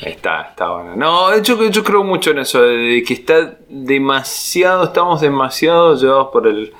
Está, 0.00 0.48
está 0.50 0.70
bueno. 0.70 0.96
No, 0.96 1.42
yo, 1.42 1.70
yo 1.70 1.84
creo 1.84 2.04
mucho 2.04 2.30
en 2.30 2.38
eso, 2.38 2.62
de 2.62 3.02
que 3.06 3.14
está 3.14 3.56
demasiado, 3.68 4.84
estamos 4.84 5.20
demasiado 5.20 5.96
llevados 5.96 6.28
por 6.32 6.46
el, 6.46 6.72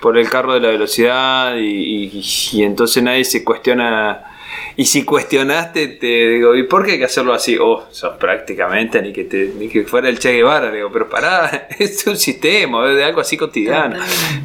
por 0.00 0.18
el 0.18 0.28
carro 0.28 0.54
de 0.54 0.60
la 0.60 0.68
velocidad 0.68 1.56
y 1.56 2.62
entonces 2.62 3.02
nadie 3.02 3.24
se 3.24 3.44
cuestiona 3.44 4.35
y 4.78 4.84
si 4.84 5.04
cuestionaste, 5.04 5.88
te 5.88 6.28
digo, 6.28 6.54
¿y 6.54 6.64
por 6.64 6.84
qué 6.84 6.92
hay 6.92 6.98
que 6.98 7.06
hacerlo 7.06 7.32
así? 7.32 7.56
Oh, 7.58 7.84
sos 7.90 8.16
prácticamente 8.18 9.00
ni 9.00 9.10
que, 9.10 9.24
te, 9.24 9.52
ni 9.58 9.68
que 9.68 9.84
fuera 9.84 10.08
el 10.08 10.18
Che 10.18 10.32
Guevara. 10.32 10.70
digo, 10.70 10.90
pero 10.92 11.08
pará, 11.08 11.68
es 11.78 12.06
un 12.06 12.18
sistema, 12.18 12.86
es 12.90 12.96
de 12.96 13.04
algo 13.04 13.22
así 13.22 13.38
cotidiano. 13.38 13.96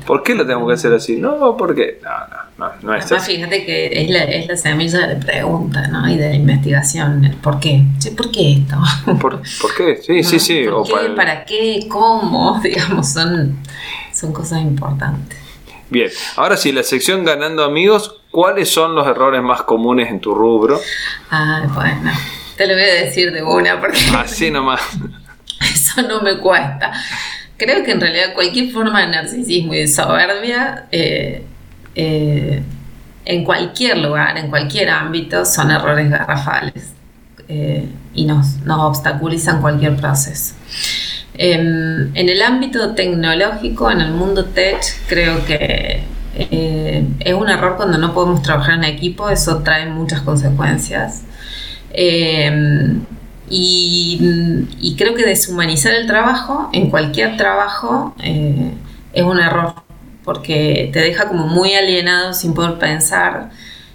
¿Por 0.05 0.23
qué 0.23 0.33
lo 0.33 0.45
tenemos 0.45 0.67
que 0.69 0.73
hacer 0.75 0.93
así? 0.93 1.17
No, 1.17 1.57
porque. 1.57 1.99
No, 2.01 2.09
no, 2.09 2.69
no, 2.69 2.73
no 2.81 2.95
es 2.95 3.05
Además, 3.05 3.27
fíjate 3.27 3.65
que 3.65 4.03
es 4.03 4.09
la, 4.09 4.23
es 4.23 4.47
la 4.47 4.55
semilla 4.55 5.05
de 5.05 5.15
la 5.15 5.19
pregunta, 5.19 5.87
¿no? 5.89 6.09
Y 6.09 6.15
de 6.15 6.29
la 6.29 6.35
investigación. 6.35 7.37
¿Por 7.43 7.59
qué? 7.59 7.83
¿Por 8.15 8.31
qué 8.31 8.53
esto? 8.53 8.77
¿Por, 9.19 9.41
¿por 9.61 9.75
qué? 9.75 9.97
Sí, 10.01 10.23
sí, 10.23 10.39
sí. 10.39 10.63
¿Por 10.63 10.87
qué? 10.87 10.93
Para... 10.93 11.15
¿Para 11.15 11.45
qué? 11.45 11.87
¿Cómo? 11.89 12.57
Digamos, 12.63 13.11
son, 13.11 13.57
son 14.13 14.31
cosas 14.31 14.61
importantes. 14.61 15.37
Bien, 15.89 16.09
ahora 16.37 16.55
sí, 16.55 16.71
la 16.71 16.83
sección 16.83 17.25
Ganando 17.25 17.65
Amigos, 17.65 18.20
¿cuáles 18.32 18.69
son 18.69 18.95
los 18.95 19.05
errores 19.05 19.41
más 19.43 19.63
comunes 19.63 20.09
en 20.09 20.19
tu 20.19 20.34
rubro? 20.34 20.79
Ah, 21.29 21.63
bueno, 21.73 22.11
te 22.55 22.65
lo 22.65 22.73
voy 22.73 22.84
a 22.84 22.93
decir 23.03 23.32
de 23.32 23.43
una 23.43 23.79
porque... 23.79 23.99
Así 24.17 24.49
nomás. 24.49 24.82
Eso 25.61 26.01
no 26.01 26.21
me 26.21 26.38
cuesta. 26.38 26.91
Creo 27.57 27.84
que 27.84 27.91
en 27.91 28.01
realidad 28.01 28.34
cualquier 28.34 28.71
forma 28.71 29.01
de 29.01 29.07
narcisismo 29.07 29.73
y 29.75 29.79
de 29.79 29.88
soberbia, 29.88 30.86
eh, 30.91 31.45
eh, 31.93 32.63
en 33.25 33.43
cualquier 33.43 33.99
lugar, 33.99 34.38
en 34.38 34.49
cualquier 34.49 34.89
ámbito, 34.89 35.45
son 35.45 35.69
errores 35.69 36.09
garrafales 36.09 36.93
eh, 37.47 37.88
y 38.15 38.25
nos, 38.25 38.57
nos 38.63 38.79
obstaculizan 38.79 39.61
cualquier 39.61 39.95
proceso. 39.95 40.55
Em, 41.36 42.15
en 42.15 42.29
el 42.29 42.41
ámbito 42.41 42.93
tecnológico, 42.95 43.91
en 43.91 44.01
el 44.01 44.11
mundo 44.11 44.45
tech, 44.45 44.82
creo 45.07 45.45
que 45.45 46.03
eh, 46.36 47.07
es 47.19 47.34
un 47.34 47.49
error 47.49 47.75
cuando 47.77 47.97
no 47.97 48.13
podemos 48.13 48.41
trabajar 48.41 48.75
en 48.75 48.84
equipo, 48.86 49.29
eso 49.29 49.59
trae 49.59 49.88
muchas 49.88 50.21
consecuencias. 50.21 51.23
Em, 51.91 53.01
y, 53.49 54.95
creo 54.97 55.13
que 55.13 55.25
deshumanizar 55.25 55.93
el 55.93 56.07
trabajo, 56.07 56.69
en 56.73 56.89
cualquier 56.89 57.38
trabajo, 57.38 58.15
eh, 58.23 58.73
es 59.13 59.23
un 59.23 59.39
error, 59.39 59.73
porque 60.23 60.89
te 60.93 60.99
deja 60.99 61.27
como 61.27 61.47
muy 61.47 61.73
alienado 61.73 62.34
sin 62.34 62.53
poder 62.53 62.77
pensar 62.77 63.49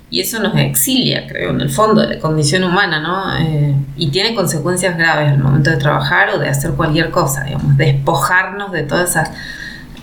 y 0.08 0.20
eso 0.20 0.40
nos 0.40 0.56
exilia, 0.56 1.26
creo, 1.26 1.50
en 1.50 1.60
el 1.60 1.70
fondo 1.70 2.02
de 2.02 2.14
la 2.14 2.20
condición 2.20 2.62
humana, 2.62 3.00
¿no? 3.00 3.36
Eh, 3.38 3.74
y 3.96 4.10
tiene 4.10 4.34
consecuencias 4.34 4.96
graves 4.96 5.32
al 5.32 5.38
momento 5.38 5.70
de 5.70 5.76
trabajar 5.78 6.30
o 6.30 6.38
de 6.38 6.48
hacer 6.48 6.72
cualquier 6.72 7.10
cosa, 7.10 7.42
digamos, 7.42 7.76
despojarnos 7.76 8.70
de 8.70 8.84
todas 8.84 9.10
esas 9.10 9.30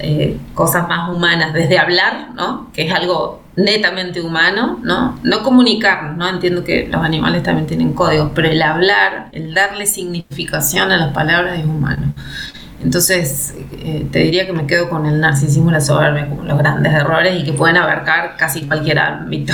eh, 0.04 0.38
cosas 0.54 0.88
más 0.88 1.10
humanas, 1.10 1.54
desde 1.54 1.80
hablar, 1.80 2.30
¿no? 2.36 2.70
Que 2.74 2.88
es 2.88 2.94
algo 2.94 3.42
netamente 3.56 4.22
humano, 4.22 4.80
¿no? 4.84 5.18
No 5.24 5.44
comunicarnos, 5.44 6.18
¿no? 6.18 6.28
Entiendo 6.28 6.64
que 6.64 6.88
los 6.88 7.02
animales 7.02 7.44
también 7.44 7.68
tienen 7.68 7.94
códigos, 7.94 8.32
pero 8.36 8.50
el 8.50 8.62
hablar, 8.62 9.30
el 9.32 9.54
darle 9.54 9.86
significación 9.86 10.92
a 10.92 10.98
las 10.98 11.14
palabras 11.14 11.58
es 11.58 11.66
humano. 11.66 12.14
Entonces, 12.84 13.56
eh, 13.80 14.06
te 14.12 14.20
diría 14.20 14.46
que 14.46 14.52
me 14.52 14.68
quedo 14.68 14.90
con 14.90 15.06
el 15.06 15.22
narcisismo 15.22 15.70
y 15.70 15.74
la 15.74 15.82
soberbia 15.82 16.28
como 16.28 16.44
los 16.44 16.58
grandes 16.58 16.94
errores 16.94 17.40
y 17.40 17.46
que 17.46 17.54
pueden 17.54 17.78
abarcar 17.78 18.36
casi 18.38 18.64
cualquier 18.64 19.00
ámbito. 19.00 19.54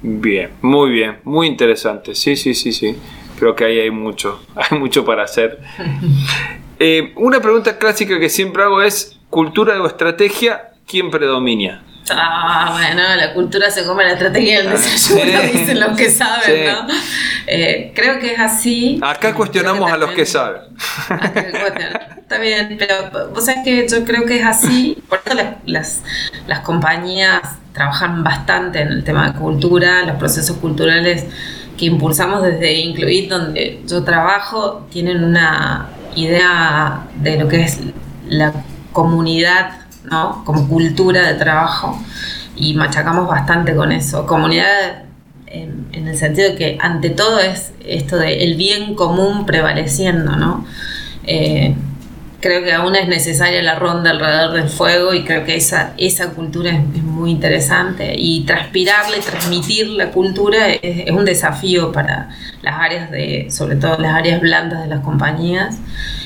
Bien, 0.00 0.50
muy 0.62 0.90
bien, 0.90 1.18
muy 1.24 1.48
interesante. 1.48 2.14
Sí, 2.14 2.34
sí, 2.34 2.54
sí, 2.54 2.72
sí. 2.72 2.96
Creo 3.38 3.54
que 3.54 3.64
ahí 3.64 3.78
hay 3.78 3.90
mucho, 3.90 4.40
hay 4.56 4.78
mucho 4.78 5.04
para 5.04 5.24
hacer. 5.24 5.60
Eh, 6.80 7.12
una 7.16 7.40
pregunta 7.40 7.76
clásica 7.76 8.20
que 8.20 8.28
siempre 8.28 8.62
hago 8.62 8.80
es, 8.80 9.17
¿cultura 9.30 9.80
o 9.80 9.86
estrategia? 9.86 10.70
¿Quién 10.86 11.10
predomina? 11.10 11.84
Ah, 12.10 12.70
bueno, 12.72 13.02
la 13.16 13.34
cultura 13.34 13.70
se 13.70 13.84
come 13.84 14.04
la 14.04 14.12
estrategia 14.12 14.58
del 14.58 14.68
ah, 14.68 14.72
desayuno, 14.72 15.42
dicen 15.52 15.80
los 15.80 15.96
que 15.96 16.10
saben, 16.10 16.66
¿no? 16.66 16.94
Eh, 17.46 17.92
creo 17.94 18.18
que 18.18 18.32
es 18.32 18.38
así. 18.38 19.00
Acá 19.02 19.34
cuestionamos 19.34 19.90
a 19.90 19.96
los 19.96 20.10
que 20.12 20.24
saben. 20.24 20.62
Está 22.18 22.38
bien, 22.38 22.76
pero 22.78 23.30
vos 23.30 23.46
sabés 23.46 23.64
que 23.64 23.88
yo 23.88 24.04
creo 24.04 24.24
que 24.26 24.38
es 24.38 24.44
así. 24.44 25.02
Por 25.08 25.20
eso 25.24 25.34
las, 25.64 26.02
las, 26.46 26.60
compañías 26.60 27.40
trabajan 27.72 28.22
bastante 28.22 28.80
en 28.80 28.88
el 28.88 29.04
tema 29.04 29.30
de 29.30 29.38
cultura, 29.38 30.04
los 30.04 30.16
procesos 30.16 30.58
culturales 30.58 31.24
que 31.78 31.86
impulsamos 31.86 32.42
desde 32.42 32.74
Incluid, 32.74 33.30
donde 33.30 33.82
yo 33.86 34.04
trabajo, 34.04 34.86
tienen 34.90 35.24
una 35.24 35.88
idea 36.16 37.06
de 37.16 37.38
lo 37.38 37.48
que 37.48 37.62
es 37.62 37.78
la 38.28 38.52
comunidad 38.92 39.72
¿no? 40.04 40.44
como 40.44 40.68
cultura 40.68 41.26
de 41.26 41.34
trabajo 41.34 41.98
y 42.56 42.74
machacamos 42.74 43.28
bastante 43.28 43.74
con 43.74 43.92
eso. 43.92 44.26
Comunidad 44.26 45.04
en, 45.46 45.88
el 45.92 46.16
sentido 46.16 46.50
de 46.50 46.56
que 46.56 46.78
ante 46.80 47.10
todo 47.10 47.38
es 47.40 47.72
esto 47.84 48.16
de 48.16 48.44
el 48.44 48.56
bien 48.56 48.94
común 48.94 49.46
prevaleciendo, 49.46 50.36
¿no? 50.36 50.64
Eh, 51.24 51.74
creo 52.40 52.62
que 52.62 52.72
aún 52.72 52.94
es 52.94 53.08
necesaria 53.08 53.60
la 53.62 53.74
ronda 53.74 54.10
alrededor 54.10 54.52
del 54.52 54.68
fuego 54.68 55.12
y 55.12 55.24
creo 55.24 55.44
que 55.44 55.56
esa, 55.56 55.94
esa 55.98 56.30
cultura 56.30 56.70
es, 56.70 57.02
muy 57.02 57.30
interesante 57.32 58.14
y 58.16 58.44
transpirarla 58.44 59.16
y 59.16 59.20
transmitir 59.20 59.88
la 59.88 60.10
cultura 60.10 60.68
es, 60.68 61.10
un 61.10 61.24
desafío 61.24 61.90
para 61.90 62.28
las 62.62 62.74
áreas 62.78 63.10
de, 63.10 63.48
sobre 63.50 63.76
todo 63.76 63.98
las 63.98 64.14
áreas 64.14 64.40
blandas 64.40 64.82
de 64.82 64.88
las 64.88 65.00
compañías, 65.00 65.78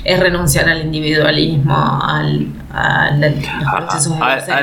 es 0.05 0.19
renunciar 0.19 0.69
al 0.69 0.83
individualismo, 0.83 2.01
al, 2.03 2.49
a, 2.71 3.11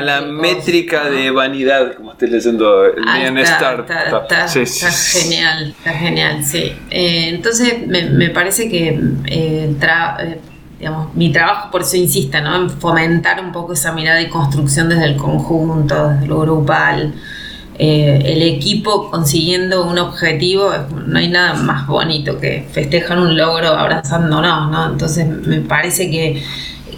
la 0.00 0.20
métrica 0.20 1.08
de 1.08 1.30
vanidad, 1.30 1.94
como 1.94 2.12
estoy 2.12 2.30
leyendo 2.30 2.84
el 2.84 3.02
ah, 3.06 3.18
bienestar. 3.18 3.86
Está, 3.88 4.48
genial, 4.48 5.74
está 5.78 5.92
genial, 5.92 6.44
sí. 6.44 6.72
Eh, 6.90 7.30
entonces 7.30 7.86
me, 7.86 8.02
me, 8.10 8.30
parece 8.30 8.68
que 8.68 9.00
eh, 9.26 9.74
eh, 9.80 10.38
digamos, 10.80 11.14
mi 11.14 11.30
trabajo 11.30 11.70
por 11.70 11.82
eso 11.82 11.96
insiste, 11.96 12.40
¿no? 12.40 12.56
En 12.56 12.70
fomentar 12.70 13.38
un 13.44 13.52
poco 13.52 13.74
esa 13.74 13.92
mirada 13.92 14.20
y 14.22 14.30
construcción 14.30 14.88
desde 14.88 15.04
el 15.04 15.16
conjunto, 15.16 16.08
desde 16.08 16.26
lo 16.26 16.40
grupal. 16.40 17.14
Eh, 17.78 18.22
el 18.24 18.42
equipo 18.42 19.10
consiguiendo 19.10 19.86
un 19.86 19.98
objetivo, 19.98 20.72
no 21.06 21.18
hay 21.18 21.28
nada 21.28 21.54
más 21.54 21.86
bonito 21.86 22.38
que 22.38 22.66
festejar 22.72 23.18
un 23.18 23.36
logro 23.36 23.68
abrazándonos, 23.68 24.70
¿no? 24.70 24.92
Entonces 24.92 25.26
me 25.26 25.60
parece 25.60 26.10
que, 26.10 26.42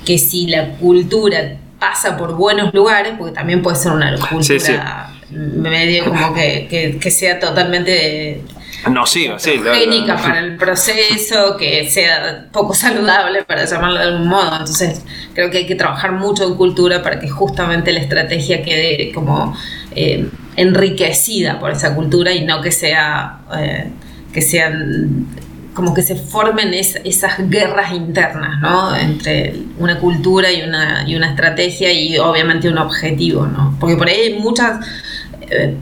que 0.05 0.16
si 0.16 0.47
la 0.47 0.74
cultura 0.74 1.57
pasa 1.80 2.16
por 2.16 2.37
buenos 2.37 2.72
lugares, 2.72 3.14
porque 3.18 3.35
también 3.35 3.62
puede 3.62 3.76
ser 3.76 3.93
una 3.93 4.14
cultura 4.16 5.12
medio 5.30 6.05
como 6.05 6.35
que, 6.35 6.68
que, 6.70 6.99
que 6.99 7.11
sea 7.11 7.41
totalmente 7.41 8.43
no, 8.91 9.07
sí, 9.07 9.30
sí. 9.39 9.61
Génica 9.62 10.16
para 10.16 10.41
el 10.41 10.57
proceso, 10.57 11.57
que 11.57 11.89
sea 11.89 12.47
poco 12.51 12.74
saludable, 12.74 13.45
para 13.45 13.64
llamarlo 13.64 13.99
de 13.99 14.05
algún 14.05 14.28
modo. 14.28 14.53
Entonces, 14.53 15.03
creo 15.35 15.51
que 15.51 15.59
hay 15.59 15.66
que 15.66 15.74
trabajar 15.74 16.12
mucho 16.12 16.45
en 16.45 16.55
cultura 16.55 17.03
para 17.03 17.20
que 17.20 17.28
justamente 17.28 17.93
la 17.93 18.01
estrategia 18.01 18.62
quede 18.62 19.12
como 19.12 19.57
eh, 19.95 20.28
enriquecida 20.57 21.59
por 21.59 21.70
esa 21.70 21.95
cultura 21.95 22.33
y 22.33 22.45
no 22.45 22.61
que 22.61 22.72
sea. 22.72 23.39
Eh, 23.57 23.91
que 24.33 24.41
sean 24.41 25.26
como 25.74 25.95
que 25.95 26.03
se 26.03 26.16
formen 26.16 26.74
esas 26.74 27.49
guerras 27.49 27.93
internas, 27.93 28.61
¿no? 28.61 28.95
Entre 28.95 29.55
una 29.78 29.99
cultura 29.99 30.53
y 30.53 30.62
una, 30.62 31.09
y 31.09 31.14
una 31.16 31.30
estrategia 31.30 31.91
y 31.93 32.18
obviamente 32.18 32.68
un 32.68 32.76
objetivo, 32.76 33.47
¿no? 33.47 33.74
Porque 33.80 33.97
por 33.97 34.07
ahí 34.09 34.20
hay 34.20 34.39
muchas 34.39 34.87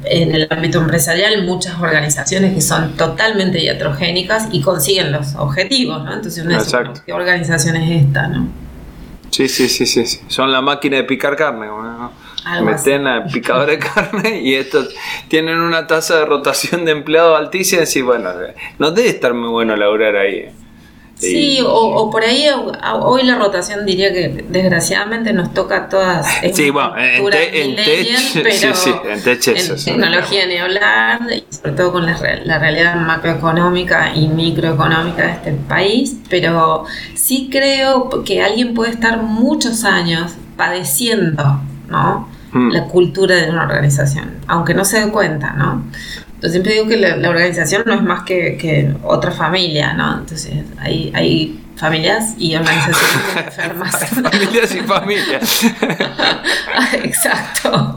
en 0.04 0.34
el 0.34 0.46
ámbito 0.50 0.78
empresarial 0.78 1.44
muchas 1.44 1.80
organizaciones 1.80 2.54
que 2.54 2.60
son 2.60 2.96
totalmente 2.96 3.68
heterogénicas 3.68 4.48
y 4.52 4.60
consiguen 4.60 5.12
los 5.12 5.34
objetivos, 5.36 6.04
¿no? 6.04 6.12
Entonces 6.12 6.44
¿qué 7.06 7.12
organización 7.12 7.76
es 7.76 8.04
esta, 8.04 8.28
no? 8.28 8.48
Sí, 9.30 9.48
sí, 9.48 9.68
sí, 9.68 9.86
sí, 9.86 10.20
son 10.26 10.50
la 10.50 10.60
máquina 10.60 10.96
de 10.96 11.04
picar 11.04 11.36
carne, 11.36 11.66
¿no? 11.66 12.12
Meten 12.64 13.04
la 13.04 13.24
picadora 13.26 13.72
de 13.72 13.78
carne 13.78 14.40
y 14.40 14.54
estos 14.54 14.88
tienen 15.28 15.60
una 15.60 15.86
tasa 15.86 16.18
de 16.18 16.24
rotación 16.24 16.84
de 16.84 16.92
empleados 16.92 17.38
altísima 17.38 17.82
y 17.94 18.00
bueno, 18.00 18.30
no 18.78 18.90
debe 18.90 19.08
estar 19.08 19.34
muy 19.34 19.50
bueno 19.50 19.76
laburar 19.76 20.16
ahí. 20.16 20.48
Sí, 21.20 21.60
o, 21.64 22.10
por 22.10 22.24
ahí 22.24 22.46
hoy 23.02 23.22
la 23.24 23.36
rotación 23.36 23.84
diría 23.84 24.12
que 24.12 24.44
desgraciadamente 24.48 25.32
nos 25.32 25.52
toca 25.52 25.76
a 25.76 25.88
todas. 25.88 26.26
Sí, 26.54 26.70
bueno, 26.70 26.94
en, 26.96 27.76
tech, 27.76 28.04
sí, 28.16 28.42
sí, 28.74 28.94
en, 29.04 29.22
tech 29.22 29.46
en 29.48 29.84
tecnología 29.84 30.46
ni 30.46 30.56
hablar, 30.56 31.20
y 31.30 31.44
sobre 31.54 31.72
todo 31.72 31.92
con 31.92 32.06
la, 32.06 32.18
la, 32.44 32.58
realidad 32.58 32.96
macroeconómica 32.96 34.14
y 34.14 34.28
microeconómica 34.28 35.26
de 35.26 35.32
este 35.32 35.52
país, 35.52 36.16
pero 36.30 36.84
sí 37.14 37.48
creo 37.52 38.24
que 38.24 38.42
alguien 38.42 38.74
puede 38.74 38.92
estar 38.92 39.22
muchos 39.22 39.84
años 39.84 40.32
padeciendo, 40.56 41.60
¿no? 41.88 42.28
Mm. 42.52 42.70
La 42.70 42.84
cultura 42.86 43.36
de 43.36 43.50
una 43.50 43.64
organización, 43.64 44.38
aunque 44.46 44.74
no 44.74 44.84
se 44.84 45.04
dé 45.04 45.10
cuenta, 45.10 45.52
¿no? 45.52 45.84
Yo 46.42 46.48
siempre 46.48 46.72
digo 46.72 46.88
que 46.88 46.96
la, 46.96 47.28
organización 47.28 47.82
no 47.86 47.94
es 47.94 48.02
más 48.02 48.22
que, 48.22 48.56
que, 48.56 48.90
otra 49.02 49.30
familia, 49.30 49.92
¿no? 49.92 50.18
Entonces 50.20 50.64
hay, 50.78 51.12
hay 51.14 51.60
familias 51.76 52.34
y 52.38 52.54
organizaciones 52.56 53.46
enfermas. 53.46 53.96
familias 54.08 54.74
y 54.74 54.80
familias. 54.80 55.64
Exacto. 57.04 57.94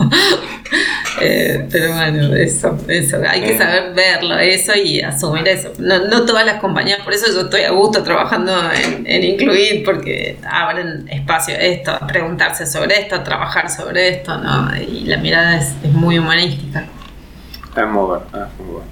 Eh, 1.21 1.67
pero 1.71 1.93
bueno, 1.93 2.35
eso, 2.35 2.77
eso, 2.87 3.17
hay 3.27 3.41
que 3.41 3.57
saber 3.57 3.93
verlo, 3.93 4.37
eso 4.39 4.73
y 4.75 5.01
asumir 5.01 5.47
eso. 5.47 5.71
No, 5.77 6.07
no 6.07 6.25
todas 6.25 6.45
las 6.45 6.59
compañías, 6.59 6.99
por 7.01 7.13
eso 7.13 7.27
yo 7.33 7.41
estoy 7.41 7.61
a 7.61 7.71
gusto 7.71 8.03
trabajando 8.03 8.53
en, 8.73 9.05
en 9.05 9.23
Incluir, 9.23 9.83
porque 9.83 10.37
abren 10.49 11.07
espacio 11.09 11.55
a 11.55 11.59
esto, 11.59 11.91
a 11.91 12.07
preguntarse 12.07 12.65
sobre 12.65 12.99
esto, 12.99 13.15
a 13.15 13.23
trabajar 13.23 13.69
sobre 13.69 14.09
esto, 14.09 14.37
¿no? 14.37 14.69
Y 14.81 15.05
la 15.05 15.17
mirada 15.17 15.57
es, 15.57 15.73
es 15.83 15.93
muy 15.93 16.19
humanística. 16.19 16.85
Es 17.75 17.87
muy 17.87 18.05
bueno, 18.05 18.25
es 18.33 18.59
muy 18.59 18.73
bueno. 18.73 18.87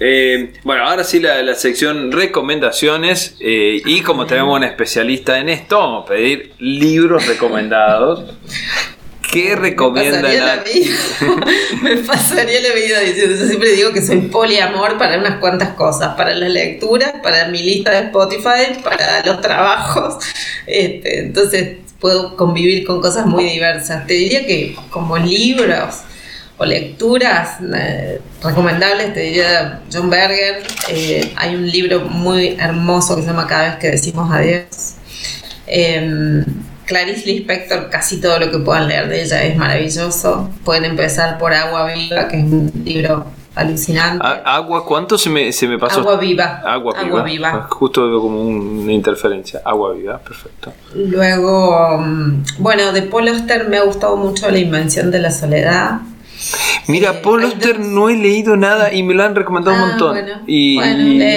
Eh, 0.00 0.52
bueno, 0.64 0.84
ahora 0.84 1.04
sí 1.04 1.20
la, 1.20 1.54
sección 1.54 2.10
recomendaciones 2.10 3.36
eh, 3.40 3.80
y 3.84 4.00
como 4.00 4.26
tenemos 4.26 4.56
un 4.56 4.64
especialista 4.64 5.38
en 5.38 5.48
esto, 5.48 5.78
vamos 5.78 6.04
a 6.04 6.08
pedir 6.08 6.54
libros 6.58 7.26
recomendados. 7.26 8.34
¿Qué 9.32 9.56
recomienda 9.56 10.28
me 10.28 10.36
la 10.36 10.56
vida, 10.56 10.94
me 11.82 11.96
pasaría 11.98 12.60
la 12.60 12.74
vida 12.74 13.00
diciendo, 13.00 13.34
yo 13.34 13.46
siempre 13.46 13.70
digo 13.70 13.90
que 13.90 14.02
soy 14.02 14.20
poliamor 14.22 14.98
para 14.98 15.18
unas 15.18 15.38
cuantas 15.38 15.70
cosas, 15.70 16.16
para 16.16 16.34
la 16.34 16.50
lectura, 16.50 17.22
para 17.22 17.48
mi 17.48 17.62
lista 17.62 17.92
de 17.92 18.08
Spotify, 18.08 18.78
para 18.84 19.24
los 19.24 19.40
trabajos, 19.40 20.22
este, 20.66 21.20
entonces 21.20 21.76
puedo 21.98 22.36
convivir 22.36 22.84
con 22.84 23.00
cosas 23.00 23.24
muy 23.24 23.44
diversas. 23.44 24.06
Te 24.06 24.14
diría 24.14 24.44
que 24.44 24.76
como 24.90 25.16
libros, 25.16 26.02
o 26.62 26.64
lecturas 26.64 27.58
eh, 27.74 28.20
recomendables, 28.42 29.12
te 29.12 29.20
diría 29.20 29.80
John 29.92 30.08
Berger. 30.08 30.62
Eh, 30.88 31.32
hay 31.36 31.56
un 31.56 31.68
libro 31.68 32.02
muy 32.02 32.56
hermoso 32.58 33.16
que 33.16 33.22
se 33.22 33.28
llama 33.28 33.48
Cada 33.48 33.70
vez 33.70 33.76
que 33.76 33.90
decimos 33.90 34.30
adiós. 34.32 34.94
Em, 35.66 36.44
Clarice 36.86 37.26
Lispector, 37.26 37.90
casi 37.90 38.20
todo 38.20 38.38
lo 38.38 38.50
que 38.50 38.58
puedan 38.58 38.86
leer 38.86 39.08
de 39.08 39.22
ella 39.22 39.42
es 39.42 39.56
maravilloso. 39.56 40.50
Pueden 40.64 40.84
empezar 40.84 41.38
por 41.38 41.52
Agua 41.52 41.92
Viva, 41.92 42.28
que 42.28 42.38
es 42.38 42.44
un 42.44 42.70
libro 42.84 43.26
alucinante. 43.56 44.24
¿Agua 44.44 44.84
cuánto 44.84 45.18
se 45.18 45.30
me, 45.30 45.52
se 45.52 45.66
me 45.66 45.78
pasó? 45.78 46.00
Agua 46.00 46.16
Viva. 46.16 46.62
Agua 46.64 46.94
Viva. 46.94 47.06
Agua 47.06 47.22
viva. 47.24 47.50
Ah, 47.52 47.66
justo 47.70 48.08
veo 48.08 48.20
como 48.20 48.40
una 48.40 48.92
interferencia. 48.92 49.62
Agua 49.64 49.94
Viva, 49.94 50.18
perfecto. 50.18 50.72
Luego, 50.94 51.98
mm, 51.98 52.44
bueno, 52.58 52.92
de 52.92 53.02
Paul 53.02 53.28
Oster 53.28 53.68
me 53.68 53.78
ha 53.78 53.82
gustado 53.82 54.16
mucho 54.16 54.48
La 54.50 54.58
Invención 54.58 55.10
de 55.10 55.18
la 55.18 55.32
Soledad. 55.32 56.00
Mira, 56.88 57.22
Paul 57.22 57.44
Oster 57.44 57.78
no 57.78 58.08
he 58.08 58.16
leído 58.16 58.56
nada 58.56 58.92
y 58.92 59.02
me 59.02 59.14
lo 59.14 59.22
han 59.24 59.34
recomendado 59.34 59.76
un 59.76 59.82
ah, 59.82 59.86
montón. 59.86 60.18
y, 60.46 60.78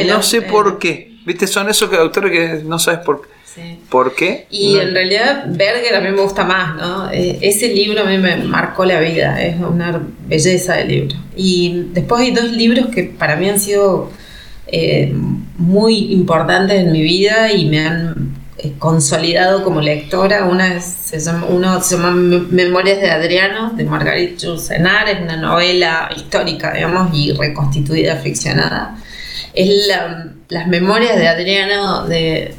no 0.08 0.22
sé 0.22 0.42
por 0.42 0.80
qué. 0.80 1.16
¿Viste? 1.26 1.48
Son 1.48 1.68
esos 1.70 1.92
autores 1.94 2.32
que 2.32 2.64
no 2.64 2.78
sabes 2.78 3.00
por 3.00 3.22
qué. 3.22 3.36
¿Por 3.90 4.16
qué? 4.16 4.48
Y 4.50 4.78
en 4.78 4.94
realidad 4.94 5.46
Berger 5.48 5.96
a 5.96 6.02
mí 6.02 6.10
me 6.10 6.22
gusta 6.22 6.44
más, 6.44 6.76
¿no? 6.76 7.10
Eh, 7.12 7.38
ese 7.42 7.70
libro 7.70 8.02
a 8.02 8.04
mí 8.04 8.18
me 8.18 8.36
marcó 8.38 8.84
la 8.84 9.00
vida, 9.00 9.42
es 9.42 9.56
una 9.58 10.02
belleza 10.28 10.76
de 10.76 10.86
libro. 10.86 11.16
Y 11.38 11.86
después 11.94 12.22
hay 12.22 12.32
dos 12.32 12.52
libros 12.52 12.88
que 12.88 13.04
para 13.04 13.38
mí 13.38 13.48
han 13.48 13.60
sido 13.60 14.12
eh, 14.68 15.14
muy 15.58 16.12
importantes 16.12 16.82
en 16.82 16.92
mi 16.92 17.02
vida 17.02 17.52
y 17.52 17.66
me 17.66 17.80
han 17.80 18.25
consolidado 18.74 19.64
como 19.64 19.82
lectora. 19.82 20.46
Una 20.46 20.80
se 20.82 21.20
llama, 21.20 21.48
uno 21.50 21.82
se 21.82 21.96
llama 21.96 22.12
Memorias 22.12 23.00
de 23.00 23.10
Adriano, 23.10 23.72
de 23.72 23.84
Margarit 23.84 24.44
Jursenar, 24.44 25.08
es 25.10 25.22
una 25.22 25.38
novela 25.38 26.10
histórica, 26.16 26.74
digamos, 26.74 27.14
y 27.14 27.32
reconstituida, 27.34 28.18
ficcionada. 28.18 28.98
Es 29.54 29.70
las 30.50 30.68
Memorias 30.68 31.18
de 31.18 31.28
Adriano, 31.28 32.06
de, 32.06 32.54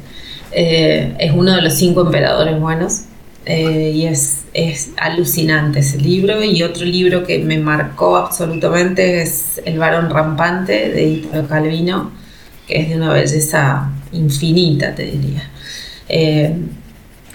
eh, 0.51 1.15
es 1.19 1.31
uno 1.31 1.55
de 1.55 1.61
los 1.61 1.73
cinco 1.73 2.01
emperadores 2.01 2.59
buenos, 2.59 3.03
eh, 3.45 3.91
y 3.93 4.05
es, 4.07 4.45
es 4.53 4.91
alucinante 4.97 5.79
ese 5.79 5.99
libro. 5.99 6.43
Y 6.43 6.63
otro 6.63 6.85
libro 6.85 7.23
que 7.23 7.39
me 7.39 7.57
marcó 7.57 8.17
absolutamente 8.17 9.21
es 9.21 9.61
El 9.65 9.77
varón 9.77 10.09
rampante, 10.09 10.89
de 10.89 11.03
Italo 11.03 11.47
Calvino, 11.47 12.11
que 12.67 12.81
es 12.81 12.89
de 12.89 12.95
una 12.95 13.13
belleza 13.13 13.91
infinita, 14.11 14.95
te 14.95 15.05
diría. 15.05 15.49
Eh, 16.09 16.53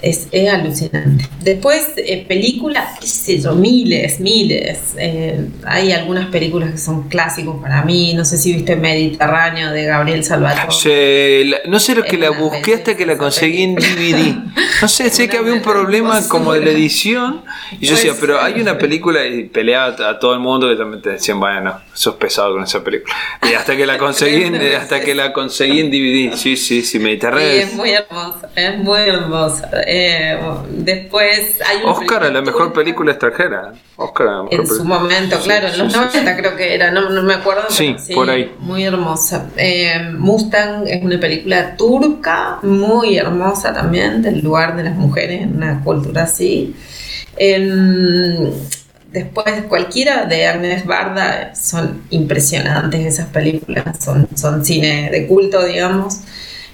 es, 0.03 0.27
alucinante. 0.51 1.25
Después, 1.41 1.93
eh, 1.95 2.25
películas, 2.27 2.99
qué 2.99 3.07
sé 3.07 3.39
yo, 3.39 3.55
miles, 3.55 4.19
miles. 4.19 4.95
Eh, 4.97 5.47
hay 5.65 5.93
algunas 5.93 6.27
películas 6.27 6.71
que 6.71 6.77
son 6.77 7.07
clásicos 7.07 7.61
para 7.61 7.83
mí. 7.83 8.13
No 8.13 8.25
sé 8.25 8.37
si 8.37 8.53
viste 8.53 8.75
Mediterráneo 8.75 9.71
de 9.71 9.85
Gabriel 9.85 10.23
Salvatore. 10.23 11.61
no 11.67 11.79
sé 11.79 11.95
lo 11.95 12.03
que 12.03 12.17
la 12.17 12.31
busqué 12.31 12.75
hasta 12.75 12.97
que 12.97 13.05
la 13.05 13.17
conseguí 13.17 13.63
en 13.63 13.75
DVD. 13.75 14.35
No 14.81 14.87
sé, 14.89 15.09
sé 15.09 15.29
que 15.29 15.37
había 15.37 15.53
un 15.53 15.61
problema 15.61 16.27
como 16.27 16.51
de 16.53 16.59
la 16.59 16.71
edición. 16.71 17.41
Y 17.79 17.87
yo 17.87 17.95
decía, 17.95 18.13
pero 18.19 18.41
hay 18.41 18.59
una 18.59 18.77
película 18.77 19.25
y 19.25 19.45
peleaba 19.45 20.09
a 20.09 20.19
todo 20.19 20.33
el 20.33 20.41
mundo 20.41 20.67
que 20.67 20.75
también 20.75 21.01
te 21.01 21.11
decían, 21.11 21.39
bueno, 21.39 21.79
sos 21.93 22.15
pesado 22.15 22.53
con 22.53 22.63
esa 22.63 22.83
película. 22.83 23.15
Y 23.49 23.53
hasta 23.53 23.77
que 23.77 23.85
la 23.85 23.97
conseguí 23.97 24.43
en, 24.43 24.55
hasta 24.75 24.99
que 24.99 25.15
la 25.15 25.31
conseguí 25.31 25.79
en 25.79 25.89
DVD. 25.89 26.35
Sí, 26.35 26.57
sí, 26.57 26.81
sí, 26.81 26.99
Mediterráneo. 26.99 27.49
Sí, 27.49 27.57
es 27.57 27.73
muy 27.73 27.91
hermosa, 27.91 28.49
es 28.55 28.77
muy 28.77 28.99
hermosa. 28.99 29.71
Eh, 29.95 30.39
después 30.71 31.61
hay 31.63 31.83
Oscar 31.85 32.23
es 32.25 32.33
la 32.33 32.41
mejor 32.41 32.73
película 32.73 33.11
extranjera. 33.11 33.73
Oscar 33.95 34.45
En 34.49 34.65
su 34.65 34.83
momento, 34.83 35.39
claro, 35.43 35.67
en 35.67 35.77
los 35.77 35.95
90 35.95 36.35
creo 36.35 36.55
que 36.55 36.73
era, 36.73 36.89
no, 36.89 37.21
me 37.21 37.35
acuerdo. 37.35 37.65
Sí, 37.69 37.95
por 38.15 38.27
ahí. 38.27 38.51
Muy 38.57 38.85
hermosa. 38.85 39.49
Eh, 39.55 40.09
Mustang 40.17 40.87
es 40.87 41.03
una 41.03 41.19
película 41.19 41.77
turca, 41.77 42.57
muy 42.63 43.17
hermosa 43.17 43.71
también, 43.71 44.23
del 44.23 44.39
lugar 44.39 44.75
de 44.75 44.85
las 44.85 44.95
mujeres 44.95 45.43
en 45.43 45.57
una 45.57 45.83
cultura 45.83 46.23
así. 46.23 46.75
después, 49.11 49.45
cualquiera 49.69 50.25
de 50.25 50.47
Agnes 50.47 50.87
Barda 50.87 51.53
son 51.53 52.01
impresionantes 52.09 53.05
esas 53.05 53.27
películas, 53.27 54.03
son, 54.03 54.27
son 54.35 54.65
cine 54.65 55.11
de 55.11 55.27
culto, 55.27 55.63
digamos. 55.63 56.21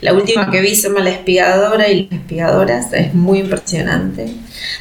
La 0.01 0.13
última 0.13 0.49
que 0.49 0.61
vi 0.61 0.75
se 0.75 0.87
llama 0.87 1.01
La 1.01 1.09
espigadora 1.09 1.89
y 1.89 2.03
las 2.03 2.19
espigadoras, 2.21 2.93
es 2.93 3.13
muy 3.13 3.39
impresionante. 3.39 4.27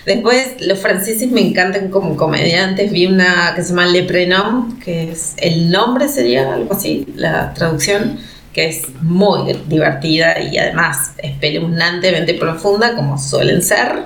Después, 0.07 0.55
los 0.61 0.79
franceses 0.79 1.31
me 1.31 1.41
encantan 1.41 1.89
como 1.89 2.17
comediantes. 2.17 2.93
Vi 2.93 3.07
una 3.07 3.53
que 3.57 3.63
se 3.63 3.71
llama 3.71 3.87
Le 3.87 4.05
Prénom, 4.05 4.79
que 4.79 5.11
es 5.11 5.35
el 5.39 5.71
nombre, 5.71 6.09
sería 6.09 6.55
algo 6.55 6.75
así, 6.75 7.07
la 7.17 7.53
traducción, 7.53 8.19
que 8.53 8.69
es 8.69 8.83
muy 9.03 9.53
divertida 9.67 10.41
y 10.41 10.57
además 10.57 11.13
espeluznantemente 11.19 12.35
profunda, 12.35 12.95
como 12.95 13.19
suelen 13.19 13.63
ser. 13.63 14.05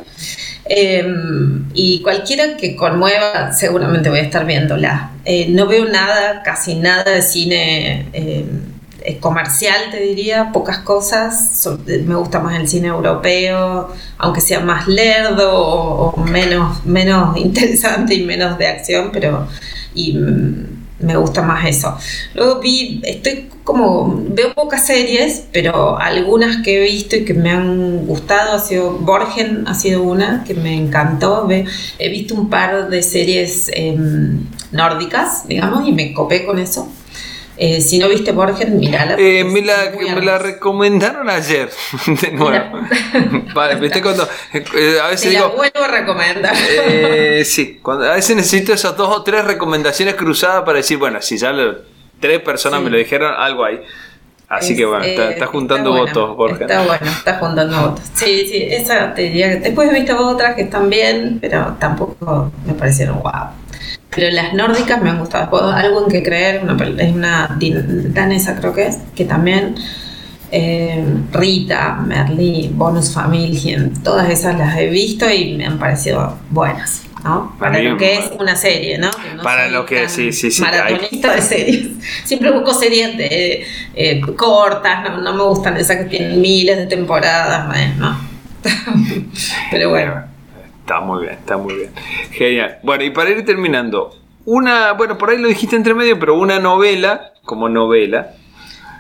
Em, 0.65 1.65
y 1.75 2.01
cualquiera 2.01 2.57
que 2.57 2.75
conmueva, 2.75 3.53
seguramente 3.53 4.09
voy 4.09 4.21
a 4.21 4.23
estar 4.23 4.47
viéndola. 4.47 5.11
Eh, 5.25 5.49
no 5.51 5.67
veo 5.67 5.85
nada, 5.85 6.43
casi 6.43 6.77
nada 6.77 7.11
de 7.13 7.23
cine. 7.23 8.07
Em, 8.13 8.72
comercial, 9.21 9.91
te 9.91 10.01
diría, 10.01 10.51
pocas 10.53 10.79
cosas. 10.79 11.69
me 11.87 12.15
gusta 12.15 12.41
más 12.41 12.59
el 12.59 12.69
cine 12.69 12.89
europeo, 12.89 13.93
aunque 14.19 14.41
sea 14.41 14.61
más 14.61 14.89
lerdo 14.89 15.53
o, 15.55 16.17
menos, 16.17 16.85
menos 16.85 17.37
interesante 17.39 18.15
y 18.15 18.25
menos 18.25 18.59
de 18.59 18.67
acción, 18.67 19.11
pero 19.13 19.47
y, 19.95 20.15
mm, 20.15 20.83
me 21.03 21.17
gusta 21.17 21.43
más 21.43 21.65
eso. 21.67 21.97
Luego 22.35 22.61
vi, 22.61 23.01
estoy 23.05 23.49
como, 23.65 24.23
veo 24.29 24.55
pocas 24.55 24.87
series, 24.87 25.45
pero 25.53 25.99
algunas 25.99 26.63
que 26.63 26.79
he 26.79 26.83
visto 26.85 27.17
y 27.17 27.25
que 27.25 27.35
me 27.35 27.51
han 27.51 28.07
gustado, 28.07 28.55
ha 28.55 28.59
sido, 28.59 28.93
Borgen 28.93 29.65
ha 29.67 29.75
sido 29.75 30.03
una 30.03 30.45
que 30.45 30.55
me 30.55 30.77
encantó. 30.77 31.49
He 31.99 32.09
visto 32.09 32.35
un 32.35 32.49
par 32.49 32.89
de 32.89 33.03
series 33.03 33.71
em, 33.75 34.47
nórdicas, 34.71 35.47
digamos, 35.47 35.87
y 35.87 35.93
me 35.93 36.13
copé 36.13 36.45
con 36.47 36.59
eso. 36.59 36.89
Eh, 37.57 37.81
si 37.81 37.99
no 37.99 38.09
viste 38.09 38.33
Borges, 38.33 38.69
mirala. 38.71 39.17
Eh, 39.19 39.45
me, 39.45 39.61
la, 39.63 39.93
me 40.15 40.23
la 40.23 40.39
recomendaron 40.39 41.29
ayer, 41.29 41.71
de 42.07 42.31
nuevo. 42.33 42.81
vale, 43.55 43.75
viste 43.77 44.01
cuando. 44.01 44.27
Eh, 44.53 44.99
a 45.03 45.09
veces 45.09 45.23
Te 45.23 45.31
digo. 45.31 45.49
La 45.49 45.55
vuelvo 45.55 45.83
a 45.83 45.89
recomendar. 45.89 46.55
Eh, 46.57 47.43
sí, 47.47 47.79
cuando, 47.83 48.11
a 48.11 48.15
veces 48.15 48.37
necesito 48.37 48.73
esas 48.73 48.97
dos 48.97 49.15
o 49.15 49.23
tres 49.23 49.45
recomendaciones 49.45 50.15
cruzadas 50.15 50.63
para 50.65 50.79
decir, 50.79 50.97
bueno, 50.99 51.21
si 51.21 51.37
ya 51.37 51.53
tres 52.21 52.41
personas 52.41 52.81
me 52.81 52.91
lo 52.91 52.97
dijeron, 52.97 53.35
algo 53.37 53.65
hay. 53.65 53.81
Así 54.53 54.77
que 54.77 54.85
bueno, 54.85 55.03
está, 55.03 55.31
eh, 55.31 55.47
juntando 55.47 55.93
votos, 55.93 56.37
Borja. 56.37 56.67
Está 56.67 56.85
bueno, 56.85 57.07
está 57.07 57.39
juntando 57.39 57.89
votos. 57.89 58.05
Sí, 58.13 58.47
sí, 58.47 58.67
esa 58.69 59.15
te 59.15 59.23
diría 59.23 59.49
después 59.57 59.89
he 59.89 59.95
visto 59.95 60.15
otras 60.29 60.55
que 60.55 60.63
están 60.63 60.91
bien, 60.91 61.39
pero 61.41 61.75
tampoco 61.81 62.53
me 62.67 62.75
parecieron 62.75 63.21
guau. 63.21 63.49
Pero 64.15 64.31
las 64.31 64.53
nórdicas 64.53 65.01
me 65.03 65.11
han 65.11 65.19
gustado. 65.19 65.73
Algo 65.73 66.05
en 66.05 66.11
que 66.11 66.23
creer, 66.23 66.63
una, 66.63 66.77
es 67.03 67.15
una 67.15 67.57
danesa 67.59 68.57
creo 68.57 68.75
que 68.75 68.87
es, 68.89 68.99
que 69.15 69.25
también 69.25 69.75
eh, 70.51 71.03
Rita, 71.33 71.95
Merlí, 71.95 72.71
Bonus 72.75 73.15
Familien, 73.15 73.95
todas 74.03 74.29
esas 74.29 74.59
las 74.59 74.77
he 74.77 74.89
visto 74.89 75.29
y 75.31 75.55
me 75.55 75.67
han 75.67 75.79
parecido 75.79 76.39
buenas. 76.51 77.03
¿no? 77.25 77.57
Para 77.59 77.79
lo 77.79 77.97
que 77.97 78.19
es 78.19 78.33
una 78.39 78.57
serie, 78.57 78.99
¿no? 78.99 79.11
para 79.43 79.69
lo 79.69 79.87
que, 79.87 80.09
sí, 80.09 80.33
sí, 80.33 80.51
sí. 80.51 80.61
Maratonista 80.61 81.35
de 81.35 81.41
series. 81.43 81.89
Siempre 82.25 82.51
busco 82.51 82.75
series 82.75 83.17
de, 83.17 83.65
eh, 83.95 84.21
cortas, 84.37 85.19
no, 85.23 85.33
me 85.33 85.43
gustan 85.45 85.77
esas 85.77 85.99
que 85.99 86.05
tienen 86.05 86.41
miles 86.41 86.77
de 86.77 86.87
temporadas, 86.87 87.97
¿no? 87.97 88.19
Pero 89.71 89.91
bueno. 89.91 90.32
Está 90.93 91.01
muy 91.01 91.23
bien, 91.23 91.33
está 91.33 91.57
muy 91.57 91.75
bien. 91.75 91.91
Genial. 92.33 92.79
Bueno, 92.83 93.05
y 93.05 93.11
para 93.11 93.31
ir 93.31 93.47
terminando, 93.47 94.15
una, 94.45 94.93
bueno, 94.93 95.17
por 95.17 95.31
ahí 95.31 95.39
lo 95.39 95.49
dijiste 95.49 95.75
entre 95.75 95.95
medio, 95.95 96.19
pero 96.19 96.35
una 96.35 96.59
novela, 96.59 97.33
como 97.45 97.71
novela, 97.71 98.35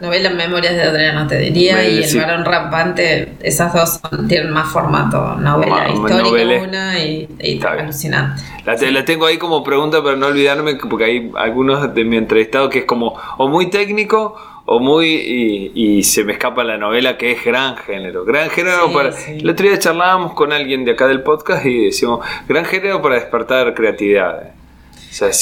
Novela 0.00 0.30
Memorias 0.30 0.74
de 0.74 0.82
Adriano, 0.82 1.28
te 1.28 1.38
diría, 1.38 1.84
y 1.84 2.02
El 2.02 2.18
varón 2.18 2.44
rampante, 2.44 3.34
esas 3.42 3.72
dos 3.72 4.00
tienen 4.26 4.50
más 4.50 4.72
formato 4.72 5.36
novela 5.36 5.90
histórica 5.90 6.62
una 6.66 6.98
y, 6.98 7.28
alucinante. 7.62 8.42
La, 8.64 8.74
la, 8.74 9.04
tengo 9.04 9.26
ahí 9.26 9.38
como 9.38 9.62
pregunta 9.62 10.02
para 10.02 10.16
no 10.16 10.26
olvidarme, 10.26 10.74
porque 10.76 11.04
hay 11.04 11.32
algunos 11.36 11.94
de 11.94 12.04
mi 12.04 12.16
entrevistado 12.16 12.68
que 12.68 12.80
es 12.80 12.84
como 12.84 13.14
o 13.36 13.48
muy 13.48 13.70
técnico 13.70 14.36
o 14.64 14.78
muy 14.78 15.72
y, 15.74 16.02
se 16.04 16.24
me 16.24 16.32
escapa 16.32 16.64
la 16.64 16.78
novela 16.78 17.16
que 17.16 17.32
es 17.32 17.44
gran 17.44 17.76
género 17.76 18.24
gran 18.24 18.50
género 18.50 18.92
para 18.92 19.10
el 19.26 19.48
otro 19.48 19.68
día 19.68 19.78
charlábamos 19.78 20.34
con 20.34 20.52
alguien 20.52 20.84
de 20.84 20.92
acá 20.92 21.06
del 21.06 21.22
podcast 21.22 21.66
y 21.66 21.86
decíamos 21.86 22.24
gran 22.48 22.64
género 22.64 23.02
para 23.02 23.16
despertar 23.16 23.74
creatividad 23.74 24.52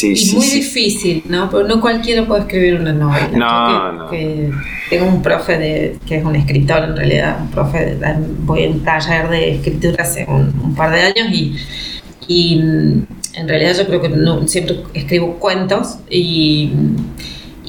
y 0.02 0.34
muy 0.34 0.46
difícil, 0.46 1.22
¿no? 1.28 1.48
Porque 1.48 1.68
no 1.68 1.80
cualquiera 1.80 2.26
puede 2.26 2.42
escribir 2.42 2.80
una 2.80 2.92
novela. 2.92 3.28
No, 3.32 3.92
no. 3.92 4.10
tengo 4.10 5.06
un 5.06 5.22
profe 5.22 5.58
de, 5.58 5.96
que 6.06 6.16
es 6.16 6.24
un 6.24 6.34
escritor 6.34 6.82
en 6.82 6.96
realidad, 6.96 7.40
un 7.40 7.50
profe, 7.50 7.94
de, 7.94 8.14
voy 8.40 8.64
a 8.64 8.68
un 8.68 8.82
taller 8.82 9.28
de 9.28 9.52
escritura 9.52 10.02
hace 10.02 10.26
un, 10.28 10.74
par 10.74 10.90
de 10.90 11.02
años 11.02 11.28
y, 11.32 11.56
y 12.26 12.54
en 13.34 13.48
realidad 13.48 13.76
yo 13.78 13.86
creo 13.86 14.02
que 14.02 14.08
no, 14.08 14.46
siempre 14.48 14.80
escribo 14.92 15.36
cuentos 15.38 15.98
y, 16.10 16.72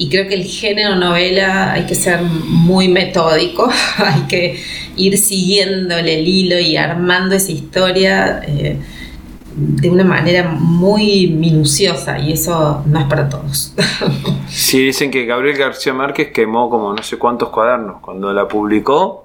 y 0.02 0.08
creo 0.08 0.26
que 0.26 0.34
el 0.34 0.42
género 0.42 0.96
novela 0.96 1.74
hay 1.74 1.86
que 1.86 1.94
ser 1.94 2.22
muy 2.22 2.88
metódico, 2.88 3.70
hay 3.98 4.22
que 4.22 4.60
ir 4.96 5.16
siguiéndole 5.16 6.18
el 6.18 6.26
hilo 6.26 6.58
y 6.58 6.76
armando 6.76 7.36
esa 7.36 7.52
historia. 7.52 8.42
Eh, 8.44 8.78
de 9.54 9.90
una 9.90 10.02
manera 10.02 10.48
muy 10.48 11.26
minuciosa 11.26 12.18
y 12.18 12.32
eso 12.32 12.82
no 12.86 12.98
es 12.98 13.06
para 13.06 13.28
todos. 13.28 13.74
Sí, 14.48 14.84
dicen 14.84 15.10
que 15.10 15.24
Gabriel 15.24 15.56
García 15.56 15.94
Márquez 15.94 16.30
quemó 16.30 16.68
como 16.68 16.92
no 16.94 17.02
sé 17.02 17.16
cuántos 17.16 17.48
cuadernos. 17.48 18.02
Cuando 18.02 18.32
la 18.34 18.48
publicó, 18.48 19.21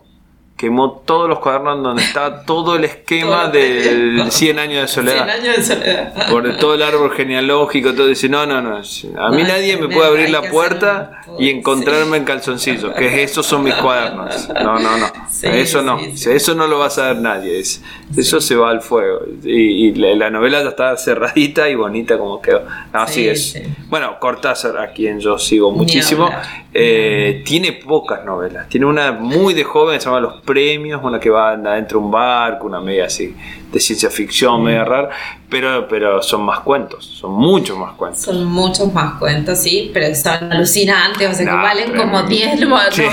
quemó 0.58 1.04
todos 1.06 1.30
los 1.30 1.38
cuadernos 1.38 1.84
donde 1.84 2.04
estaba 2.04 2.42
todo 2.42 2.76
el 2.76 2.84
esquema 2.84 3.48
del 3.48 4.32
100 4.32 4.60
años 4.60 4.82
de 4.82 4.88
soledad. 4.88 5.26
100 5.26 5.30
años 5.30 5.58
de 5.58 5.64
soledad. 5.64 6.30
Por 6.32 6.58
todo 6.58 6.74
el 6.74 6.82
árbol 6.82 7.12
genealógico, 7.12 7.94
todo. 7.94 8.08
Dice, 8.08 8.28
no, 8.28 8.48
no, 8.48 8.60
no. 8.60 8.82
A 9.20 9.30
mí 9.30 9.44
nadie 9.44 9.78
me 9.78 9.88
puede 9.88 10.08
abrir 10.08 10.32
la 10.32 10.42
puerta 10.50 11.22
y 11.38 11.52
encontrarme 11.52 12.18
en 12.18 12.26
calzoncillos, 12.26 12.92
que 12.96 13.22
esos 13.22 13.46
son 13.46 13.64
mis 13.64 13.76
cuadernos. 13.76 14.50
No, 14.50 14.80
no, 14.80 14.98
no. 14.98 15.08
eso 15.44 15.84
no. 15.84 16.00
Eso 16.00 16.56
no 16.56 16.66
lo 16.66 16.80
va 16.80 16.88
a 16.88 16.90
saber 16.90 17.18
nadie. 17.18 17.60
eso 17.60 18.42
se 18.42 18.56
va 18.56 18.72
al 18.72 18.82
fuego. 18.82 19.20
Y, 19.44 19.94
la, 19.94 20.32
novela 20.32 20.64
ya 20.64 20.70
está 20.70 20.98
cerradita 20.98 21.70
y 21.70 21.76
bonita 21.76 22.18
como 22.18 22.42
quedó. 22.42 22.64
así 22.94 23.30
es. 23.30 23.62
Bueno, 23.90 24.20
Cortázar, 24.20 24.78
a 24.80 24.92
quien 24.92 25.20
yo 25.20 25.38
sigo 25.38 25.72
muchísimo, 25.72 26.30
eh, 26.74 27.44
tiene 27.46 27.74
pocas 27.74 28.26
novelas. 28.26 28.68
Tiene 28.70 28.88
una 28.88 29.12
muy 29.12 29.54
de 29.54 29.64
joven, 29.64 30.00
se 30.00 30.06
llama 30.06 30.20
Los 30.20 30.42
Premios, 30.48 31.02
una 31.04 31.20
que 31.20 31.30
va 31.30 31.52
adentro 31.52 32.00
de 32.00 32.06
un 32.06 32.12
barco, 32.12 32.66
una 32.66 32.80
media 32.80 33.06
así 33.06 33.36
de 33.72 33.80
ciencia 33.82 34.10
ficción, 34.10 34.64
media 34.64 34.86
rara, 34.86 35.10
pero, 35.50 35.88
pero 35.90 36.24
son 36.24 36.44
más 36.44 36.62
cuentos, 36.62 37.06
son 37.06 37.34
muchos 37.34 37.78
más 37.78 37.94
cuentos. 37.96 38.22
Son 38.22 38.46
muchos 38.46 38.94
más 38.94 39.20
cuentos, 39.20 39.60
sí, 39.60 39.92
pero 39.94 40.16
son 40.16 40.52
alucinantes, 40.52 41.30
o 41.30 41.34
sea 41.34 41.46
que 41.46 41.52
valen 41.52 41.96
como 41.96 42.24
10 42.24 42.62
novelas. 42.62 42.98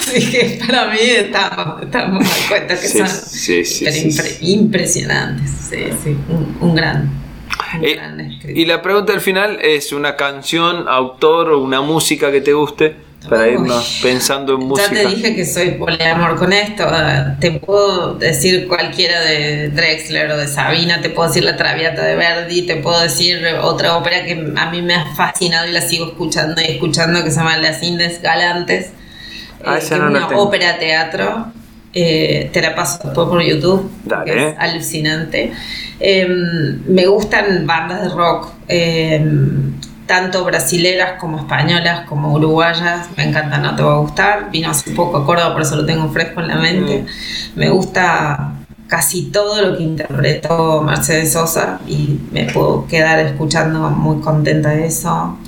Así 0.00 0.30
que 0.30 0.58
para 0.66 0.86
mí 0.86 0.98
estamos, 1.00 1.86
más 2.10 2.46
cuentos 2.48 2.80
que 2.80 2.88
son 2.88 4.26
impresionantes. 4.40 5.50
Sí, 5.70 5.84
sí, 6.02 6.16
un, 6.60 6.74
gran. 6.74 7.08
Eh, 7.80 7.98
y 8.48 8.64
la 8.64 8.82
pregunta 8.82 9.12
al 9.12 9.20
final 9.20 9.58
es 9.62 9.92
una 9.92 10.16
canción, 10.16 10.88
autor 10.88 11.50
o 11.50 11.60
una 11.60 11.80
música 11.80 12.32
que 12.32 12.40
te 12.40 12.52
guste 12.52 12.96
para 13.28 13.48
irnos 13.48 14.00
pensando 14.02 14.54
en 14.54 14.66
música. 14.66 14.92
Ya 14.92 15.02
te 15.02 15.14
dije 15.14 15.36
que 15.36 15.46
soy 15.46 15.72
poliamor 15.72 16.36
con 16.36 16.52
esto. 16.52 16.86
Te 17.40 17.52
puedo 17.52 18.14
decir 18.14 18.68
cualquiera 18.68 19.20
de 19.22 19.68
Drexler 19.70 20.30
o 20.30 20.36
de 20.36 20.48
Sabina, 20.48 21.00
te 21.00 21.10
puedo 21.10 21.28
decir 21.28 21.44
La 21.44 21.56
Traviata 21.56 22.04
de 22.04 22.16
Verdi, 22.16 22.62
te 22.62 22.76
puedo 22.76 23.00
decir 23.00 23.44
otra 23.62 23.96
ópera 23.96 24.24
que 24.24 24.52
a 24.56 24.70
mí 24.70 24.82
me 24.82 24.94
ha 24.94 25.06
fascinado 25.14 25.68
y 25.68 25.72
la 25.72 25.80
sigo 25.80 26.06
escuchando 26.06 26.60
y 26.60 26.72
escuchando 26.72 27.22
que 27.24 27.30
se 27.30 27.38
llama 27.38 27.56
Las 27.58 27.82
Indes 27.82 28.20
Galantes. 28.20 28.90
Ah, 29.64 29.78
es 29.78 29.90
una 29.90 30.28
ópera 30.28 30.78
teatro. 30.78 31.46
Eh, 31.96 32.50
te 32.52 32.60
la 32.60 32.74
paso 32.74 32.98
después 33.04 33.28
por 33.28 33.40
YouTube. 33.40 33.88
es 34.26 34.54
alucinante. 34.58 35.52
Em, 36.00 36.82
me 36.86 37.06
gustan 37.06 37.66
bandas 37.66 38.02
de 38.02 38.08
rock. 38.08 38.48
Em, 38.66 39.72
tanto 40.06 40.44
brasileras 40.44 41.18
como 41.18 41.38
españolas 41.38 42.06
como 42.06 42.32
uruguayas, 42.32 43.08
me 43.16 43.24
encanta, 43.24 43.58
no 43.58 43.74
te 43.74 43.82
va 43.82 43.94
a 43.94 43.98
gustar. 43.98 44.50
Vino 44.50 44.70
hace 44.70 44.90
poco 44.92 45.18
a 45.18 45.26
Córdoba, 45.26 45.52
por 45.52 45.62
eso 45.62 45.76
lo 45.76 45.86
tengo 45.86 46.08
fresco 46.10 46.40
en 46.40 46.48
la 46.48 46.56
mente. 46.56 47.02
Mm. 47.02 47.58
Me 47.58 47.70
gusta 47.70 48.52
casi 48.86 49.30
todo 49.30 49.62
lo 49.62 49.76
que 49.76 49.82
interpretó 49.82 50.82
Mercedes 50.82 51.32
Sosa 51.32 51.80
y 51.86 52.20
me 52.30 52.44
puedo 52.44 52.86
quedar 52.86 53.18
escuchando 53.20 53.90
muy 53.90 54.20
contenta 54.20 54.70
de 54.70 54.86
eso. 54.86 55.38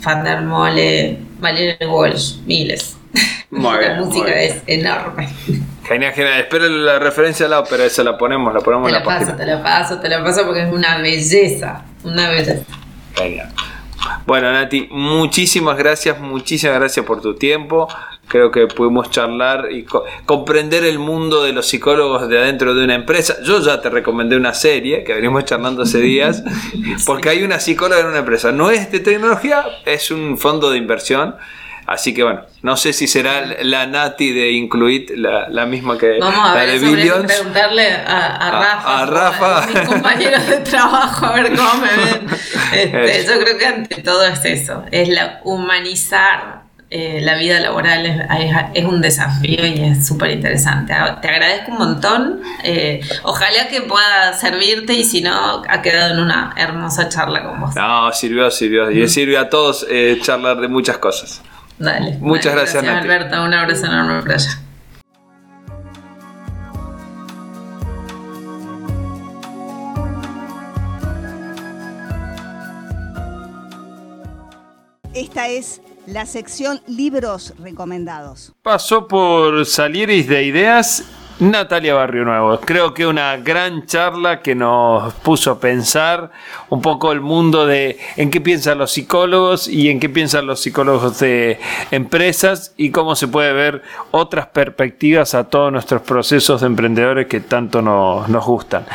Fander 0.00 0.42
Mole, 0.42 1.18
Valeria 1.40 1.76
Walsh, 1.88 2.38
miles. 2.46 2.96
la 3.50 3.94
música 3.98 4.40
es 4.40 4.62
enorme. 4.66 5.28
Genial, 5.84 6.12
genial. 6.12 6.40
Espero 6.40 6.68
la 6.68 6.98
referencia 6.98 7.46
a 7.46 7.48
la 7.48 7.60
ópera, 7.60 7.84
esa 7.84 8.04
la 8.04 8.16
ponemos, 8.18 8.52
la 8.54 8.60
ponemos 8.60 8.88
en 8.88 8.94
la, 8.94 9.02
paso, 9.02 9.32
Te 9.34 9.46
la 9.46 9.62
paso, 9.62 9.98
te 9.98 10.08
la 10.08 10.22
paso 10.22 10.44
porque 10.44 10.62
es 10.62 10.72
una 10.72 10.98
belleza, 10.98 11.82
una 12.04 12.30
belleza. 12.30 12.64
Genial. 13.14 13.48
Bueno, 14.26 14.52
Nati, 14.52 14.88
muchísimas 14.90 15.76
gracias, 15.78 16.20
muchísimas 16.20 16.76
gracias 16.78 17.04
por 17.06 17.20
tu 17.20 17.34
tiempo. 17.34 17.88
Creo 18.28 18.50
que 18.50 18.66
pudimos 18.66 19.10
charlar 19.10 19.70
y 19.70 19.86
comprender 20.24 20.84
el 20.84 20.98
mundo 20.98 21.44
de 21.44 21.52
los 21.52 21.66
psicólogos 21.66 22.28
de 22.28 22.38
adentro 22.38 22.74
de 22.74 22.84
una 22.84 22.94
empresa. 22.94 23.36
Yo 23.44 23.60
ya 23.60 23.80
te 23.80 23.88
recomendé 23.88 24.36
una 24.36 24.52
serie 24.52 25.04
que 25.04 25.14
venimos 25.14 25.44
charlando 25.44 25.82
hace 25.82 26.00
días, 26.00 26.42
porque 27.06 27.28
hay 27.28 27.44
una 27.44 27.60
psicóloga 27.60 28.00
en 28.00 28.06
una 28.06 28.18
empresa. 28.18 28.50
No 28.50 28.70
es 28.70 28.90
de 28.90 29.00
tecnología, 29.00 29.64
es 29.84 30.10
un 30.10 30.36
fondo 30.38 30.70
de 30.70 30.78
inversión 30.78 31.36
Así 31.86 32.12
que 32.12 32.24
bueno, 32.24 32.42
no 32.62 32.76
sé 32.76 32.92
si 32.92 33.06
será 33.06 33.46
la 33.62 33.86
Nati 33.86 34.32
de 34.32 34.50
Incluit 34.52 35.10
la, 35.10 35.66
misma 35.66 35.96
que 35.96 36.18
Vamos 36.18 36.50
a 36.50 36.54
ver, 36.54 36.80
de 36.80 36.86
Billions. 36.86 37.32
preguntarle 37.32 37.92
a, 37.92 38.50
Rafa, 38.50 39.02
a, 39.02 39.06
Rafa. 39.06 39.62
A 39.62 39.66
mis 39.66 39.80
compañeros 39.80 40.46
de 40.48 40.56
trabajo, 40.58 41.26
a 41.26 41.32
ver 41.32 41.54
cómo 41.54 41.74
me 41.74 42.04
ven. 42.04 42.26
Este, 42.72 43.24
yo 43.24 43.40
creo 43.40 43.58
que 43.58 43.66
ante 43.66 44.02
todo 44.02 44.24
es 44.26 44.44
eso, 44.44 44.84
es 44.90 45.08
la 45.08 45.40
humanizar 45.44 46.66
eh, 46.88 47.20
la 47.20 47.36
vida 47.36 47.58
laboral 47.58 48.28
es, 48.72 48.84
un 48.84 49.00
desafío 49.00 49.66
y 49.66 49.80
es 49.80 50.06
súper 50.06 50.30
interesante. 50.30 50.92
Ah, 50.92 51.20
te 51.20 51.28
agradezco 51.28 51.72
un 51.72 51.78
montón. 51.78 52.40
Eh, 52.62 53.00
ojalá 53.24 53.66
que 53.68 53.82
pueda 53.82 54.32
servirte 54.34 54.92
y 54.92 55.02
si 55.02 55.20
no, 55.20 55.62
ha 55.68 55.82
quedado 55.82 56.14
en 56.14 56.20
una 56.20 56.54
hermosa 56.56 57.08
charla 57.08 57.42
con 57.42 57.60
vos. 57.60 57.74
No, 57.74 58.12
sirvió, 58.12 58.50
sirvió. 58.52 58.88
Y 58.90 59.08
sirve 59.08 59.36
a 59.36 59.50
todos 59.50 59.84
eh, 59.90 60.18
charlar 60.22 60.60
de 60.60 60.68
muchas 60.68 60.98
cosas. 60.98 61.42
Dale. 61.78 62.16
Muchas 62.20 62.54
gracias, 62.54 62.82
gracias 62.82 63.02
Alberta. 63.02 63.42
Un 63.42 63.54
abrazo 63.54 63.86
enorme 63.86 64.20
por 64.22 64.32
allá. 64.32 64.60
Esta 75.14 75.48
es 75.48 75.80
la 76.06 76.26
sección 76.26 76.80
libros 76.86 77.54
recomendados. 77.58 78.52
Pasó 78.62 79.08
por 79.08 79.64
Salieris 79.64 80.28
de 80.28 80.44
Ideas 80.44 81.04
Natalia 81.38 81.92
Barrio 81.92 82.24
Nuevo. 82.24 82.58
Creo 82.60 82.94
que 82.94 83.06
una 83.06 83.36
gran 83.36 83.84
charla 83.84 84.40
que 84.40 84.54
nos 84.54 85.12
puso 85.16 85.50
a 85.50 85.60
pensar 85.60 86.30
un 86.70 86.80
poco 86.80 87.12
el 87.12 87.20
mundo 87.20 87.66
de 87.66 87.98
en 88.16 88.30
qué 88.30 88.40
piensan 88.40 88.78
los 88.78 88.92
psicólogos 88.92 89.68
y 89.68 89.90
en 89.90 90.00
qué 90.00 90.08
piensan 90.08 90.46
los 90.46 90.60
psicólogos 90.60 91.18
de 91.20 91.60
empresas 91.90 92.72
y 92.78 92.90
cómo 92.90 93.14
se 93.16 93.28
puede 93.28 93.52
ver 93.52 93.82
otras 94.12 94.46
perspectivas 94.46 95.34
a 95.34 95.44
todos 95.44 95.70
nuestros 95.70 96.00
procesos 96.00 96.62
de 96.62 96.68
emprendedores 96.68 97.26
que 97.26 97.40
tanto 97.40 97.82
nos, 97.82 98.46
gustan. 98.46 98.86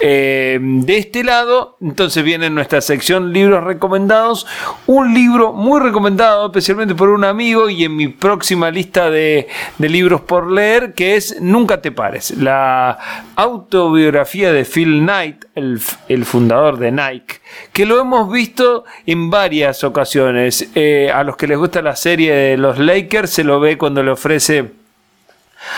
Eh, 0.00 0.58
de 0.62 0.96
este 0.96 1.24
lado, 1.24 1.76
entonces 1.82 2.24
viene 2.24 2.48
nuestra 2.48 2.80
sección 2.80 3.34
libros 3.34 3.64
recomendados. 3.64 4.46
Un 4.86 5.12
libro 5.12 5.52
muy 5.52 5.78
recomendado, 5.78 6.46
especialmente 6.46 6.94
por 6.94 7.10
un 7.10 7.24
amigo 7.24 7.68
y 7.68 7.84
en 7.84 7.96
mi 7.96 8.08
próxima 8.08 8.70
lista 8.70 9.10
de, 9.10 9.48
de 9.76 9.88
libros 9.90 10.22
por 10.22 10.50
leer, 10.50 10.94
que 10.94 11.16
es 11.16 11.38
Nunca 11.40 11.81
te 11.82 11.92
pares. 11.92 12.30
La 12.38 12.98
autobiografía 13.36 14.52
de 14.52 14.64
Phil 14.64 15.00
Knight, 15.00 15.44
el, 15.54 16.24
fundador 16.24 16.78
de 16.78 16.92
Nike, 16.92 17.40
que 17.72 17.84
lo 17.84 18.00
hemos 18.00 18.30
visto 18.30 18.84
en 19.06 19.30
varias 19.30 19.84
ocasiones. 19.84 20.70
Eh, 20.74 21.10
a 21.12 21.24
los 21.24 21.36
que 21.36 21.46
les 21.46 21.58
gusta 21.58 21.82
la 21.82 21.96
serie 21.96 22.32
de 22.32 22.56
los 22.56 22.78
Lakers 22.78 23.30
se 23.30 23.44
lo 23.44 23.60
ve 23.60 23.76
cuando 23.76 24.02
le 24.02 24.12
ofrece 24.12 24.70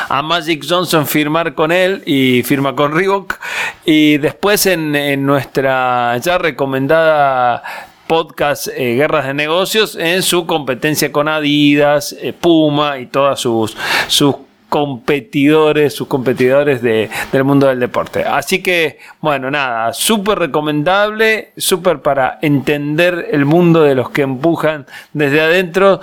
a 0.08 0.22
Magic 0.22 0.64
Johnson 0.68 1.06
firmar 1.06 1.54
con 1.54 1.72
él 1.72 2.02
y 2.06 2.42
firma 2.42 2.74
con 2.74 2.92
Reebok. 2.94 3.38
Y 3.84 4.18
después 4.18 4.66
en, 4.66 5.24
nuestra 5.24 6.16
ya 6.18 6.38
recomendada 6.38 7.62
podcast 8.06 8.68
eh, 8.68 8.94
Guerras 8.96 9.26
de 9.26 9.34
Negocios 9.34 9.96
en 9.96 10.22
su 10.22 10.46
competencia 10.46 11.10
con 11.10 11.28
Adidas, 11.28 12.14
eh, 12.20 12.32
Puma 12.32 12.98
y 12.98 13.06
todas 13.06 13.40
sus, 13.40 13.76
sus 14.08 14.36
competidores, 14.74 15.94
sus 15.94 16.08
competidores 16.08 16.82
de, 16.82 17.08
del 17.30 17.44
mundo 17.44 17.68
del 17.68 17.78
deporte. 17.78 18.24
Así 18.24 18.60
que, 18.60 18.98
bueno, 19.20 19.48
nada, 19.48 19.92
súper 19.92 20.36
recomendable, 20.36 21.52
súper 21.56 22.00
para 22.00 22.40
entender 22.42 23.28
el 23.30 23.44
mundo 23.44 23.82
de 23.82 23.94
los 23.94 24.10
que 24.10 24.22
empujan 24.22 24.84
desde 25.12 25.40
adentro. 25.40 26.00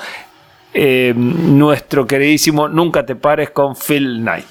Eh, 0.73 1.13
nuestro 1.13 2.07
queridísimo 2.07 2.69
Nunca 2.69 3.05
te 3.05 3.17
pares 3.17 3.49
con 3.49 3.75
Phil 3.75 4.19
Knight. 4.21 4.45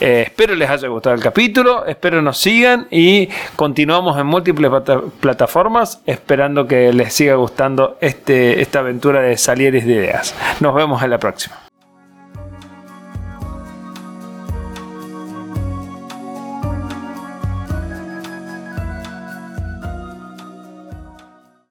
Eh, 0.00 0.22
espero 0.28 0.54
les 0.54 0.70
haya 0.70 0.88
gustado 0.88 1.14
el 1.14 1.20
capítulo, 1.20 1.84
espero 1.84 2.22
nos 2.22 2.38
sigan 2.38 2.86
y 2.90 3.28
continuamos 3.56 4.18
en 4.18 4.26
múltiples 4.26 4.70
plataformas 5.20 6.00
esperando 6.06 6.66
que 6.66 6.94
les 6.94 7.12
siga 7.12 7.34
gustando 7.34 7.98
este, 8.00 8.62
esta 8.62 8.78
aventura 8.78 9.20
de 9.20 9.36
Salieres 9.36 9.84
de 9.84 9.92
Ideas. 9.92 10.34
Nos 10.60 10.74
vemos 10.74 11.02
en 11.02 11.10
la 11.10 11.18
próxima. 11.18 11.64